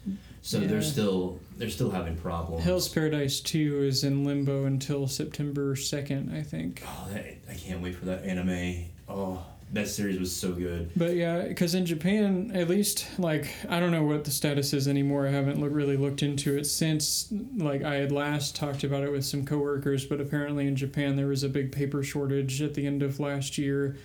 So 0.47 0.61
they're 0.61 0.81
still 0.81 1.41
they're 1.57 1.69
still 1.69 1.91
having 1.91 2.17
problems. 2.17 2.63
Hell's 2.63 2.89
Paradise 2.89 3.41
two 3.41 3.83
is 3.83 4.05
in 4.05 4.23
limbo 4.23 4.67
until 4.67 5.09
September 5.09 5.75
second, 5.75 6.33
I 6.33 6.43
think. 6.43 6.85
Oh, 6.87 7.09
that, 7.13 7.39
I 7.51 7.55
can't 7.55 7.83
wait 7.83 7.97
for 7.97 8.05
that 8.05 8.25
anime. 8.25 8.85
Oh, 9.09 9.45
that 9.73 9.89
series 9.89 10.21
was 10.21 10.35
so 10.35 10.53
good. 10.53 10.93
But 10.95 11.17
yeah, 11.17 11.49
because 11.49 11.75
in 11.75 11.85
Japan, 11.85 12.53
at 12.55 12.69
least, 12.69 13.09
like, 13.19 13.49
I 13.69 13.81
don't 13.81 13.91
know 13.91 14.05
what 14.05 14.23
the 14.23 14.31
status 14.31 14.73
is 14.73 14.87
anymore. 14.87 15.27
I 15.27 15.33
haven't 15.33 15.61
look, 15.61 15.73
really 15.73 15.97
looked 15.97 16.23
into 16.23 16.57
it 16.57 16.67
since, 16.67 17.27
like, 17.57 17.83
I 17.83 17.97
had 17.97 18.13
last 18.13 18.55
talked 18.55 18.85
about 18.85 19.03
it 19.03 19.11
with 19.11 19.25
some 19.25 19.45
coworkers. 19.45 20.05
But 20.05 20.21
apparently 20.21 20.69
in 20.69 20.77
Japan, 20.77 21.17
there 21.17 21.27
was 21.27 21.43
a 21.43 21.49
big 21.49 21.73
paper 21.73 22.05
shortage 22.05 22.63
at 22.63 22.75
the 22.75 22.87
end 22.87 23.03
of 23.03 23.19
last 23.19 23.59
year, 23.59 23.97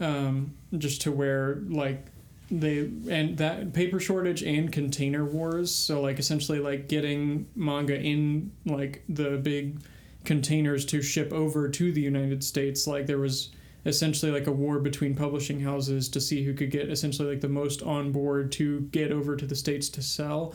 um, 0.00 0.54
just 0.78 1.02
to 1.02 1.12
where, 1.12 1.56
like, 1.68 2.06
they 2.50 2.90
and 3.10 3.36
that 3.38 3.72
paper 3.72 3.98
shortage 4.00 4.42
and 4.42 4.72
container 4.72 5.24
wars. 5.24 5.74
So, 5.74 6.00
like, 6.00 6.18
essentially, 6.18 6.58
like, 6.60 6.88
getting 6.88 7.48
manga 7.54 7.98
in, 8.00 8.52
like, 8.64 9.02
the 9.08 9.38
big 9.38 9.80
containers 10.24 10.84
to 10.86 11.02
ship 11.02 11.32
over 11.32 11.68
to 11.68 11.92
the 11.92 12.00
United 12.00 12.42
States. 12.44 12.86
Like, 12.86 13.06
there 13.06 13.18
was 13.18 13.50
essentially 13.84 14.32
like 14.32 14.48
a 14.48 14.52
war 14.52 14.80
between 14.80 15.14
publishing 15.14 15.60
houses 15.60 16.08
to 16.08 16.20
see 16.20 16.42
who 16.44 16.52
could 16.52 16.72
get 16.72 16.90
essentially 16.90 17.28
like 17.28 17.40
the 17.40 17.48
most 17.48 17.82
on 17.84 18.10
board 18.10 18.50
to 18.50 18.80
get 18.90 19.12
over 19.12 19.36
to 19.36 19.46
the 19.46 19.54
states 19.54 19.88
to 19.88 20.02
sell 20.02 20.52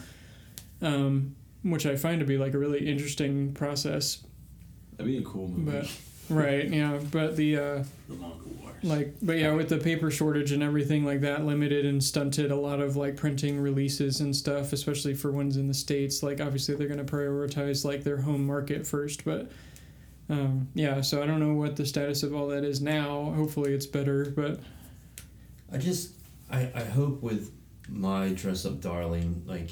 um, 0.82 1.34
which 1.64 1.86
i 1.86 1.96
find 1.96 2.20
to 2.20 2.26
be 2.26 2.38
like 2.38 2.54
a 2.54 2.58
really 2.58 2.86
interesting 2.86 3.54
process 3.54 4.24
That'd 4.98 5.06
be 5.06 5.18
a 5.18 5.22
cool 5.22 5.48
movie. 5.48 5.80
but 5.80 5.90
right 6.32 6.70
yeah 6.70 7.00
but 7.12 7.36
the 7.36 7.58
uh, 7.58 7.84
the 8.08 8.16
manga 8.16 8.48
wars. 8.62 8.84
like 8.84 9.16
but 9.22 9.38
yeah 9.38 9.52
with 9.52 9.70
the 9.70 9.78
paper 9.78 10.10
shortage 10.10 10.52
and 10.52 10.64
everything 10.64 11.06
like 11.06 11.22
that 11.22 11.46
limited 11.46 11.86
and 11.86 12.04
stunted 12.04 12.52
a 12.52 12.56
lot 12.56 12.80
of 12.80 12.96
like 12.96 13.16
printing 13.16 13.60
releases 13.60 14.22
and 14.22 14.36
stuff 14.36 14.74
especially 14.74 15.14
for 15.14 15.32
ones 15.32 15.58
in 15.58 15.68
the 15.68 15.74
states 15.74 16.24
like 16.24 16.40
obviously 16.42 16.76
they're 16.76 16.88
going 16.88 17.06
to 17.06 17.12
prioritize 17.12 17.86
like 17.86 18.04
their 18.04 18.22
home 18.22 18.46
market 18.46 18.86
first 18.88 19.24
but 19.26 19.52
um, 20.30 20.68
yeah 20.74 21.02
so 21.02 21.22
i 21.22 21.26
don't 21.26 21.40
know 21.40 21.54
what 21.54 21.76
the 21.76 21.86
status 21.86 22.24
of 22.24 22.34
all 22.34 22.48
that 22.48 22.64
is 22.64 22.82
now 22.82 23.32
hopefully 23.36 23.74
it's 23.74 23.86
better 23.86 24.26
but 24.36 24.60
I 25.72 25.78
just 25.78 26.12
I, 26.52 26.70
I 26.76 26.84
hope 26.84 27.22
with 27.22 27.52
my 27.90 28.30
dress 28.30 28.66
up 28.66 28.82
darling 28.82 29.44
like 29.46 29.72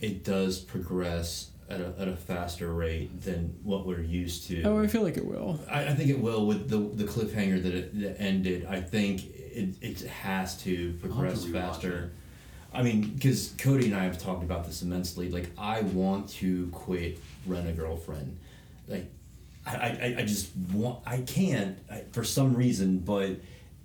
it 0.00 0.24
does 0.24 0.58
progress 0.58 1.50
at 1.74 1.80
a, 1.80 1.94
at 2.00 2.08
a 2.08 2.16
faster 2.16 2.72
rate 2.72 3.22
than 3.22 3.58
what 3.62 3.86
we're 3.86 4.00
used 4.00 4.46
to. 4.48 4.62
Oh, 4.62 4.82
I 4.82 4.86
feel 4.86 5.02
like 5.02 5.16
it 5.16 5.26
will. 5.26 5.60
I, 5.70 5.88
I 5.88 5.94
think 5.94 6.10
it 6.10 6.20
will 6.20 6.46
with 6.46 6.68
the 6.68 6.78
the 6.78 7.04
cliffhanger 7.04 7.62
that 7.62 7.74
it 7.74 8.00
that 8.00 8.20
ended. 8.20 8.66
I 8.66 8.80
think 8.80 9.24
it, 9.34 9.76
it 9.80 10.00
has 10.02 10.56
to 10.62 10.92
progress 10.94 11.44
rewatch 11.44 11.52
faster. 11.52 12.12
I 12.72 12.82
mean, 12.82 13.02
because 13.02 13.54
Cody 13.58 13.86
and 13.86 13.94
I 13.94 14.04
have 14.04 14.18
talked 14.18 14.42
about 14.42 14.66
this 14.66 14.82
immensely. 14.82 15.30
Like, 15.30 15.48
I 15.56 15.82
want 15.82 16.28
to 16.30 16.68
quit 16.72 17.20
Rent 17.46 17.68
a 17.68 17.72
Girlfriend. 17.72 18.36
Like, 18.88 19.08
I, 19.64 19.76
I, 19.76 20.14
I 20.18 20.22
just 20.22 20.50
want. 20.72 21.00
I 21.06 21.18
can't 21.18 21.78
I, 21.90 22.02
for 22.12 22.24
some 22.24 22.54
reason, 22.54 22.98
but 22.98 23.36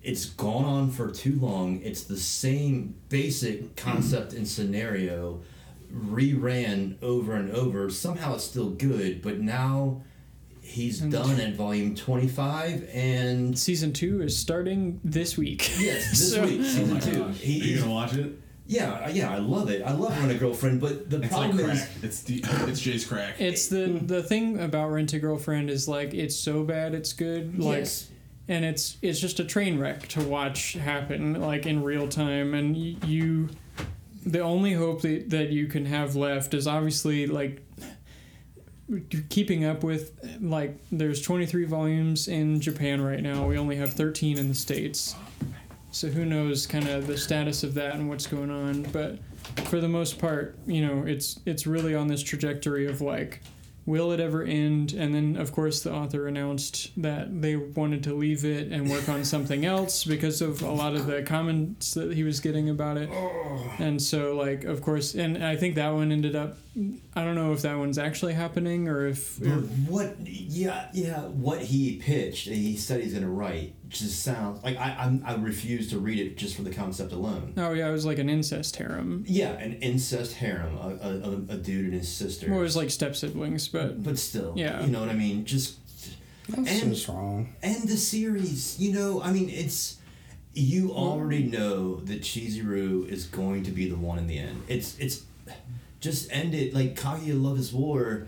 it's 0.01 0.25
gone 0.25 0.65
on 0.65 0.91
for 0.91 1.11
too 1.11 1.37
long. 1.39 1.81
It's 1.83 2.03
the 2.03 2.17
same 2.17 2.95
basic 3.09 3.75
concept 3.75 4.33
and 4.33 4.47
scenario 4.47 5.41
reran 5.93 7.01
over 7.01 7.33
and 7.33 7.51
over. 7.51 7.89
Somehow 7.89 8.35
it's 8.35 8.43
still 8.43 8.69
good, 8.71 9.21
but 9.21 9.39
now 9.39 10.01
he's 10.61 11.01
And- 11.01 11.11
done 11.11 11.39
at 11.39 11.55
volume 11.55 11.95
25 11.95 12.87
and 12.93 13.57
Season 13.57 13.91
two 13.91 14.21
is 14.21 14.37
starting 14.37 14.99
this 15.03 15.37
week. 15.37 15.67
yes 15.79 16.09
this 16.11 16.33
So- 16.33 16.45
week 16.45 16.59
Oh 16.61 16.63
season 16.63 16.93
my 16.93 16.99
two 16.99 17.27
he, 17.29 17.61
Are 17.61 17.63
you 17.65 17.79
gonna 17.79 17.91
watch 17.91 18.13
it? 18.15 18.33
yeah 18.67 19.09
yeah 19.09 19.31
i 19.31 19.39
love 19.39 19.71
it 19.71 19.81
i 19.81 19.91
love 19.93 20.15
rent 20.19 20.31
a 20.31 20.35
girlfriend 20.35 20.79
but 20.79 21.09
the 21.09 21.19
It's 21.23 21.33
like 21.33 21.49
problem 21.55 21.71
is. 21.71 21.87
It's 22.03 22.21
the, 22.21 22.43
it's 22.67 22.79
Jay's 22.79 23.03
crack. 23.03 23.41
It's 23.41 23.67
the 23.67 23.87
the 24.05 24.21
thing 24.21 24.59
about 24.59 24.91
Rent 24.91 25.11
a 25.13 25.17
Girlfriend 25.19 25.71
is 25.71 25.87
like 25.87 26.13
it's 26.13 26.35
so 26.35 26.63
bad 26.63 26.93
it's 26.93 27.13
good. 27.13 27.57
Like 27.57 27.79
yes 27.79 28.09
and 28.47 28.63
it's 28.63 28.97
it's 29.01 29.19
just 29.19 29.39
a 29.39 29.43
train 29.45 29.79
wreck 29.79 30.07
to 30.09 30.21
watch 30.21 30.73
happen 30.73 31.41
like 31.41 31.65
in 31.65 31.81
real 31.83 32.07
time 32.07 32.53
and 32.53 32.75
y- 32.75 32.95
you 33.07 33.49
the 34.25 34.39
only 34.39 34.73
hope 34.73 35.01
that, 35.01 35.29
that 35.29 35.49
you 35.49 35.67
can 35.67 35.85
have 35.85 36.15
left 36.15 36.53
is 36.53 36.67
obviously 36.67 37.27
like 37.27 37.65
keeping 39.29 39.65
up 39.65 39.83
with 39.83 40.19
like 40.41 40.77
there's 40.91 41.21
23 41.21 41.65
volumes 41.65 42.27
in 42.27 42.59
Japan 42.59 43.01
right 43.01 43.21
now. 43.21 43.47
We 43.47 43.57
only 43.57 43.75
have 43.75 43.93
13 43.93 44.37
in 44.37 44.47
the 44.47 44.55
states. 44.55 45.15
So 45.91 46.07
who 46.07 46.25
knows 46.25 46.67
kind 46.67 46.87
of 46.87 47.07
the 47.07 47.17
status 47.17 47.63
of 47.63 47.73
that 47.75 47.95
and 47.95 48.09
what's 48.09 48.27
going 48.27 48.51
on. 48.51 48.83
But 48.83 49.19
for 49.65 49.79
the 49.79 49.87
most 49.87 50.19
part 50.19 50.57
you 50.67 50.85
know 50.85 51.03
it's 51.05 51.39
it's 51.45 51.65
really 51.65 51.95
on 51.95 52.07
this 52.07 52.21
trajectory 52.21 52.87
of 52.87 53.01
like 53.01 53.41
will 53.89 54.11
it 54.11 54.19
ever 54.19 54.43
end? 54.43 54.93
And 54.93 55.13
then 55.13 55.35
of 55.35 55.51
course 55.51 55.81
the 55.81 55.91
author 55.91 56.27
announced 56.27 56.91
that 57.01 57.41
they 57.41 57.55
wanted 57.55 58.03
to 58.03 58.13
leave 58.13 58.45
it 58.45 58.71
and 58.71 58.89
work 58.89 59.09
on 59.09 59.25
something 59.25 59.65
else 59.65 60.03
because 60.05 60.41
of 60.41 60.61
a 60.61 60.71
lot 60.71 60.93
of 60.95 61.07
the 61.07 61.23
comments 61.23 61.95
that 61.95 62.13
he 62.13 62.23
was 62.23 62.39
getting 62.39 62.69
about 62.69 62.97
it. 62.97 63.09
Oh. 63.11 63.73
And 63.79 64.01
so 64.01 64.35
like 64.35 64.63
of 64.63 64.81
course 64.81 65.15
and 65.15 65.43
i 65.43 65.55
think 65.55 65.75
that 65.75 65.89
one 65.89 66.11
ended 66.11 66.35
up 66.35 66.57
i 67.15 67.23
don't 67.23 67.35
know 67.35 67.51
if 67.53 67.61
that 67.63 67.77
one's 67.77 67.97
actually 67.97 68.33
happening 68.33 68.87
or 68.87 69.07
if 69.07 69.39
but 69.39 69.63
what 69.87 70.15
yeah 70.25 70.87
yeah 70.93 71.21
what 71.21 71.61
he 71.61 71.97
pitched 71.97 72.47
and 72.47 72.55
he 72.55 72.77
said 72.77 73.01
he's 73.01 73.13
gonna 73.13 73.29
write 73.29 73.73
just 73.89 74.23
sounds 74.23 74.63
like 74.63 74.77
I 74.77 74.95
I'm, 74.99 75.23
I 75.25 75.35
refuse 75.35 75.89
to 75.89 75.99
read 75.99 76.19
it 76.19 76.37
just 76.37 76.55
for 76.55 76.61
the 76.61 76.71
concept 76.73 77.11
alone. 77.11 77.53
oh 77.57 77.73
yeah 77.73 77.89
it 77.89 77.91
was 77.91 78.05
like 78.05 78.19
an 78.19 78.29
incest 78.29 78.75
harem 78.75 79.23
Yeah, 79.27 79.51
an 79.53 79.73
incest 79.81 80.35
harem, 80.35 80.77
a, 80.77 80.89
a, 81.01 81.09
a- 81.31 81.55
a 81.55 81.57
dude 81.57 81.85
and 81.85 81.93
his 81.93 82.07
sister. 82.13 82.49
well, 82.49 82.59
it 82.59 82.63
was 82.63 82.75
like 82.75 82.89
step 82.91 83.15
siblings 83.15 83.67
but 83.67 84.01
but 84.03 84.17
still, 84.19 84.53
Yeah. 84.55 84.81
you 84.85 84.91
know 84.91 84.99
what 85.01 85.09
I 85.09 85.13
mean. 85.15 85.43
Just 85.45 85.77
That's 86.49 86.81
And- 86.81 86.93
just 86.93 87.07
wrong. 87.07 87.55
end 87.63 87.83
the 87.89 87.97
series. 87.97 88.79
You 88.79 88.93
know, 88.93 89.21
I 89.21 89.31
mean, 89.31 89.49
it's 89.49 89.97
you 90.53 90.91
already 90.91 91.43
know 91.43 91.97
that 92.01 92.21
Chizuru 92.21 93.07
is 93.07 93.25
going 93.25 93.63
to 93.63 93.71
be 93.71 93.87
the 93.89 93.95
one 93.95 94.17
in 94.17 94.27
the 94.27 94.37
end. 94.39 94.63
It's 94.67 94.97
it's 94.99 95.23
just 95.99 96.31
end 96.31 96.53
it. 96.55 96.73
Like 96.73 96.95
Kaguya 96.95 97.41
Love 97.41 97.59
is 97.59 97.71
War. 97.73 98.27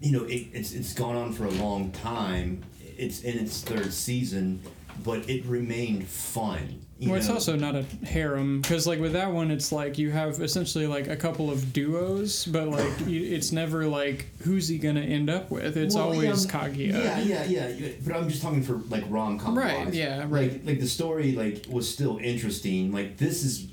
You 0.00 0.12
know, 0.12 0.24
it, 0.24 0.46
it's 0.52 0.72
it's 0.72 0.94
gone 0.94 1.16
on 1.16 1.32
for 1.32 1.44
a 1.44 1.50
long 1.50 1.90
time. 1.92 2.62
It's 2.98 3.22
in 3.22 3.38
its 3.38 3.60
third 3.62 3.92
season, 3.92 4.60
but 5.04 5.28
it 5.28 5.44
remained 5.46 6.06
fun. 6.06 6.80
You 6.98 7.10
well, 7.10 7.20
it's 7.20 7.28
also 7.28 7.54
not 7.54 7.76
a 7.76 7.84
harem 8.04 8.60
because, 8.60 8.84
like, 8.84 8.98
with 8.98 9.12
that 9.12 9.30
one, 9.30 9.52
it's 9.52 9.70
like 9.70 9.98
you 9.98 10.10
have 10.10 10.40
essentially 10.40 10.88
like 10.88 11.06
a 11.06 11.14
couple 11.14 11.48
of 11.48 11.72
duos, 11.72 12.44
but 12.46 12.66
like 12.66 13.06
you, 13.06 13.22
it's 13.22 13.52
never 13.52 13.86
like 13.86 14.26
who's 14.40 14.66
he 14.66 14.78
gonna 14.78 15.02
end 15.02 15.30
up 15.30 15.48
with. 15.48 15.76
It's 15.76 15.94
Well, 15.94 16.06
always 16.06 16.44
um, 16.44 16.50
yeah, 16.50 16.68
Kaguya. 16.68 17.04
Yeah, 17.04 17.44
yeah, 17.44 17.68
yeah. 17.68 17.88
But 18.04 18.16
I'm 18.16 18.28
just 18.28 18.42
talking 18.42 18.64
for 18.64 18.78
like 18.90 19.04
rom 19.08 19.38
com. 19.38 19.56
Right, 19.56 19.94
yeah, 19.94 20.26
right. 20.28 20.52
Like, 20.54 20.62
like 20.64 20.80
the 20.80 20.88
story 20.88 21.32
like 21.32 21.66
was 21.70 21.88
still 21.88 22.18
interesting. 22.18 22.90
Like 22.90 23.16
this 23.16 23.44
is 23.44 23.68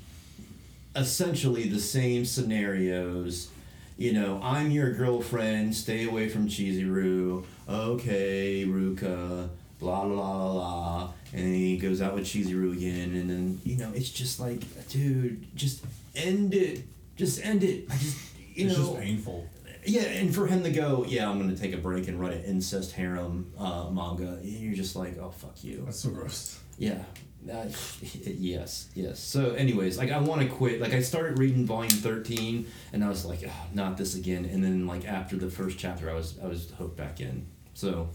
essentially 0.94 1.68
the 1.68 1.80
same 1.80 2.24
scenarios. 2.24 3.48
You 3.96 4.12
know, 4.12 4.40
I'm 4.42 4.70
your 4.70 4.92
girlfriend. 4.92 5.74
Stay 5.74 6.06
away 6.06 6.28
from 6.28 6.48
Chizuru. 6.48 7.44
Okay, 7.68 8.64
Ruka. 8.66 9.48
Blah 9.78 10.04
blah 10.04 10.14
blah 10.14 10.52
blah. 10.52 11.12
And 11.32 11.46
then 11.46 11.54
he 11.54 11.76
goes 11.78 12.02
out 12.02 12.14
with 12.14 12.24
Chizuru 12.24 12.72
again, 12.72 13.14
and 13.14 13.28
then 13.30 13.60
you 13.64 13.76
know 13.76 13.90
it's 13.94 14.10
just 14.10 14.38
like, 14.38 14.60
dude, 14.88 15.54
just 15.56 15.84
end 16.14 16.54
it. 16.54 16.84
Just 17.16 17.42
end 17.44 17.64
it. 17.64 17.86
I 17.90 17.96
just 17.96 18.18
you 18.54 18.66
it's 18.66 18.76
know. 18.76 18.84
just 18.84 19.00
painful. 19.00 19.48
Yeah, 19.84 20.02
and 20.02 20.34
for 20.34 20.46
him 20.46 20.62
to 20.64 20.70
go, 20.70 21.04
yeah, 21.06 21.30
I'm 21.30 21.38
gonna 21.38 21.56
take 21.56 21.72
a 21.72 21.78
break 21.78 22.08
and 22.08 22.20
write 22.20 22.32
an 22.32 22.44
incest 22.44 22.92
harem 22.92 23.52
uh, 23.58 23.88
manga. 23.90 24.40
You're 24.42 24.74
just 24.74 24.96
like, 24.96 25.16
oh 25.18 25.30
fuck 25.30 25.62
you. 25.62 25.82
That's 25.86 26.00
so 26.00 26.10
gross. 26.10 26.58
Yeah. 26.78 27.02
Uh, 27.50 27.66
yes, 28.24 28.88
yes. 28.94 29.20
So, 29.20 29.52
anyways, 29.52 29.98
like 29.98 30.10
I 30.10 30.18
want 30.18 30.42
to 30.42 30.48
quit. 30.48 30.80
Like 30.80 30.92
I 30.92 31.00
started 31.00 31.38
reading 31.38 31.66
volume 31.66 31.90
thirteen, 31.90 32.66
and 32.92 33.04
I 33.04 33.08
was 33.08 33.24
like, 33.24 33.40
oh, 33.46 33.66
not 33.72 33.96
this 33.96 34.14
again. 34.14 34.44
And 34.44 34.62
then 34.62 34.86
like 34.86 35.04
after 35.04 35.36
the 35.36 35.50
first 35.50 35.78
chapter, 35.78 36.10
I 36.10 36.14
was 36.14 36.38
I 36.42 36.46
was 36.46 36.70
hooked 36.78 36.96
back 36.96 37.20
in. 37.20 37.46
So, 37.74 38.08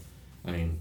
I 0.44 0.50
mean, 0.50 0.80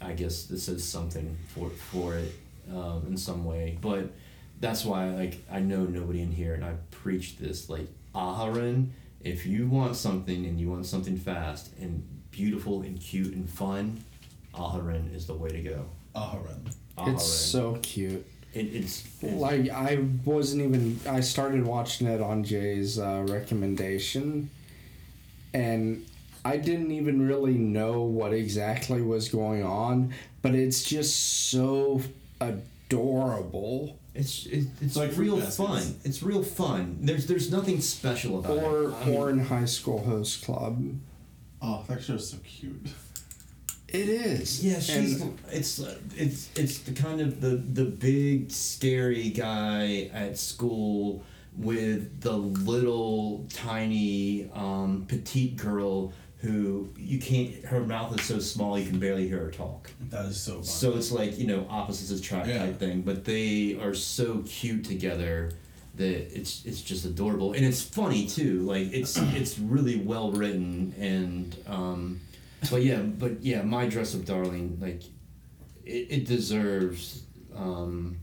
I 0.00 0.12
guess 0.12 0.44
this 0.44 0.68
is 0.68 0.86
something 0.86 1.36
for 1.48 1.70
for 1.70 2.16
it 2.16 2.32
um, 2.72 3.04
in 3.06 3.16
some 3.16 3.44
way. 3.44 3.78
But 3.80 4.10
that's 4.58 4.84
why 4.84 5.10
like 5.10 5.38
I 5.50 5.60
know 5.60 5.84
nobody 5.84 6.22
in 6.22 6.32
here, 6.32 6.54
and 6.54 6.64
I 6.64 6.74
preach 6.90 7.38
this 7.38 7.68
like 7.68 7.88
Aharen. 8.14 8.88
If 9.22 9.44
you 9.44 9.66
want 9.66 9.96
something 9.96 10.46
and 10.46 10.58
you 10.58 10.70
want 10.70 10.86
something 10.86 11.18
fast 11.18 11.70
and 11.78 12.02
beautiful 12.30 12.82
and 12.82 12.98
cute 12.98 13.34
and 13.34 13.48
fun, 13.48 14.02
Aharen 14.54 15.14
is 15.14 15.26
the 15.26 15.34
way 15.34 15.50
to 15.50 15.60
go. 15.60 15.84
Aharen. 16.14 16.74
Aharen. 16.98 17.14
It's 17.14 17.24
so 17.24 17.78
cute. 17.82 18.26
It, 18.52 18.66
it's, 18.74 19.04
it's 19.22 19.34
Like 19.34 19.70
I 19.70 20.04
wasn't 20.24 20.62
even. 20.62 20.98
I 21.08 21.20
started 21.20 21.64
watching 21.64 22.06
it 22.08 22.20
on 22.20 22.42
Jay's 22.44 22.98
uh, 22.98 23.24
recommendation, 23.28 24.50
and 25.54 26.04
I 26.44 26.56
didn't 26.56 26.90
even 26.90 27.26
really 27.26 27.54
know 27.54 28.02
what 28.02 28.32
exactly 28.32 29.02
was 29.02 29.28
going 29.28 29.62
on. 29.62 30.12
But 30.42 30.54
it's 30.54 30.82
just 30.84 31.50
so 31.50 32.00
adorable. 32.40 33.98
it's 34.14 34.46
it, 34.46 34.66
it's 34.80 34.96
like 34.96 35.10
like 35.10 35.18
real 35.18 35.36
Baskets. 35.36 35.56
fun. 35.56 36.00
It's 36.04 36.22
real 36.22 36.42
fun. 36.42 36.98
There's 37.02 37.26
there's 37.26 37.52
nothing 37.52 37.80
special 37.80 38.38
about 38.40 38.58
Or 38.58 38.84
it. 38.84 38.94
I 38.94 39.04
mean, 39.06 39.16
Ouran 39.18 39.46
High 39.46 39.64
School 39.66 40.02
Host 40.02 40.44
Club. 40.44 40.82
Oh, 41.62 41.84
that 41.88 42.02
show's 42.02 42.30
so 42.30 42.38
cute. 42.42 42.88
It 43.92 44.08
is. 44.08 44.64
yeah, 44.64 44.78
she's 44.78 45.20
And 45.20 45.38
it's 45.50 45.78
it's 46.16 46.48
it's 46.56 46.78
the 46.78 46.92
kind 46.92 47.20
of 47.20 47.40
the 47.40 47.56
the 47.56 47.84
big 47.84 48.50
scary 48.50 49.30
guy 49.30 50.10
at 50.12 50.38
school 50.38 51.24
with 51.56 52.20
the 52.20 52.36
little 52.36 53.46
tiny 53.52 54.48
um, 54.54 55.04
petite 55.08 55.56
girl 55.56 56.12
who 56.38 56.88
you 56.96 57.18
can't 57.18 57.64
her 57.66 57.80
mouth 57.80 58.18
is 58.18 58.24
so 58.24 58.38
small 58.38 58.78
you 58.78 58.86
can 58.86 58.98
barely 58.98 59.26
hear 59.28 59.40
her 59.40 59.50
talk. 59.50 59.90
That 60.10 60.26
is 60.26 60.40
so 60.40 60.54
fun. 60.54 60.64
So 60.64 60.96
it's 60.96 61.10
like 61.10 61.38
you 61.38 61.46
know 61.46 61.66
opposites 61.68 62.10
attract 62.18 62.48
Yeah. 62.48 62.66
type 62.66 62.78
thing, 62.78 63.02
but 63.02 63.24
they 63.24 63.76
are 63.80 63.94
so 63.94 64.42
cute 64.46 64.84
together 64.84 65.50
that 65.96 66.34
it's 66.38 66.64
it's 66.64 66.80
just 66.80 67.04
adorable 67.04 67.52
and 67.52 67.64
it's 67.64 67.82
funny 67.82 68.26
too. 68.26 68.60
Like 68.60 68.92
it's 68.92 69.16
it's 69.34 69.58
really 69.58 69.96
well 69.96 70.30
written 70.30 70.94
and 70.98 71.56
um, 71.66 72.20
but 72.70 72.82
yeah, 72.82 73.00
but 73.00 73.42
yeah, 73.42 73.62
my 73.62 73.86
dress 73.86 74.14
up 74.14 74.24
darling 74.24 74.78
like 74.80 75.02
it, 75.84 76.06
it 76.10 76.26
deserves 76.26 77.22
um, 77.56 78.18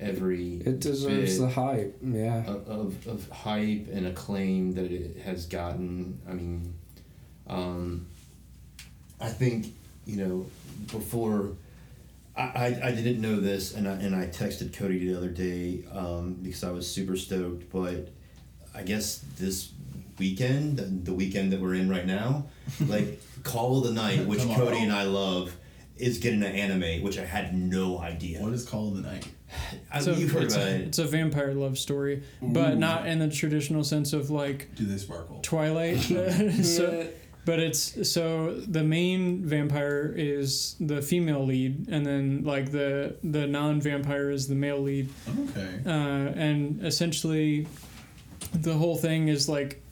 every 0.00 0.54
it 0.64 0.80
deserves 0.80 1.38
the 1.38 1.48
hype. 1.48 1.98
Yeah. 2.02 2.44
of, 2.46 2.68
of, 2.68 3.06
of 3.06 3.28
hype 3.30 3.88
and 3.92 4.06
acclaim 4.06 4.72
that 4.74 4.90
it 4.90 5.18
has 5.22 5.46
gotten. 5.46 6.20
I 6.28 6.32
mean, 6.32 6.74
um, 7.46 8.06
I 9.20 9.28
think 9.28 9.74
you 10.06 10.16
know 10.16 10.46
before 10.90 11.52
I, 12.36 12.42
I, 12.42 12.80
I 12.84 12.92
didn't 12.92 13.20
know 13.20 13.40
this 13.40 13.74
and 13.74 13.86
I, 13.86 13.92
and 13.92 14.16
I 14.16 14.26
texted 14.26 14.76
Cody 14.76 15.06
the 15.06 15.16
other 15.16 15.28
day 15.28 15.84
um, 15.92 16.38
because 16.42 16.64
I 16.64 16.70
was 16.70 16.90
super 16.90 17.16
stoked, 17.16 17.70
but 17.70 18.08
I 18.74 18.82
guess 18.82 19.24
this 19.38 19.70
weekend, 20.18 21.04
the 21.04 21.12
weekend 21.12 21.52
that 21.52 21.60
we're 21.60 21.74
in 21.74 21.88
right 21.90 22.06
now, 22.06 22.46
like 22.86 23.20
Call 23.42 23.78
of 23.78 23.84
the 23.84 23.92
Night, 23.92 24.26
which 24.26 24.40
Tomorrow. 24.40 24.66
Cody 24.66 24.78
and 24.82 24.92
I 24.92 25.04
love, 25.04 25.56
is 25.96 26.18
getting 26.18 26.42
an 26.42 26.52
anime, 26.54 27.02
which 27.02 27.18
I 27.18 27.24
had 27.24 27.54
no 27.54 27.98
idea. 28.00 28.40
what 28.40 28.52
is 28.52 28.64
Call 28.64 28.88
of 28.88 28.96
the 28.96 29.02
Night? 29.02 29.26
I, 29.92 30.00
So 30.00 30.12
you've 30.14 30.32
heard 30.32 30.44
it's, 30.44 30.54
about 30.54 30.66
a, 30.68 30.74
it. 30.76 30.80
it's 30.82 30.98
a 30.98 31.04
vampire 31.04 31.52
love 31.54 31.76
story, 31.78 32.22
but 32.40 32.78
not 32.78 33.06
in 33.06 33.18
the 33.18 33.28
traditional 33.28 33.84
sense 33.84 34.12
of 34.12 34.30
like 34.30 34.74
Do 34.74 34.84
they 34.86 34.96
sparkle? 34.96 35.40
Twilight. 35.42 35.98
so, 36.64 37.06
but 37.44 37.58
it's 37.58 38.10
so 38.10 38.54
the 38.60 38.82
main 38.82 39.44
vampire 39.44 40.12
is 40.16 40.76
the 40.80 41.02
female 41.02 41.44
lead, 41.44 41.88
and 41.90 42.06
then 42.06 42.44
like 42.44 42.70
the 42.72 43.16
the 43.24 43.46
non 43.46 43.80
vampire 43.80 44.30
is 44.30 44.48
the 44.48 44.54
male 44.54 44.80
lead, 44.80 45.10
Okay. 45.50 45.68
uh, 45.84 45.90
and 45.90 46.84
essentially, 46.86 47.66
the 48.54 48.72
whole 48.74 48.96
thing 48.96 49.28
is 49.28 49.48
like 49.48 49.82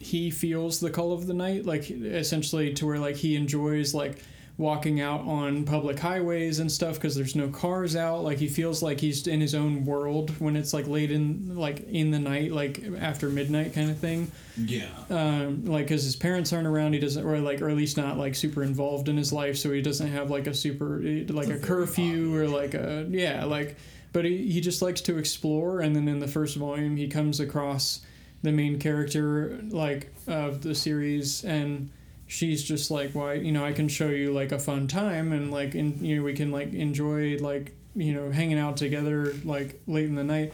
he 0.00 0.30
feels 0.30 0.80
the 0.80 0.90
call 0.90 1.12
of 1.12 1.26
the 1.26 1.34
night, 1.34 1.66
like 1.66 1.90
essentially 1.90 2.72
to 2.74 2.86
where 2.86 2.98
like 2.98 3.16
he 3.16 3.36
enjoys 3.36 3.94
like 3.94 4.18
walking 4.56 5.00
out 5.00 5.20
on 5.22 5.64
public 5.64 5.98
highways 5.98 6.58
and 6.58 6.70
stuff 6.70 6.94
because 6.94 7.14
there's 7.14 7.36
no 7.36 7.48
cars 7.48 7.96
out. 7.96 8.22
Like 8.22 8.38
he 8.38 8.48
feels 8.48 8.82
like 8.82 9.00
he's 9.00 9.26
in 9.26 9.40
his 9.40 9.54
own 9.54 9.84
world 9.84 10.30
when 10.38 10.56
it's 10.56 10.74
like 10.74 10.86
late 10.86 11.10
in 11.10 11.56
like 11.56 11.88
in 11.88 12.10
the 12.10 12.18
night 12.18 12.52
like 12.52 12.82
after 12.98 13.28
midnight 13.28 13.74
kind 13.74 13.90
of 13.90 13.98
thing. 13.98 14.30
Yeah. 14.56 14.88
um, 15.08 15.64
like 15.66 15.86
because 15.86 16.04
his 16.04 16.16
parents 16.16 16.52
aren't 16.52 16.66
around, 16.66 16.94
he 16.94 16.98
doesn't, 16.98 17.24
or 17.24 17.38
like, 17.38 17.60
or 17.62 17.68
at 17.68 17.76
least 17.76 17.96
not 17.96 18.18
like 18.18 18.34
super 18.34 18.62
involved 18.62 19.08
in 19.08 19.16
his 19.16 19.32
life, 19.32 19.56
so 19.56 19.72
he 19.72 19.82
doesn't 19.82 20.08
have 20.08 20.30
like 20.30 20.46
a 20.46 20.54
super 20.54 21.00
like 21.28 21.48
a 21.48 21.58
curfew 21.58 22.34
or 22.36 22.46
like 22.46 22.74
a 22.74 23.06
yeah, 23.10 23.44
like, 23.44 23.76
but 24.12 24.24
he, 24.24 24.50
he 24.50 24.60
just 24.60 24.82
likes 24.82 25.00
to 25.02 25.18
explore, 25.18 25.80
and 25.80 25.96
then 25.96 26.08
in 26.08 26.20
the 26.20 26.28
first 26.28 26.56
volume 26.56 26.96
he 26.96 27.08
comes 27.08 27.40
across 27.40 28.00
the 28.42 28.52
main 28.52 28.78
character 28.78 29.60
like 29.68 30.12
of 30.26 30.62
the 30.62 30.74
series 30.74 31.44
and 31.44 31.90
she's 32.26 32.62
just 32.62 32.90
like 32.90 33.12
why 33.12 33.34
you 33.34 33.52
know 33.52 33.64
i 33.64 33.72
can 33.72 33.88
show 33.88 34.08
you 34.08 34.32
like 34.32 34.52
a 34.52 34.58
fun 34.58 34.86
time 34.86 35.32
and 35.32 35.50
like 35.50 35.74
in 35.74 36.02
you 36.04 36.16
know 36.16 36.22
we 36.22 36.32
can 36.32 36.50
like 36.50 36.72
enjoy 36.72 37.36
like 37.38 37.74
you 37.94 38.12
know 38.12 38.30
hanging 38.30 38.58
out 38.58 38.76
together 38.76 39.34
like 39.44 39.80
late 39.86 40.06
in 40.06 40.14
the 40.14 40.24
night. 40.24 40.52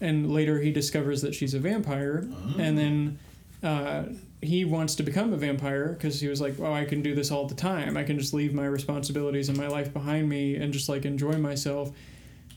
And 0.00 0.32
later 0.32 0.60
he 0.60 0.72
discovers 0.72 1.22
that 1.22 1.34
she's 1.34 1.54
a 1.54 1.58
vampire 1.58 2.28
and 2.58 2.76
then 2.76 3.18
uh, 3.62 4.04
he 4.42 4.64
wants 4.64 4.96
to 4.96 5.02
become 5.02 5.32
a 5.32 5.36
vampire 5.36 5.88
because 5.88 6.20
he 6.20 6.28
was 6.28 6.40
like 6.40 6.60
oh 6.60 6.72
i 6.72 6.84
can 6.84 7.00
do 7.00 7.14
this 7.14 7.30
all 7.30 7.46
the 7.46 7.54
time. 7.54 7.96
I 7.96 8.02
can 8.02 8.18
just 8.18 8.34
leave 8.34 8.52
my 8.52 8.66
responsibilities 8.66 9.48
and 9.48 9.56
my 9.56 9.68
life 9.68 9.92
behind 9.92 10.28
me 10.28 10.56
and 10.56 10.72
just 10.72 10.88
like 10.88 11.04
enjoy 11.04 11.38
myself 11.38 11.90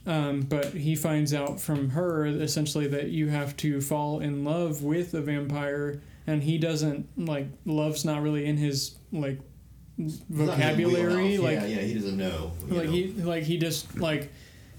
um, 0.08 0.40
but 0.40 0.72
he 0.72 0.96
finds 0.96 1.34
out 1.34 1.60
from 1.60 1.90
her 1.90 2.26
essentially 2.26 2.86
that 2.88 3.08
you 3.10 3.28
have 3.28 3.54
to 3.58 3.80
fall 3.80 4.20
in 4.20 4.42
love 4.42 4.82
with 4.82 5.12
a 5.12 5.20
vampire 5.20 6.00
and 6.26 6.42
he 6.42 6.56
doesn't 6.56 7.06
like 7.18 7.46
love's 7.66 8.04
not 8.06 8.22
really 8.22 8.46
in 8.46 8.56
his 8.56 8.96
like 9.12 9.38
It's 9.98 10.18
not 10.20 10.38
his 10.38 10.46
vocabulary 10.48 11.36
like 11.36 11.60
yeah, 11.60 11.66
yeah, 11.66 11.80
he 11.82 11.94
doesn't 11.94 12.16
know. 12.16 12.52
like 12.68 12.86
know. 12.86 12.90
he 12.90 13.12
like 13.12 13.42
he 13.44 13.58
just 13.58 13.98
like 13.98 14.32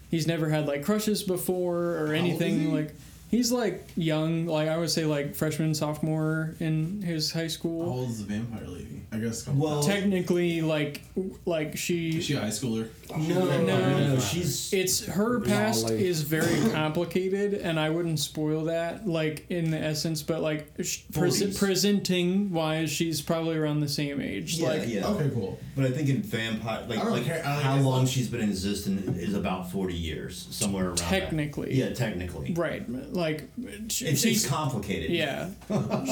he's 0.09 0.25
never 0.25 0.49
had 0.49 0.65
like 0.65 0.83
crushes 0.83 1.21
before 1.21 1.97
or 1.97 2.13
anything 2.13 2.73
like 2.73 2.95
he's 3.29 3.51
like 3.51 3.87
young 3.95 4.45
like 4.45 4.67
i 4.67 4.77
would 4.77 4.89
say 4.89 5.05
like 5.05 5.35
freshman 5.35 5.73
sophomore 5.73 6.55
in 6.59 7.01
his 7.01 7.31
high 7.31 7.41
How 7.43 7.47
school 7.47 7.89
old 7.89 8.09
is 8.09 8.25
the 8.25 8.33
vampire 8.33 8.67
lady? 8.67 8.85
I 9.11 9.17
guess. 9.17 9.47
Well- 9.47 9.81
technically 9.81 10.61
like 10.61 11.01
like 11.45 11.75
she 11.77 12.17
Is 12.19 12.25
she 12.25 12.35
a 12.35 12.41
high 12.41 12.47
schooler? 12.49 12.87
no, 13.17 13.45
no, 13.45 13.65
no, 13.65 14.07
no, 14.13 14.19
She's 14.19 14.71
it's 14.71 15.03
her 15.05 15.39
past 15.39 15.85
Lolly. 15.85 16.07
is 16.07 16.21
very 16.21 16.69
complicated 16.71 17.55
and 17.55 17.79
i 17.79 17.89
wouldn't 17.89 18.19
spoil 18.19 18.65
that 18.65 19.07
like 19.07 19.45
in 19.49 19.71
the 19.71 19.79
essence 19.79 20.21
but 20.21 20.41
like 20.41 20.71
sh- 20.83 20.99
pres- 21.11 21.41
40s. 21.41 21.57
presenting 21.57 22.51
wise 22.51 22.91
she's 22.91 23.19
probably 23.21 23.57
around 23.57 23.79
the 23.79 23.87
same 23.89 24.21
age 24.21 24.55
yeah, 24.59 24.67
like 24.69 24.87
yeah. 24.87 25.07
Okay, 25.07 25.29
cool. 25.33 25.59
But 25.75 25.85
I 25.85 25.91
think 25.91 26.09
in 26.09 26.21
vampire, 26.21 26.85
like, 26.87 26.99
I 26.99 27.03
don't 27.03 27.13
like 27.13 27.25
care- 27.25 27.41
I- 27.45 27.61
how 27.61 27.75
it's 27.77 27.85
long 27.85 28.05
she's 28.05 28.27
been 28.27 28.41
in 28.41 28.49
existence 28.49 29.17
is 29.17 29.33
about 29.33 29.71
forty 29.71 29.95
years, 29.95 30.47
somewhere 30.51 30.85
around. 30.87 30.97
that. 30.99 31.09
Technically. 31.09 31.73
Yeah, 31.75 31.93
technically. 31.93 32.53
right 32.53 32.87
like 32.89 33.18
sh- 33.27 34.01
It's, 34.03 34.21
she's 34.21 34.43
it's 34.43 34.45
complicated. 34.47 35.11
yeah 35.11 35.49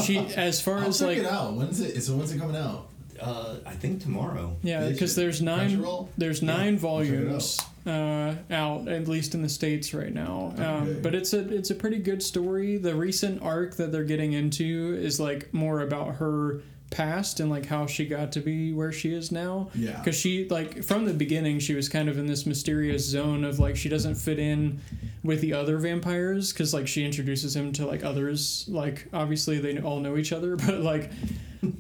she 0.04 0.18
as 0.20 0.62
far 0.62 0.80
I'll 0.80 0.88
as 0.90 1.00
check 1.00 1.08
like 1.08 1.18
it 1.20 1.26
out. 1.26 1.54
When's 1.54 1.80
it? 1.80 2.00
So 2.02 2.16
when's 2.16 2.32
it 2.32 2.40
coming 2.40 2.56
out? 2.56 2.90
Uh, 3.20 3.56
I 3.66 3.74
think 3.74 4.02
tomorrow. 4.04 4.56
Yeah, 4.62 4.88
because 4.90 5.16
there's 5.16 5.42
nine. 5.42 5.84
There's 6.20 6.42
Yeah, 6.44 6.56
nine 6.56 6.68
I'll 6.68 6.72
check 6.74 6.80
volumes 6.82 7.60
uh, 7.88 8.36
out, 8.52 8.88
at 8.88 9.08
least 9.08 9.34
in 9.34 9.42
the 9.42 9.50
states 9.50 9.92
right 9.92 10.14
now. 10.14 10.54
Um, 10.58 10.64
Okay. 10.64 11.00
but 11.02 11.16
it's 11.16 11.34
a 11.34 11.40
it's 11.52 11.72
a 11.72 11.76
pretty 11.76 11.98
good 11.98 12.22
story. 12.22 12.78
The 12.78 12.94
recent 12.96 13.42
arc 13.42 13.76
that 13.78 13.92
they're 13.92 14.04
getting 14.04 14.34
into 14.34 14.96
is 15.02 15.20
like 15.20 15.52
more 15.52 15.82
about 15.82 16.18
her 16.18 16.62
past 16.90 17.40
and 17.40 17.50
like 17.50 17.66
how 17.66 17.86
she 17.86 18.06
got 18.06 18.32
to 18.32 18.40
be 18.40 18.72
where 18.74 18.92
she 18.92 19.14
is 19.14 19.32
now. 19.32 19.70
Yeah. 19.76 19.98
Because 19.98 20.16
she 20.16 20.48
like 20.50 20.84
from 20.84 21.06
the 21.06 21.14
beginning 21.14 21.60
she 21.60 21.74
was 21.74 21.90
kind 21.90 22.10
of 22.10 22.18
in 22.18 22.28
this 22.28 22.46
mysterious 22.46 23.06
zone 23.06 23.44
of 23.44 23.60
like 23.60 23.76
she 23.76 23.90
doesn't 23.90 24.16
fit 24.16 24.40
in 24.40 24.80
with 25.24 25.42
the 25.42 25.54
other 25.54 25.78
vampires 25.78 26.54
because 26.54 26.74
like 26.74 26.88
she 26.88 27.06
introduces 27.06 27.56
him 27.56 27.74
to 27.74 27.86
like 27.86 28.04
others 28.04 28.66
like 28.70 29.08
obviously 29.14 29.60
they 29.60 29.78
all 29.80 30.00
know 30.00 30.18
each 30.18 30.32
other 30.32 30.56
but 30.66 30.80
like 30.80 31.12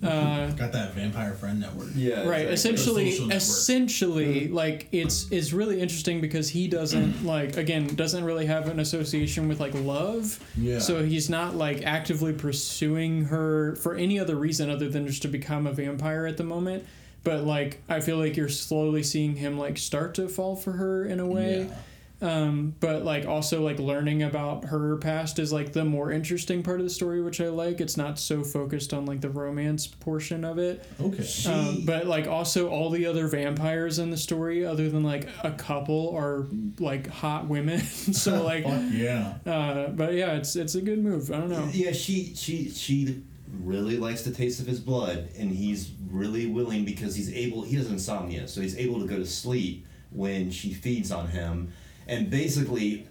uh 0.04 0.48
Got 0.52 0.72
that 0.74 0.94
vampire 0.96 1.34
friend 1.34 1.60
network. 1.60 1.90
Yeah. 1.96 2.28
right 2.28 2.48
exactly. 2.50 2.54
essentially 2.54 3.12
social 3.12 3.28
network. 3.28 3.38
essentially 3.42 4.48
like 4.48 4.88
it's 4.92 5.32
it's 5.32 5.54
really 5.54 5.80
interesting 5.82 6.20
because 6.22 6.50
he 6.50 6.68
doesn't 6.68 7.24
like 7.36 7.58
again 7.58 7.88
doesn't 7.96 8.24
really 8.24 8.46
have 8.46 8.68
an 8.70 8.80
association 8.80 9.48
with 9.48 9.60
like 9.60 9.74
love 9.76 10.40
Yeah. 10.58 10.80
so 10.80 11.04
he's 11.04 11.30
not 11.30 11.56
like 11.56 11.84
actively 11.86 12.34
pursuing 12.34 13.26
her 13.26 13.76
for 13.76 13.96
any 13.96 14.20
other 14.20 14.36
reason 14.36 14.70
other 14.70 14.90
than 14.90 15.06
just 15.08 15.22
to 15.24 15.28
become 15.28 15.68
a 15.68 15.72
vampire 15.74 16.26
at 16.26 16.38
the 16.38 16.44
moment 16.44 16.86
but 17.24 17.44
like 17.44 17.82
i 17.90 18.00
feel 18.00 18.18
like 18.18 18.36
you're 18.38 18.50
slowly 18.50 19.04
seeing 19.04 19.36
him 19.36 19.58
like 19.58 19.78
start 19.78 20.16
to 20.16 20.28
fall 20.28 20.56
for 20.56 20.74
her 20.74 21.06
in 21.06 21.20
a 21.20 21.26
way 21.28 21.68
Yeah. 21.70 21.76
Um, 22.22 22.74
but 22.80 23.04
like 23.06 23.26
also 23.26 23.62
like 23.62 23.80
learning 23.80 24.24
about 24.24 24.66
her 24.66 24.98
past 24.98 25.40
is 25.40 25.54
like 25.54 25.74
the 25.74 25.86
more 25.86 26.12
interesting 26.12 26.64
part 26.64 26.80
of 26.80 26.84
the 26.86 26.90
story 26.90 27.22
which 27.22 27.40
i 27.40 27.48
like 27.48 27.80
it's 27.80 27.96
not 27.98 28.18
so 28.18 28.44
focused 28.44 28.94
on 28.94 29.06
like 29.06 29.22
the 29.22 29.30
romance 29.30 29.88
portion 29.88 30.44
of 30.44 30.58
it 30.58 30.84
Okay. 31.00 31.26
Um, 31.48 31.84
but 31.86 32.08
like 32.08 32.28
also 32.28 32.70
all 32.70 32.90
the 32.90 33.06
other 33.06 33.28
vampires 33.28 34.00
in 34.00 34.10
the 34.10 34.18
story, 34.18 34.66
other 34.66 34.90
than 34.90 35.04
like 35.04 35.28
a 35.44 35.52
couple, 35.52 36.16
are 36.16 36.48
like 36.80 37.08
hot 37.08 37.48
women. 37.48 37.80
so 37.82 38.44
like, 38.44 38.66
yeah. 38.92 39.36
uh, 39.46 39.90
but 39.90 40.14
yeah, 40.14 40.34
it's 40.34 40.56
it's 40.56 40.76
a 40.76 40.82
good 40.82 41.00
move. 41.00 41.32
I 41.32 41.38
don't 41.38 41.50
know. 41.50 41.70
yeah, 41.72 41.92
she 41.92 42.34
she 42.36 42.70
she 42.70 43.24
really 43.62 43.98
likes 43.98 44.24
the 44.24 44.32
taste 44.32 44.60
of 44.60 44.66
his 44.68 44.80
blood, 44.80 45.30
and 45.38 45.52
he's 45.52 45.92
really 46.10 46.48
willing 46.48 46.86
because 46.86 47.16
he's 47.16 47.32
able. 47.34 47.64
He 47.64 47.76
has 47.76 47.90
insomnia, 47.90 48.48
so 48.48 48.62
he's 48.62 48.78
able 48.78 49.00
to 49.00 49.08
go 49.08 49.18
to 49.18 49.26
sleep 49.26 49.86
when 50.12 50.50
she 50.52 50.74
feeds 50.74 51.12
on 51.12 51.28
him, 51.28 51.72
and 52.08 52.30
basically. 52.30 53.08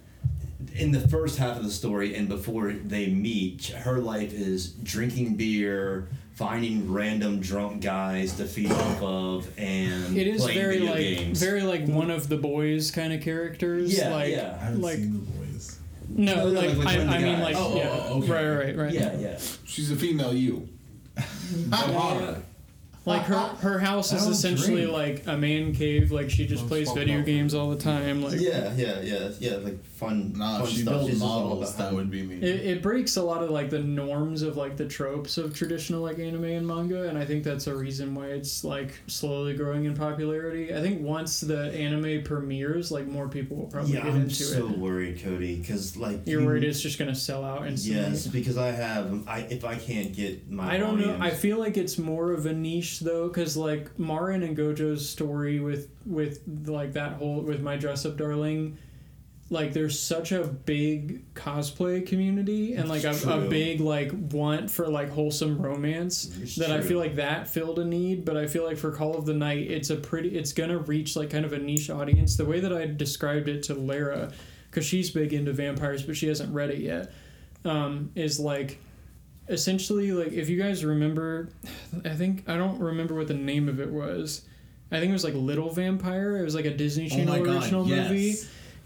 In 0.75 0.91
the 0.91 0.99
first 1.07 1.39
half 1.39 1.57
of 1.57 1.63
the 1.63 1.71
story, 1.71 2.13
and 2.15 2.27
before 2.29 2.71
they 2.71 3.07
meet, 3.07 3.67
her 3.67 3.97
life 3.97 4.31
is 4.31 4.69
drinking 4.73 5.35
beer, 5.35 6.07
finding 6.35 6.91
random 6.91 7.39
drunk 7.39 7.81
guys 7.81 8.33
to 8.33 8.45
feed 8.45 8.71
off 8.71 9.01
of, 9.01 9.49
and 9.59 10.15
It 10.15 10.27
is 10.27 10.41
playing 10.43 10.59
very 10.59 10.77
video 10.79 10.91
like 10.91 10.99
games. 11.01 11.39
very 11.39 11.61
like 11.63 11.87
one 11.87 12.11
of 12.11 12.29
the 12.29 12.37
boys 12.37 12.91
kind 12.91 13.11
of 13.11 13.21
characters. 13.21 13.97
Yeah, 13.97 14.09
like, 14.09 14.25
I 14.25 14.27
yeah. 14.27 14.57
haven't 14.59 14.81
like 14.81 14.97
seen 14.97 15.13
the 15.13 15.19
boys. 15.31 15.79
no, 16.09 16.35
No, 16.35 16.35
no, 16.35 16.59
like, 16.59 16.69
like, 16.69 16.77
like 16.77 16.87
I, 16.87 16.97
one 16.99 17.07
of 17.07 17.09
the 17.09 17.15
I 17.17 17.21
mean 17.23 17.39
like 17.41 17.55
Oh, 17.55 17.71
oh, 17.73 17.75
yeah, 17.77 17.89
oh, 18.09 18.21
okay. 18.21 18.31
right, 18.31 18.65
right, 18.65 18.77
right. 18.77 18.93
yeah, 18.93 19.17
yeah. 19.17 19.39
She's 19.65 19.89
a 19.91 19.95
female 19.95 20.33
you. 20.33 20.67
Like 23.07 23.23
her 23.23 23.37
her 23.61 23.79
house 23.79 24.11
is 24.13 24.25
essentially 24.27 24.85
drink. 24.85 25.25
like 25.25 25.27
a 25.27 25.37
man 25.37 25.73
cave. 25.73 26.11
Like 26.11 26.29
she 26.29 26.45
just 26.45 26.61
Don't 26.63 26.67
plays 26.69 26.91
video 26.91 27.21
games 27.21 27.53
all 27.53 27.69
the 27.69 27.77
time. 27.77 28.21
Like 28.21 28.39
Yeah, 28.39 28.73
yeah, 28.75 28.99
yeah, 29.01 29.29
yeah, 29.39 29.55
like 29.57 29.83
fun. 29.85 30.33
Nah, 30.35 30.59
fun 30.59 30.67
she 30.67 30.81
stuff. 30.81 30.93
built 30.93 31.09
She's 31.11 31.19
models, 31.19 31.75
that 31.77 31.93
would 31.93 32.11
be 32.11 32.21
me. 32.23 32.35
It, 32.35 32.65
it 32.65 32.81
breaks 32.81 33.15
a 33.17 33.23
lot 33.23 33.41
of 33.43 33.49
like 33.49 33.69
the 33.69 33.79
norms 33.79 34.41
of 34.41 34.57
like 34.57 34.77
the 34.77 34.87
tropes 34.87 35.37
of 35.37 35.53
traditional 35.55 36.01
like 36.01 36.19
anime 36.19 36.43
and 36.45 36.67
manga, 36.67 37.07
and 37.09 37.17
I 37.17 37.25
think 37.25 37.43
that's 37.43 37.67
a 37.67 37.75
reason 37.75 38.13
why 38.13 38.27
it's 38.27 38.63
like 38.63 38.93
slowly 39.07 39.53
growing 39.55 39.85
in 39.85 39.95
popularity. 39.95 40.73
I 40.75 40.81
think 40.81 41.01
once 41.01 41.41
the 41.41 41.71
anime 41.73 42.23
premieres, 42.23 42.91
like 42.91 43.07
more 43.07 43.27
people 43.29 43.57
will 43.57 43.67
probably 43.67 43.93
yeah, 43.93 44.01
get 44.03 44.13
I'm 44.13 44.21
into 44.23 44.35
so 44.43 44.67
it. 44.67 44.77
worried, 44.77 45.23
Cody, 45.23 45.55
because 45.55 45.95
like 45.97 46.27
You're 46.27 46.41
you- 46.41 46.45
worried 46.47 46.63
it's 46.63 46.81
just 46.81 46.99
gonna 46.99 47.15
sell 47.15 47.43
out 47.43 47.63
and 47.63 47.77
Yes, 47.79 48.27
because 48.27 48.57
I 48.57 48.71
have. 48.71 49.27
I 49.27 49.39
if 49.49 49.63
I 49.63 49.75
can't 49.75 50.13
get 50.13 50.51
my. 50.51 50.73
I 50.73 50.77
don't 50.77 50.99
know. 50.99 51.17
I 51.21 51.29
feel 51.29 51.57
like 51.57 51.77
it's 51.77 51.97
more 51.97 52.31
of 52.33 52.45
a 52.45 52.53
niche 52.53 52.96
though, 52.99 53.27
because 53.27 53.57
like 53.57 53.97
Marin 53.99 54.43
and 54.43 54.57
Gojo's 54.57 55.07
story 55.07 55.59
with 55.59 55.89
with 56.05 56.41
like 56.65 56.93
that 56.93 57.13
whole 57.13 57.41
with 57.41 57.61
my 57.61 57.77
dress 57.77 58.05
up 58.05 58.17
darling, 58.17 58.77
like 59.49 59.71
there's 59.73 59.99
such 59.99 60.31
a 60.31 60.43
big 60.43 61.33
cosplay 61.33 62.05
community 62.05 62.73
and 62.73 62.89
like 62.89 63.03
a, 63.05 63.11
a 63.29 63.47
big 63.49 63.79
like 63.79 64.11
want 64.13 64.69
for 64.69 64.87
like 64.87 65.09
wholesome 65.09 65.61
romance 65.61 66.25
It's 66.41 66.55
that 66.57 66.71
I 66.71 66.81
feel 66.81 66.99
like 66.99 67.15
that 67.15 67.47
filled 67.47 67.79
a 67.79 67.85
need. 67.85 68.25
But 68.25 68.35
I 68.35 68.47
feel 68.47 68.65
like 68.65 68.77
for 68.77 68.91
Call 68.91 69.15
of 69.15 69.25
the 69.25 69.33
Night, 69.33 69.71
it's 69.71 69.89
a 69.89 69.95
pretty. 69.95 70.37
It's 70.37 70.51
gonna 70.51 70.77
reach 70.77 71.15
like 71.15 71.29
kind 71.29 71.45
of 71.45 71.53
a 71.53 71.59
niche 71.59 71.89
audience. 71.89 72.35
The 72.35 72.45
way 72.45 72.59
that 72.59 72.73
I 72.73 72.87
described 72.87 73.47
it 73.47 73.63
to 73.63 73.73
Lara, 73.73 74.31
because 74.69 74.85
she's 74.85 75.11
big 75.11 75.33
into 75.33 75.53
vampires, 75.53 76.03
but 76.03 76.17
she 76.17 76.27
hasn't 76.27 76.53
read 76.53 76.69
it 76.69 76.79
yet, 76.79 77.13
um, 77.63 78.11
is 78.15 78.39
like 78.39 78.79
essentially 79.49 80.11
like 80.11 80.31
if 80.33 80.49
you 80.49 80.57
guys 80.61 80.83
remember 80.83 81.49
i 82.05 82.09
think 82.09 82.47
i 82.49 82.57
don't 82.57 82.79
remember 82.79 83.15
what 83.15 83.27
the 83.27 83.33
name 83.33 83.69
of 83.69 83.79
it 83.79 83.89
was. 83.89 84.41
I 84.89 84.99
think 84.99 85.09
it 85.09 85.13
was 85.13 85.25
like 85.25 85.33
little 85.33 85.69
vampire. 85.69 86.37
It 86.37 86.43
was 86.43 86.55
like 86.55 86.63
a 86.63 86.73
disney 86.73 87.07
Oh 87.11 87.15
channel 87.15 87.43
God, 87.43 87.55
original 87.55 87.85
yes. 87.87 88.09
movie 88.09 88.35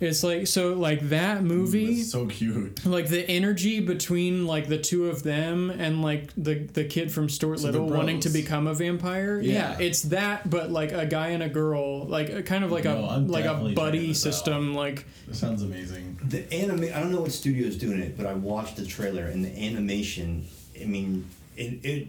It's 0.01 0.23
like 0.23 0.47
so 0.47 0.73
like 0.73 0.99
that 1.09 1.43
movie. 1.43 2.01
It's 2.01 2.11
so 2.11 2.25
cute. 2.25 2.83
like 2.85 3.07
the 3.07 3.23
energy 3.29 3.79
between 3.79 4.47
like 4.47 4.67
the 4.67 4.79
two 4.79 5.07
of 5.07 5.21
them 5.21 5.69
and 5.69 6.01
like 6.01 6.31
the 6.35 6.55
the 6.55 6.85
kid 6.85 7.11
from 7.11 7.29
Stuart 7.29 7.59
So 7.59 7.67
Little 7.67 7.87
wanting 7.87 8.19
to 8.21 8.29
become 8.29 8.65
a 8.65 8.73
vampire. 8.73 9.39
Yeah. 9.39 9.53
Yeah. 9.53 9.77
it's 9.79 10.01
that, 10.03 10.49
but 10.49 10.71
like 10.71 10.91
a 10.91 11.05
guy 11.05 11.27
and 11.29 11.43
a 11.43 11.49
girl, 11.49 12.05
like 12.05 12.45
kind 12.47 12.63
of 12.63 12.71
like 12.71 12.85
No, 12.85 13.05
a 13.05 13.07
I'm 13.09 13.27
like 13.27 13.45
a 13.45 13.53
buddy 13.75 14.07
this 14.07 14.25
out. 14.25 14.33
system. 14.33 14.73
Like 14.73 15.05
This 15.27 15.39
sounds 15.39 15.61
amazing. 15.61 16.19
The 16.23 16.51
anime, 16.51 16.85
I 16.85 16.99
don't 16.99 17.11
know 17.11 17.21
what 17.21 17.31
studio 17.31 17.67
is 17.67 17.77
doing 17.77 17.99
it, 17.99 18.17
but 18.17 18.25
I 18.25 18.33
watched 18.33 18.77
the 18.77 18.85
trailer 18.85 19.25
and 19.25 19.45
the 19.45 19.55
animation. 19.65 20.47
I 20.81 20.85
mean, 20.85 21.27
it 21.55 21.85
it 21.85 22.07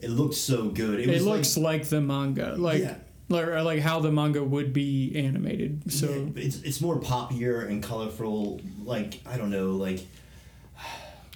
it 0.00 0.10
looks 0.10 0.36
so 0.36 0.68
good. 0.68 1.00
It, 1.00 1.08
it, 1.08 1.12
was 1.14 1.26
looks 1.26 1.56
like, 1.56 1.80
like, 1.80 1.88
the 1.88 2.00
manga, 2.00 2.54
like 2.56 2.82
Yeah. 2.82 2.94
Like, 3.32 3.46
or 3.48 3.62
like 3.62 3.80
how 3.80 3.98
the 4.00 4.12
manga 4.12 4.42
would 4.44 4.72
be 4.72 5.12
animated. 5.16 5.92
So 5.92 6.30
yeah, 6.36 6.42
it's 6.44 6.62
it's 6.62 6.80
more 6.80 6.98
poppier 7.00 7.66
and 7.68 7.82
colorful. 7.82 8.60
Like 8.84 9.20
I 9.26 9.36
don't 9.36 9.50
know, 9.50 9.72
like 9.72 10.06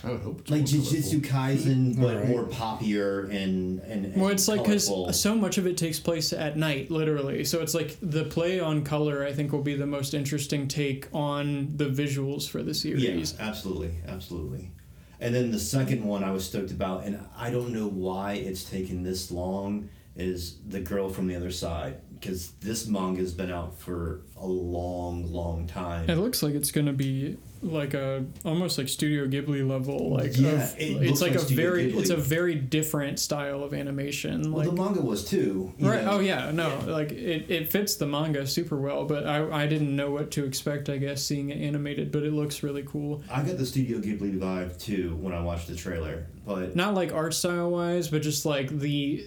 I 0.04 0.11
would 0.12 0.20
hope. 0.20 0.50
like 0.50 0.61
more 0.61 0.66
Jujutsu 0.68 1.26
colorful. 1.28 1.70
Kaisen, 1.70 2.00
but 2.00 2.14
Alright. 2.16 2.28
more 2.28 2.44
poppier 2.44 3.24
and 3.30 3.80
and. 3.80 4.04
and 4.06 4.16
Well, 4.20 4.30
it's 4.30 4.46
like 4.46 4.62
because 4.62 4.90
so 5.20 5.35
much 5.35 5.59
of 5.59 5.66
it 5.66 5.76
takes 5.76 5.98
place 5.98 6.32
at 6.32 6.56
night, 6.56 6.90
literally. 6.90 7.44
So 7.44 7.61
it's 7.62 7.74
like 7.74 7.96
the 8.02 8.24
play 8.24 8.61
on 8.61 8.85
color. 8.85 9.24
I 9.24 9.32
think 9.32 9.52
will 9.52 9.62
be 9.62 9.74
the 9.74 9.87
most 9.87 10.12
interesting 10.14 10.68
take 10.68 11.09
on 11.12 11.76
the 11.76 11.87
visuals 11.87 12.48
for 12.48 12.62
the 12.62 12.72
Yeah, 12.72 12.98
series. 13.00 13.35
absolutely, 13.40 13.92
absolutely. 14.06 14.70
And 15.18 15.35
then 15.35 15.50
the 15.50 15.59
second 15.59 16.04
one 16.04 16.22
I 16.22 16.30
was 16.30 16.44
stoked 16.46 16.70
about, 16.72 17.04
and 17.04 17.18
I 17.37 17.50
don't 17.50 17.72
know 17.72 17.88
why 17.88 18.35
it's 18.35 18.64
taken 18.64 19.02
this 19.02 19.30
long, 19.30 19.88
is 20.16 20.59
The 20.66 20.81
Girl 20.81 21.09
from 21.09 21.26
the 21.26 21.37
Other 21.37 21.50
Side. 21.50 22.00
Because 22.18 22.52
this 22.62 22.87
manga's 22.87 23.35
been 23.35 23.50
out 23.52 23.79
for 23.79 24.22
a 24.38 24.46
long, 24.46 25.31
long 25.31 25.66
time. 25.66 26.09
It 26.09 26.16
looks 26.16 26.42
like 26.42 26.55
it's 26.55 26.70
gonna 26.70 26.94
be 26.94 27.37
like 27.62 27.92
a 27.92 28.24
almost 28.42 28.79
like 28.79 28.88
Studio 28.88 29.26
Ghibli 29.26 29.68
level. 29.68 30.14
Like 30.14 30.35
Yeah, 30.38 30.64
of- 30.64 30.79
it 30.81 31.02
it's 31.02 31.20
like, 31.20 31.35
like 31.35 31.42
a 31.42 31.44
very 31.55 31.92
Ghibli. 31.92 32.00
it's 32.00 32.11
a 32.11 32.16
very 32.16 32.55
different 32.55 33.18
style 33.18 33.62
of 33.62 33.74
animation. 33.74 34.50
well, 34.50 34.64
Like 34.64 34.74
the 34.74 34.83
manga 34.83 35.02
was 35.02 35.29
too. 35.29 35.74
right. 35.79 36.05
know. 36.05 36.12
Oh 36.12 36.20
yeah. 36.20 36.50
No. 36.52 36.68
Yeah. 36.87 36.92
Like 36.92 37.12
it, 37.12 37.50
it 37.50 37.70
fits 37.70 37.96
the 37.96 38.07
manga 38.07 38.46
super 38.46 38.79
well. 38.79 39.05
But 39.05 39.26
I 39.26 39.64
I 39.64 39.66
didn't 39.66 39.94
know 39.94 40.11
what 40.11 40.31
to 40.33 40.44
expect. 40.46 40.88
I 40.88 40.96
guess 40.96 41.22
seeing 41.22 41.50
it 41.50 41.59
animated, 41.61 42.12
but 42.12 42.22
it 42.22 42.33
looks 42.33 42.62
really 42.62 42.83
cool. 42.85 43.22
I 43.31 43.42
got 43.42 43.59
the 43.59 43.66
Studio 43.66 43.98
Ghibli 43.98 44.38
vibe 44.38 44.81
too 44.81 45.16
when 45.20 45.35
I 45.35 45.40
watched 45.42 45.68
the 45.68 45.76
trailer. 45.76 46.29
But 46.46 46.74
not 46.76 46.94
like 46.94 47.12
art 47.12 47.35
style 47.35 47.70
wise, 47.70 48.09
but 48.09 48.22
just 48.22 48.46
like 48.46 48.70
the 48.70 49.26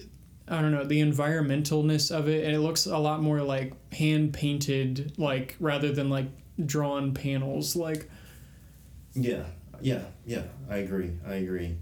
I 0.50 0.60
don't 0.60 0.72
know 0.72 0.84
the 0.84 1.00
environmentalness 1.00 2.10
of 2.10 2.28
it, 2.28 2.44
and 2.44 2.54
it 2.54 2.58
looks 2.60 2.86
a 2.86 2.98
lot 2.98 3.22
more 3.22 3.40
like 3.40 3.72
hand 3.92 4.32
painted, 4.34 5.14
like 5.16 5.56
rather 5.60 5.92
than 5.92 6.10
like 6.10 6.26
drawn 6.66 7.14
panels. 7.14 7.76
Like 7.76 8.10
Yeah, 9.14 9.44
yeah, 9.80 10.02
yeah. 10.26 10.42
I 10.68 10.78
agree. 10.78 11.12
I 11.26 11.34
agree. 11.34 11.76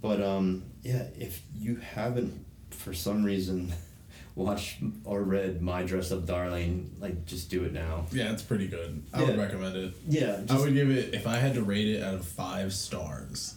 But 0.00 0.22
um, 0.22 0.64
yeah, 0.82 1.06
if 1.18 1.42
you 1.56 1.76
haven't, 1.76 2.44
for 2.70 2.92
some 2.92 3.24
reason, 3.24 3.72
watched 4.34 4.78
or 5.04 5.22
read 5.22 5.62
My 5.62 5.82
Dress 5.82 6.12
Up 6.12 6.26
Darling, 6.26 6.94
like 7.00 7.24
just 7.24 7.50
do 7.50 7.64
it 7.64 7.72
now. 7.72 8.04
Yeah, 8.12 8.32
it's 8.32 8.42
pretty 8.42 8.68
good. 8.68 9.02
I 9.12 9.24
would 9.24 9.38
recommend 9.38 9.76
it. 9.76 9.94
Yeah, 10.06 10.40
I 10.50 10.58
would 10.58 10.74
give 10.74 10.90
it 10.90 11.14
if 11.14 11.26
I 11.26 11.36
had 11.36 11.54
to 11.54 11.62
rate 11.62 11.88
it 11.88 12.02
out 12.02 12.14
of 12.14 12.26
five 12.26 12.72
stars. 12.72 13.54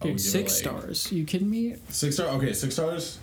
Dude, 0.00 0.12
would 0.12 0.16
give 0.18 0.26
it, 0.26 0.30
six 0.30 0.64
like- 0.64 0.72
stars. 0.72 1.12
You 1.12 1.24
kidding 1.24 1.50
me? 1.50 1.76
Six 1.88 2.14
star. 2.16 2.28
Okay, 2.28 2.52
six 2.52 2.74
stars. 2.74 3.18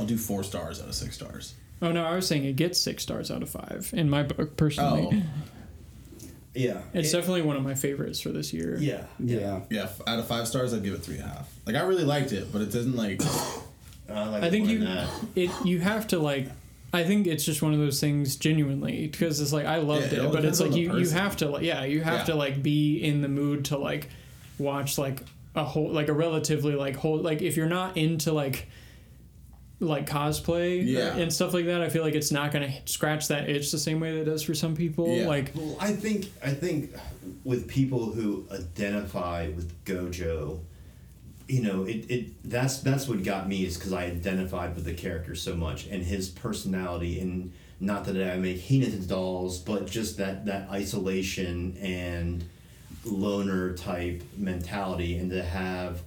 I'll 0.00 0.06
do 0.06 0.16
four 0.16 0.42
stars 0.42 0.80
out 0.80 0.88
of 0.88 0.94
six 0.94 1.14
stars. 1.14 1.54
Oh 1.82 1.92
no, 1.92 2.04
I 2.04 2.14
was 2.14 2.26
saying 2.26 2.44
it 2.44 2.56
gets 2.56 2.80
six 2.80 3.02
stars 3.02 3.30
out 3.30 3.42
of 3.42 3.48
five 3.50 3.90
in 3.94 4.10
my 4.10 4.22
book 4.22 4.56
personally. 4.56 5.22
Oh, 5.22 5.22
yeah. 6.54 6.80
It's 6.92 7.08
It- 7.08 7.16
definitely 7.16 7.42
one 7.42 7.56
of 7.56 7.62
my 7.62 7.74
favorites 7.74 8.20
for 8.20 8.30
this 8.30 8.52
year. 8.52 8.76
yeah, 8.78 9.04
yeah. 9.18 9.38
Yeah. 9.40 9.60
yeah. 9.70 9.88
Out 10.06 10.18
of 10.18 10.26
five 10.26 10.48
stars, 10.48 10.74
I'd 10.74 10.82
give 10.82 10.94
it 10.94 11.02
three 11.02 11.16
and 11.16 11.24
a 11.24 11.28
half. 11.28 11.52
Like 11.66 11.76
I 11.76 11.82
really 11.82 12.04
liked 12.04 12.32
it, 12.32 12.52
but 12.52 12.60
it 12.62 12.72
doesn't 12.72 12.96
like. 12.96 13.20
I, 14.12 14.26
like 14.28 14.42
I 14.42 14.50
think 14.50 14.68
you 14.68 14.84
it 15.36 15.50
you 15.64 15.78
have 15.78 16.08
to 16.08 16.18
like 16.18 16.48
I 16.92 17.04
think 17.04 17.28
it's 17.28 17.44
just 17.44 17.62
one 17.62 17.72
of 17.72 17.78
those 17.78 18.00
things 18.00 18.34
genuinely 18.34 19.06
because 19.06 19.40
it's 19.40 19.52
like 19.52 19.66
I 19.66 19.76
loved 19.76 20.12
Yeah, 20.12 20.22
it 20.22 20.24
it, 20.24 20.32
but 20.32 20.44
it's 20.44 20.58
like 20.58 20.70
on 20.70 20.74
the 20.74 20.80
you 20.80 20.98
you 20.98 21.08
have 21.10 21.36
to 21.36 21.48
like 21.48 21.62
yeah 21.62 21.84
you 21.84 22.00
have 22.02 22.20
Yeah. 22.20 22.24
to 22.24 22.34
like 22.34 22.60
be 22.60 22.98
in 22.98 23.22
the 23.22 23.28
mood 23.28 23.66
to 23.66 23.78
like 23.78 24.08
watch 24.58 24.98
like 24.98 25.22
a 25.54 25.62
whole 25.64 25.90
like 25.92 26.08
a 26.08 26.12
relatively 26.12 26.74
like 26.74 26.96
whole 26.96 27.18
like 27.18 27.40
if 27.40 27.56
you're 27.56 27.68
not 27.68 27.96
into 27.96 28.32
like 28.32 28.66
like 29.80 30.06
cosplay 30.08 30.84
Yeah. 30.86 31.16
and 31.16 31.32
stuff 31.32 31.54
like 31.54 31.64
that 31.66 31.80
I 31.80 31.88
feel 31.88 32.02
like 32.02 32.14
it's 32.14 32.30
not 32.30 32.52
gonna 32.52 32.70
scratch 32.86 33.28
that 33.28 33.48
itch 33.48 33.70
the 33.72 33.78
same 33.78 33.98
way 33.98 34.12
that 34.12 34.20
it 34.20 34.24
does 34.24 34.42
for 34.42 34.54
some 34.54 34.76
people 34.76 35.08
Yeah. 35.16 35.26
like 35.26 35.52
Well, 35.54 35.76
I 35.80 35.92
think 35.92 36.26
I 36.44 36.50
think 36.50 36.94
with 37.44 37.66
people 37.66 38.12
who 38.12 38.46
identify 38.52 39.48
with 39.48 39.72
Gojo, 39.86 40.60
you 41.48 41.62
know, 41.62 41.84
it, 41.84 42.10
it 42.10 42.50
that's 42.50 42.78
that's 42.80 43.08
what 43.08 43.24
got 43.24 43.48
me 43.48 43.64
is 43.64 43.76
because 43.76 43.92
I 43.94 44.04
identified 44.04 44.74
with 44.76 44.84
the 44.84 44.94
character 44.94 45.34
so 45.34 45.56
much 45.56 45.86
and 45.86 46.02
his 46.04 46.28
personality 46.28 47.18
and 47.20 47.52
not 47.80 48.04
that 48.04 48.30
I 48.30 48.36
make 48.36 48.60
Hinata 48.60 49.08
dolls, 49.08 49.58
but 49.58 49.86
just 49.86 50.18
that 50.18 50.44
that 50.46 50.68
isolation 50.70 51.76
and 51.80 52.44
loner 53.06 53.74
type 53.74 54.22
mentality 54.36 55.16
and 55.16 55.30
to 55.30 55.42
have 55.42 56.02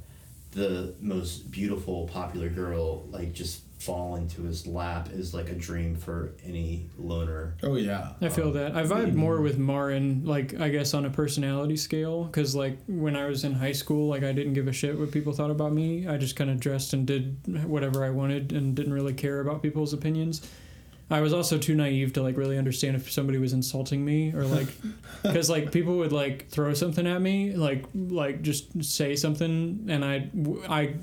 the 0.54 0.94
most 1.02 1.52
beautiful 1.52 2.08
popular 2.08 2.50
girl 2.50 3.06
like 3.10 3.34
just 3.34 3.62
fall 3.80 4.16
into 4.16 4.44
his 4.44 4.66
lap 4.66 5.10
is 5.12 5.34
like 5.34 5.50
a 5.50 5.54
dream 5.56 5.94
for 5.96 6.32
any 6.46 6.90
loner 6.98 7.56
Oh 7.64 7.76
yeah. 7.76 8.14
I 8.22 8.30
feel 8.30 8.48
Um, 8.48 8.54
that. 8.54 8.76
I 8.78 8.84
vibe 8.84 9.14
more 9.14 9.42
with 9.42 9.58
Marin, 9.58 10.24
like 10.24 10.58
I 10.60 10.70
guess 10.70 10.94
on 10.94 11.06
a 11.06 11.10
personality 11.10 11.76
scale, 11.76 12.24
because 12.24 12.56
like 12.56 12.78
when 12.88 13.18
I 13.18 13.26
was 13.26 13.44
in 13.44 13.52
high 13.54 13.74
school, 13.74 14.08
like 14.08 14.24
I 14.24 14.32
didn't 14.32 14.54
give 14.54 14.70
a 14.70 14.72
shit 14.72 14.98
what 14.98 15.12
people 15.12 15.34
thought 15.34 15.52
about 15.52 15.74
me. 15.74 16.08
I 16.08 16.16
just 16.18 16.38
kind 16.38 16.50
of 16.50 16.62
dressed 16.62 16.94
and 16.94 17.06
did 17.06 17.66
whatever 17.66 18.06
I 18.06 18.10
wanted 18.12 18.54
and 18.54 18.74
didn't 18.74 18.94
really 18.94 19.14
care 19.14 19.42
about 19.42 19.62
people's 19.62 19.92
opinions. 19.92 20.48
I 21.14 21.22
was 21.22 21.32
also 21.32 21.60
too 21.60 21.76
naive 21.76 22.14
to 22.14 22.24
like 22.24 22.38
really 22.38 22.58
understand 22.58 22.96
if 22.96 23.12
somebody 23.12 23.38
was 23.38 23.54
insulting 23.54 24.04
me 24.04 24.34
or 24.34 24.46
like, 24.46 24.68
because 25.22 25.48
like 25.48 25.72
people 25.72 25.98
would 25.98 26.12
like 26.12 26.50
throw 26.50 26.74
something 26.74 27.06
at 27.06 27.22
me, 27.22 27.56
like 27.56 27.86
like 27.94 28.42
just 28.42 28.84
say 28.84 29.16
something, 29.16 29.86
and 29.90 30.04
I 30.04 30.28
I 30.68 30.96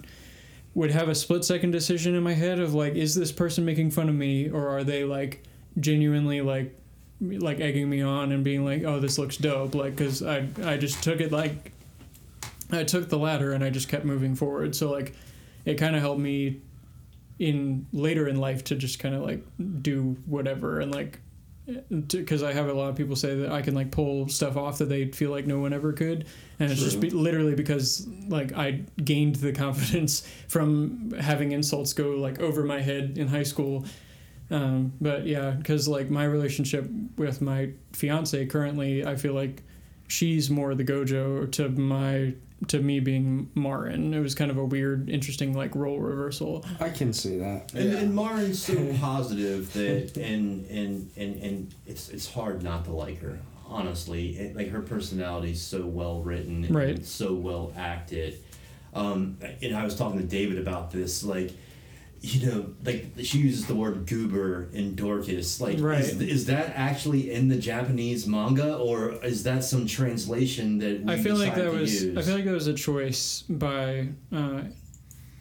would 0.74 0.90
have 0.90 1.08
a 1.08 1.14
split 1.14 1.44
second 1.44 1.70
decision 1.70 2.16
in 2.16 2.24
my 2.24 2.32
head 2.32 2.58
of 2.58 2.74
like, 2.74 2.94
is 2.94 3.14
this 3.14 3.30
person 3.30 3.64
making 3.64 3.92
fun 3.92 4.08
of 4.08 4.14
me 4.16 4.50
or 4.50 4.68
are 4.68 4.82
they 4.82 5.04
like 5.04 5.44
genuinely 5.78 6.40
like 6.40 6.76
like 7.20 7.60
egging 7.60 7.88
me 7.88 8.02
on 8.02 8.32
and 8.32 8.42
being 8.42 8.64
like, 8.64 8.82
oh, 8.82 8.98
this 8.98 9.16
looks 9.16 9.36
dope, 9.36 9.76
like 9.76 9.94
because 9.94 10.24
I 10.24 10.48
I 10.64 10.76
just 10.76 11.04
took 11.04 11.20
it 11.20 11.30
like 11.30 11.70
I 12.72 12.82
took 12.82 13.08
the 13.08 13.18
ladder 13.18 13.52
and 13.52 13.62
I 13.62 13.70
just 13.70 13.88
kept 13.88 14.04
moving 14.04 14.34
forward. 14.34 14.74
So 14.74 14.90
like 14.90 15.14
it 15.64 15.74
kind 15.74 15.94
of 15.94 16.02
helped 16.02 16.20
me 16.20 16.62
in 17.40 17.86
later 17.92 18.28
in 18.28 18.36
life 18.36 18.62
to 18.62 18.76
just 18.76 18.98
kind 18.98 19.14
of 19.14 19.22
like 19.22 19.42
do 19.82 20.16
whatever 20.26 20.78
and 20.78 20.94
like 20.94 21.18
because 21.88 22.42
I 22.42 22.52
have 22.52 22.68
a 22.68 22.72
lot 22.72 22.88
of 22.88 22.96
people 22.96 23.16
say 23.16 23.34
that 23.36 23.52
I 23.52 23.62
can 23.62 23.74
like 23.74 23.90
pull 23.90 24.28
stuff 24.28 24.56
off 24.56 24.78
that 24.78 24.88
they 24.88 25.06
feel 25.08 25.30
like 25.30 25.46
no 25.46 25.58
one 25.60 25.72
ever 25.72 25.92
could, 25.92 26.26
and 26.58 26.70
it's 26.70 26.80
just 26.80 27.00
be, 27.00 27.10
literally 27.10 27.54
because 27.54 28.08
like 28.28 28.52
I 28.52 28.82
gained 29.02 29.36
the 29.36 29.52
confidence 29.64 30.26
from 30.48 31.12
having 31.12 31.52
insults 31.52 31.92
go 31.92 32.10
like 32.10 32.40
over 32.40 32.64
my 32.64 32.80
head 32.80 33.18
in 33.18 33.28
high 33.28 33.44
school. 33.44 33.84
Um, 34.50 34.92
but 35.00 35.26
yeah, 35.26 35.50
because 35.52 35.86
like 35.86 36.10
my 36.10 36.24
relationship 36.24 36.88
with 37.16 37.40
my 37.40 37.70
fiance 37.92 38.46
currently, 38.46 39.06
I 39.06 39.14
feel 39.14 39.34
like 39.34 39.62
she's 40.10 40.50
more 40.50 40.74
the 40.74 40.84
Gojo 40.84 41.50
to 41.52 41.68
my 41.68 42.34
to 42.68 42.80
me 42.80 43.00
being 43.00 43.50
Marin. 43.54 44.12
It 44.12 44.20
was 44.20 44.34
kind 44.34 44.50
of 44.50 44.58
a 44.58 44.64
weird, 44.64 45.08
interesting 45.08 45.54
like 45.54 45.74
role 45.74 45.98
reversal. 45.98 46.64
I 46.78 46.90
can 46.90 47.12
see 47.12 47.38
that. 47.38 47.72
And, 47.72 47.94
and 47.94 48.14
Marin's 48.14 48.62
so 48.62 48.74
positive 49.00 49.72
that 49.72 50.16
and 50.16 50.66
and 50.66 51.10
and 51.16 51.36
and 51.42 51.74
it's 51.86 52.10
it's 52.10 52.30
hard 52.30 52.62
not 52.62 52.84
to 52.86 52.92
like 52.92 53.20
her. 53.20 53.38
Honestly, 53.66 54.36
it, 54.36 54.56
like 54.56 54.68
her 54.70 54.82
personality's 54.82 55.62
so 55.62 55.86
well 55.86 56.20
written, 56.22 56.64
and 56.64 56.74
Right. 56.74 57.04
So 57.06 57.32
well 57.32 57.72
acted. 57.76 58.42
Um, 58.92 59.38
and 59.62 59.76
I 59.76 59.84
was 59.84 59.94
talking 59.94 60.18
to 60.18 60.26
David 60.26 60.58
about 60.58 60.90
this, 60.90 61.22
like. 61.24 61.52
You 62.22 62.46
know, 62.46 62.66
like 62.84 63.06
she 63.22 63.38
uses 63.38 63.64
the 63.66 63.74
word 63.74 64.04
goober 64.06 64.68
in 64.74 64.94
Dorcas. 64.94 65.58
Like, 65.58 65.78
Right. 65.80 66.00
is, 66.04 66.20
is 66.20 66.46
that 66.46 66.74
actually 66.76 67.30
in 67.32 67.48
the 67.48 67.56
Japanese 67.56 68.26
manga, 68.26 68.76
or 68.76 69.12
is 69.24 69.42
that 69.44 69.64
some 69.64 69.86
translation 69.86 70.78
that 70.80 71.02
we 71.02 71.12
I 71.14 71.16
feel 71.18 71.36
like 71.36 71.54
that 71.54 71.72
was 71.72 72.02
use? 72.04 72.18
I 72.18 72.20
feel 72.22 72.34
like 72.34 72.44
that 72.44 72.52
was 72.52 72.66
a 72.66 72.74
choice 72.74 73.42
by 73.48 74.08
uh, 74.32 74.60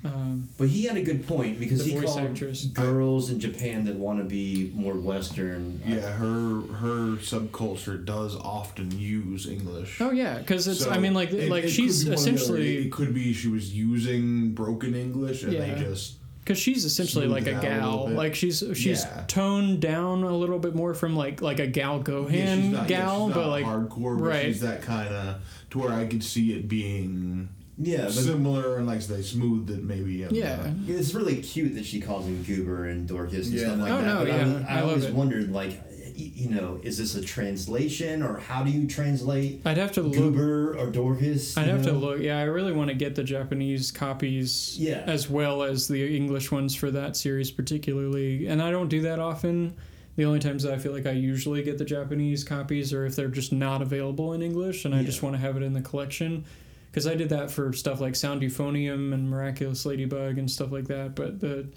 um, 0.05 0.47
But 0.57 0.69
he 0.69 0.85
had 0.85 0.95
a 0.95 1.01
good 1.03 1.27
point 1.27 1.59
because 1.59 1.83
he 1.83 1.99
called 1.99 2.17
actress. 2.17 2.63
girls 2.63 3.29
in 3.29 3.41
Japan 3.41 3.83
that 3.83 3.95
want 3.95 4.19
to 4.19 4.23
be 4.23 4.71
more 4.73 4.93
Western. 4.93 5.81
Yeah, 5.85 5.99
her 6.13 6.61
her 6.61 7.17
subculture 7.17 8.03
does 8.05 8.37
often 8.37 8.97
use 8.97 9.47
English. 9.49 9.99
oh 9.99 10.11
yeah, 10.11 10.37
because 10.37 10.65
it's 10.69 10.85
So 10.85 10.91
I 10.91 10.97
mean 10.99 11.13
like 11.13 11.31
it- 11.33 11.49
like 11.49 11.65
it 11.65 11.69
she's 11.71 12.05
be 12.05 12.11
one 12.11 12.17
or 12.19 12.21
the 12.21 12.29
other. 12.31 12.37
essentially 12.37 12.77
It 12.85 12.91
could 12.93 13.13
be 13.13 13.33
she 13.33 13.49
was 13.49 13.75
using 13.75 14.53
broken 14.53 14.95
English 14.95 15.43
and 15.43 15.51
Yeah. 15.51 15.75
they 15.75 15.81
just 15.83 16.13
because 16.49 16.59
she's 16.59 16.83
essentially 16.83 17.27
Smooth 17.27 17.45
like 17.45 17.47
a 17.47 17.55
out 17.57 17.63
a 17.63 17.67
gal. 17.67 18.09
like 18.09 18.33
she's 18.33 18.63
she's 18.73 19.03
Yeah. 19.03 19.23
toned 19.27 19.79
down 19.81 20.23
a 20.23 20.35
little 20.35 20.57
bit 20.57 20.73
more 20.73 20.95
from 20.95 21.15
like 21.15 21.43
like 21.43 21.59
a 21.59 21.67
Gal 21.67 22.01
Gohan 22.01 22.31
Yeah, 22.33 22.55
she's 22.55 22.65
not, 22.71 22.89
yeah, 22.89 22.97
gal, 23.01 23.27
she's 23.27 23.35
but 23.35 23.47
like 23.49 23.65
hardcore, 23.65 24.17
but 24.17 24.23
right. 24.23 24.45
she's 24.45 24.61
that 24.61 24.81
kind 24.81 25.13
of 25.13 25.35
to 25.69 25.77
where 25.79 25.91
I 25.91 26.07
could 26.07 26.23
see 26.23 26.53
it 26.53 26.67
being 26.67 27.49
Yeah, 27.77 28.05
but 28.05 28.13
similar 28.13 28.77
and 28.77 28.87
like 28.87 29.01
they 29.05 29.21
smoothed 29.21 29.69
it 29.69 29.83
maybe. 29.83 30.23
in 30.23 30.33
yeah. 30.33 30.71
the- 30.87 30.93
it's 30.97 31.13
really 31.13 31.35
cute 31.39 31.75
that 31.75 31.85
she 31.85 32.01
calls 32.01 32.25
him 32.25 32.41
Goober 32.41 32.85
and 32.85 33.07
Dorcas 33.07 33.47
and 33.49 33.55
Yeah, 33.55 33.65
stuff 33.67 33.79
like 33.81 33.91
Oh, 33.91 33.97
that. 34.01 34.05
no, 34.05 34.15
but 34.25 34.31
I, 34.31 34.37
yeah, 34.37 34.45
was- 34.53 34.63
I, 34.63 34.77
I 34.77 34.81
always 34.81 35.05
it. 35.05 35.13
wondered, 35.13 35.51
like, 35.53 35.69
y- 35.69 35.88
you 36.23 36.49
know, 36.49 36.79
is 36.83 36.97
this 36.97 37.15
a 37.15 37.21
translation 37.21 38.21
or 38.21 38.37
how 38.39 38.63
do 38.63 38.71
you 38.71 38.87
translate 38.87 39.61
I'd 39.65 39.77
have 39.77 39.91
to 39.93 40.01
look. 40.01 40.13
Goober 40.13 40.77
or 40.77 40.87
Dorcas? 40.91 41.57
I'd 41.57 41.67
have 41.67 41.83
to 41.83 41.91
look. 41.91 42.19
Yeah, 42.21 42.37
I 42.39 42.43
really 42.43 42.71
want 42.71 42.89
to 42.89 42.95
get 42.95 43.15
the 43.15 43.23
Japanese 43.23 43.91
copies 43.91 44.77
Yeah. 44.79 45.03
as 45.07 45.29
well 45.29 45.63
as 45.63 45.87
the 45.87 46.15
English 46.15 46.51
ones 46.51 46.75
for 46.75 46.91
that 46.91 47.15
series, 47.17 47.51
particularly. 47.51 48.47
And 48.47 48.61
I 48.61 48.71
don't 48.71 48.89
do 48.89 49.01
that 49.01 49.19
often. 49.19 49.73
The 50.15 50.25
only 50.25 50.39
times 50.39 50.63
that 50.63 50.73
I 50.73 50.77
feel 50.77 50.91
like 50.91 51.05
I 51.05 51.11
usually 51.11 51.63
get 51.63 51.77
the 51.77 51.85
Japanese 51.85 52.43
copies 52.43 52.91
are 52.93 53.05
if 53.05 53.15
they're 53.15 53.27
just 53.29 53.53
not 53.53 53.81
available 53.81 54.33
in 54.33 54.41
English 54.41 54.85
and 54.85 54.93
I 54.93 55.03
just 55.03 55.23
want 55.23 55.35
to 55.35 55.39
have 55.39 55.55
it 55.57 55.63
in 55.63 55.73
the 55.73 55.81
collection. 55.81 56.43
Because 56.91 57.05
I 57.07 57.15
did 57.15 57.29
that 57.29 57.51
for 57.51 57.71
stuff 57.71 58.01
like 58.01 58.15
Sound 58.15 58.41
Euphonium 58.41 59.13
and 59.13 59.29
Miraculous 59.29 59.85
Ladybug 59.85 60.37
and 60.37 60.49
stuff 60.49 60.71
like 60.71 60.87
that. 60.87 61.15
But 61.15 61.39
the. 61.39 61.67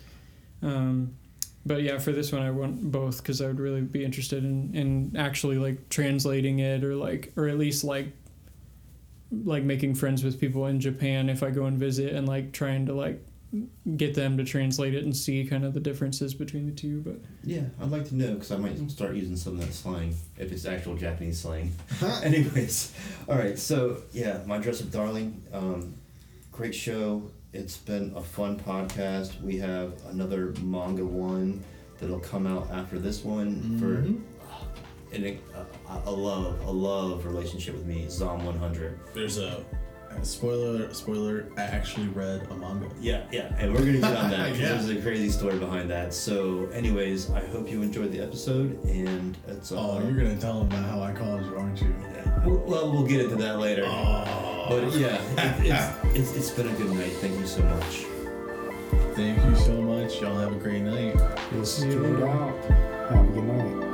Um, 0.63 1.15
but 1.65 1.83
yeah, 1.83 1.99
for 1.99 2.13
this 2.13 2.33
one, 2.33 2.43
I 2.43 2.51
want 2.51 2.91
both 2.91 3.19
because 3.19 3.41
I 3.41 3.47
would 3.47 3.61
really 3.61 3.83
be 3.83 4.05
interested 4.05 4.45
in, 4.45 4.75
in 4.75 5.17
actually 5.17 5.59
like 5.59 5.89
translating 5.89 6.59
it 6.59 6.83
or 6.83 6.97
like, 6.97 7.33
or 7.37 7.49
at 7.49 7.59
least 7.59 7.85
like 7.85 8.09
like 9.45 9.63
making 9.63 9.95
friends 9.95 10.23
with 10.23 10.39
people 10.39 10.67
in 10.67 10.79
Japan 10.79 11.31
if 11.31 11.43
I 11.43 11.51
go 11.51 11.65
and 11.65 11.79
visit 11.79 12.15
and 12.15 12.29
like 12.29 12.53
trying 12.53 12.87
to 12.87 12.93
like 12.93 13.25
get 13.97 14.15
them 14.15 14.37
to 14.39 14.45
translate 14.45 14.95
it 14.95 15.05
and 15.05 15.15
see 15.15 15.45
kind 15.45 15.65
of 15.65 15.75
the 15.75 15.81
differences 15.81 16.35
between 16.35 16.67
the 16.67 16.73
two. 16.73 17.01
But 17.01 17.17
Yeah, 17.45 17.65
I'd 17.81 17.91
like 17.91 18.09
to 18.09 18.15
know 18.17 18.35
because 18.35 18.51
I 18.51 18.57
might 18.57 18.91
start 18.91 19.15
using 19.15 19.37
some 19.37 19.55
of 19.55 19.61
that 19.61 19.73
slang 19.73 20.15
if 20.39 20.53
it's 20.53 20.65
actual 20.65 20.97
Japanese 20.97 21.41
slang. 21.41 21.73
Anyways, 22.23 22.93
all 23.29 23.37
right. 23.37 23.59
So 23.59 24.03
yeah, 24.13 24.41
my 24.47 24.59
dress 24.59 24.81
up 24.81 24.91
darling. 24.91 25.43
Um, 25.53 25.95
great 26.51 26.75
show. 26.75 27.31
It's 27.53 27.77
been 27.77 28.13
a 28.17 28.23
fun 28.23 28.59
podcast. 28.59 29.41
We 29.43 29.59
have 29.59 29.93
another 30.09 30.55
manga 30.63 31.05
one 31.05 31.63
that'll 32.01 32.21
come 32.21 32.47
out 32.47 32.71
after 32.71 32.99
this 32.99 33.23
one 33.25 33.79
for 33.79 35.15
and 35.15 35.25
a, 35.27 35.39
a, 35.89 36.03
a 36.07 36.11
love 36.11 36.59
a 36.67 36.71
love 36.71 37.27
relationship 37.27 37.75
with 37.75 37.85
me. 37.87 38.07
Zom 38.09 38.47
one 38.47 38.57
hundred. 38.59 38.99
There's 39.13 39.37
a, 39.37 39.63
a 40.11 40.25
spoiler. 40.25 40.93
Spoiler. 40.95 41.47
I 41.59 41.63
actually 41.65 42.09
read 42.09 42.47
a 42.51 42.55
manga. 42.57 42.89
Yeah, 42.99 43.27
yeah, 43.31 43.55
and 43.59 43.73
we're 43.75 43.81
gonna 43.81 43.93
get 44.01 44.17
on 44.17 44.31
that. 44.31 44.49
'cause 44.51 44.59
Yeah. 44.61 44.69
There's 44.73 44.89
a 44.89 45.03
crazy 45.03 45.29
story 45.29 45.59
behind 45.59 45.91
that. 45.91 46.15
So, 46.15 46.67
anyways, 46.73 47.31
I 47.33 47.45
hope 47.49 47.69
you 47.71 47.83
enjoyed 47.83 48.13
the 48.13 48.21
episode, 48.21 48.83
and 48.87 49.37
it's. 49.47 49.73
Uh, 49.73 49.77
Oh, 49.79 50.01
you're 50.03 50.17
gonna 50.17 50.39
tell 50.41 50.61
them 50.65 50.69
about 50.69 50.89
how 50.89 51.03
I 51.03 51.13
called 51.13 51.45
you, 51.45 51.55
aren't 51.59 51.83
you? 51.83 51.95
Well, 52.47 52.91
we'll 52.91 53.05
get 53.07 53.21
into 53.21 53.37
that 53.37 53.59
later. 53.59 53.85
Oh. 53.87 54.52
But 54.73 54.95
yeah, 54.95 55.21
it, 55.37 55.67
it's, 55.67 56.17
it's 56.17 56.37
it's 56.37 56.51
been 56.51 56.67
a 56.67 56.73
good 56.73 56.93
night. 56.93 57.13
Thank 57.21 57.39
you 57.39 57.47
so 57.47 57.63
much. 57.63 58.07
Thank 59.15 59.45
you 59.45 59.57
so 59.57 59.73
much. 59.83 60.19
Y'all 60.23 60.39
have 60.39 60.53
a 60.53 60.57
great 60.57 60.81
night. 60.81 61.15
This 61.53 61.81
is 61.81 61.93
Tuned 61.93 62.23
Out. 62.23 62.65
Have 63.11 63.29
a 63.29 63.33
good 63.33 63.45
night. 63.45 63.92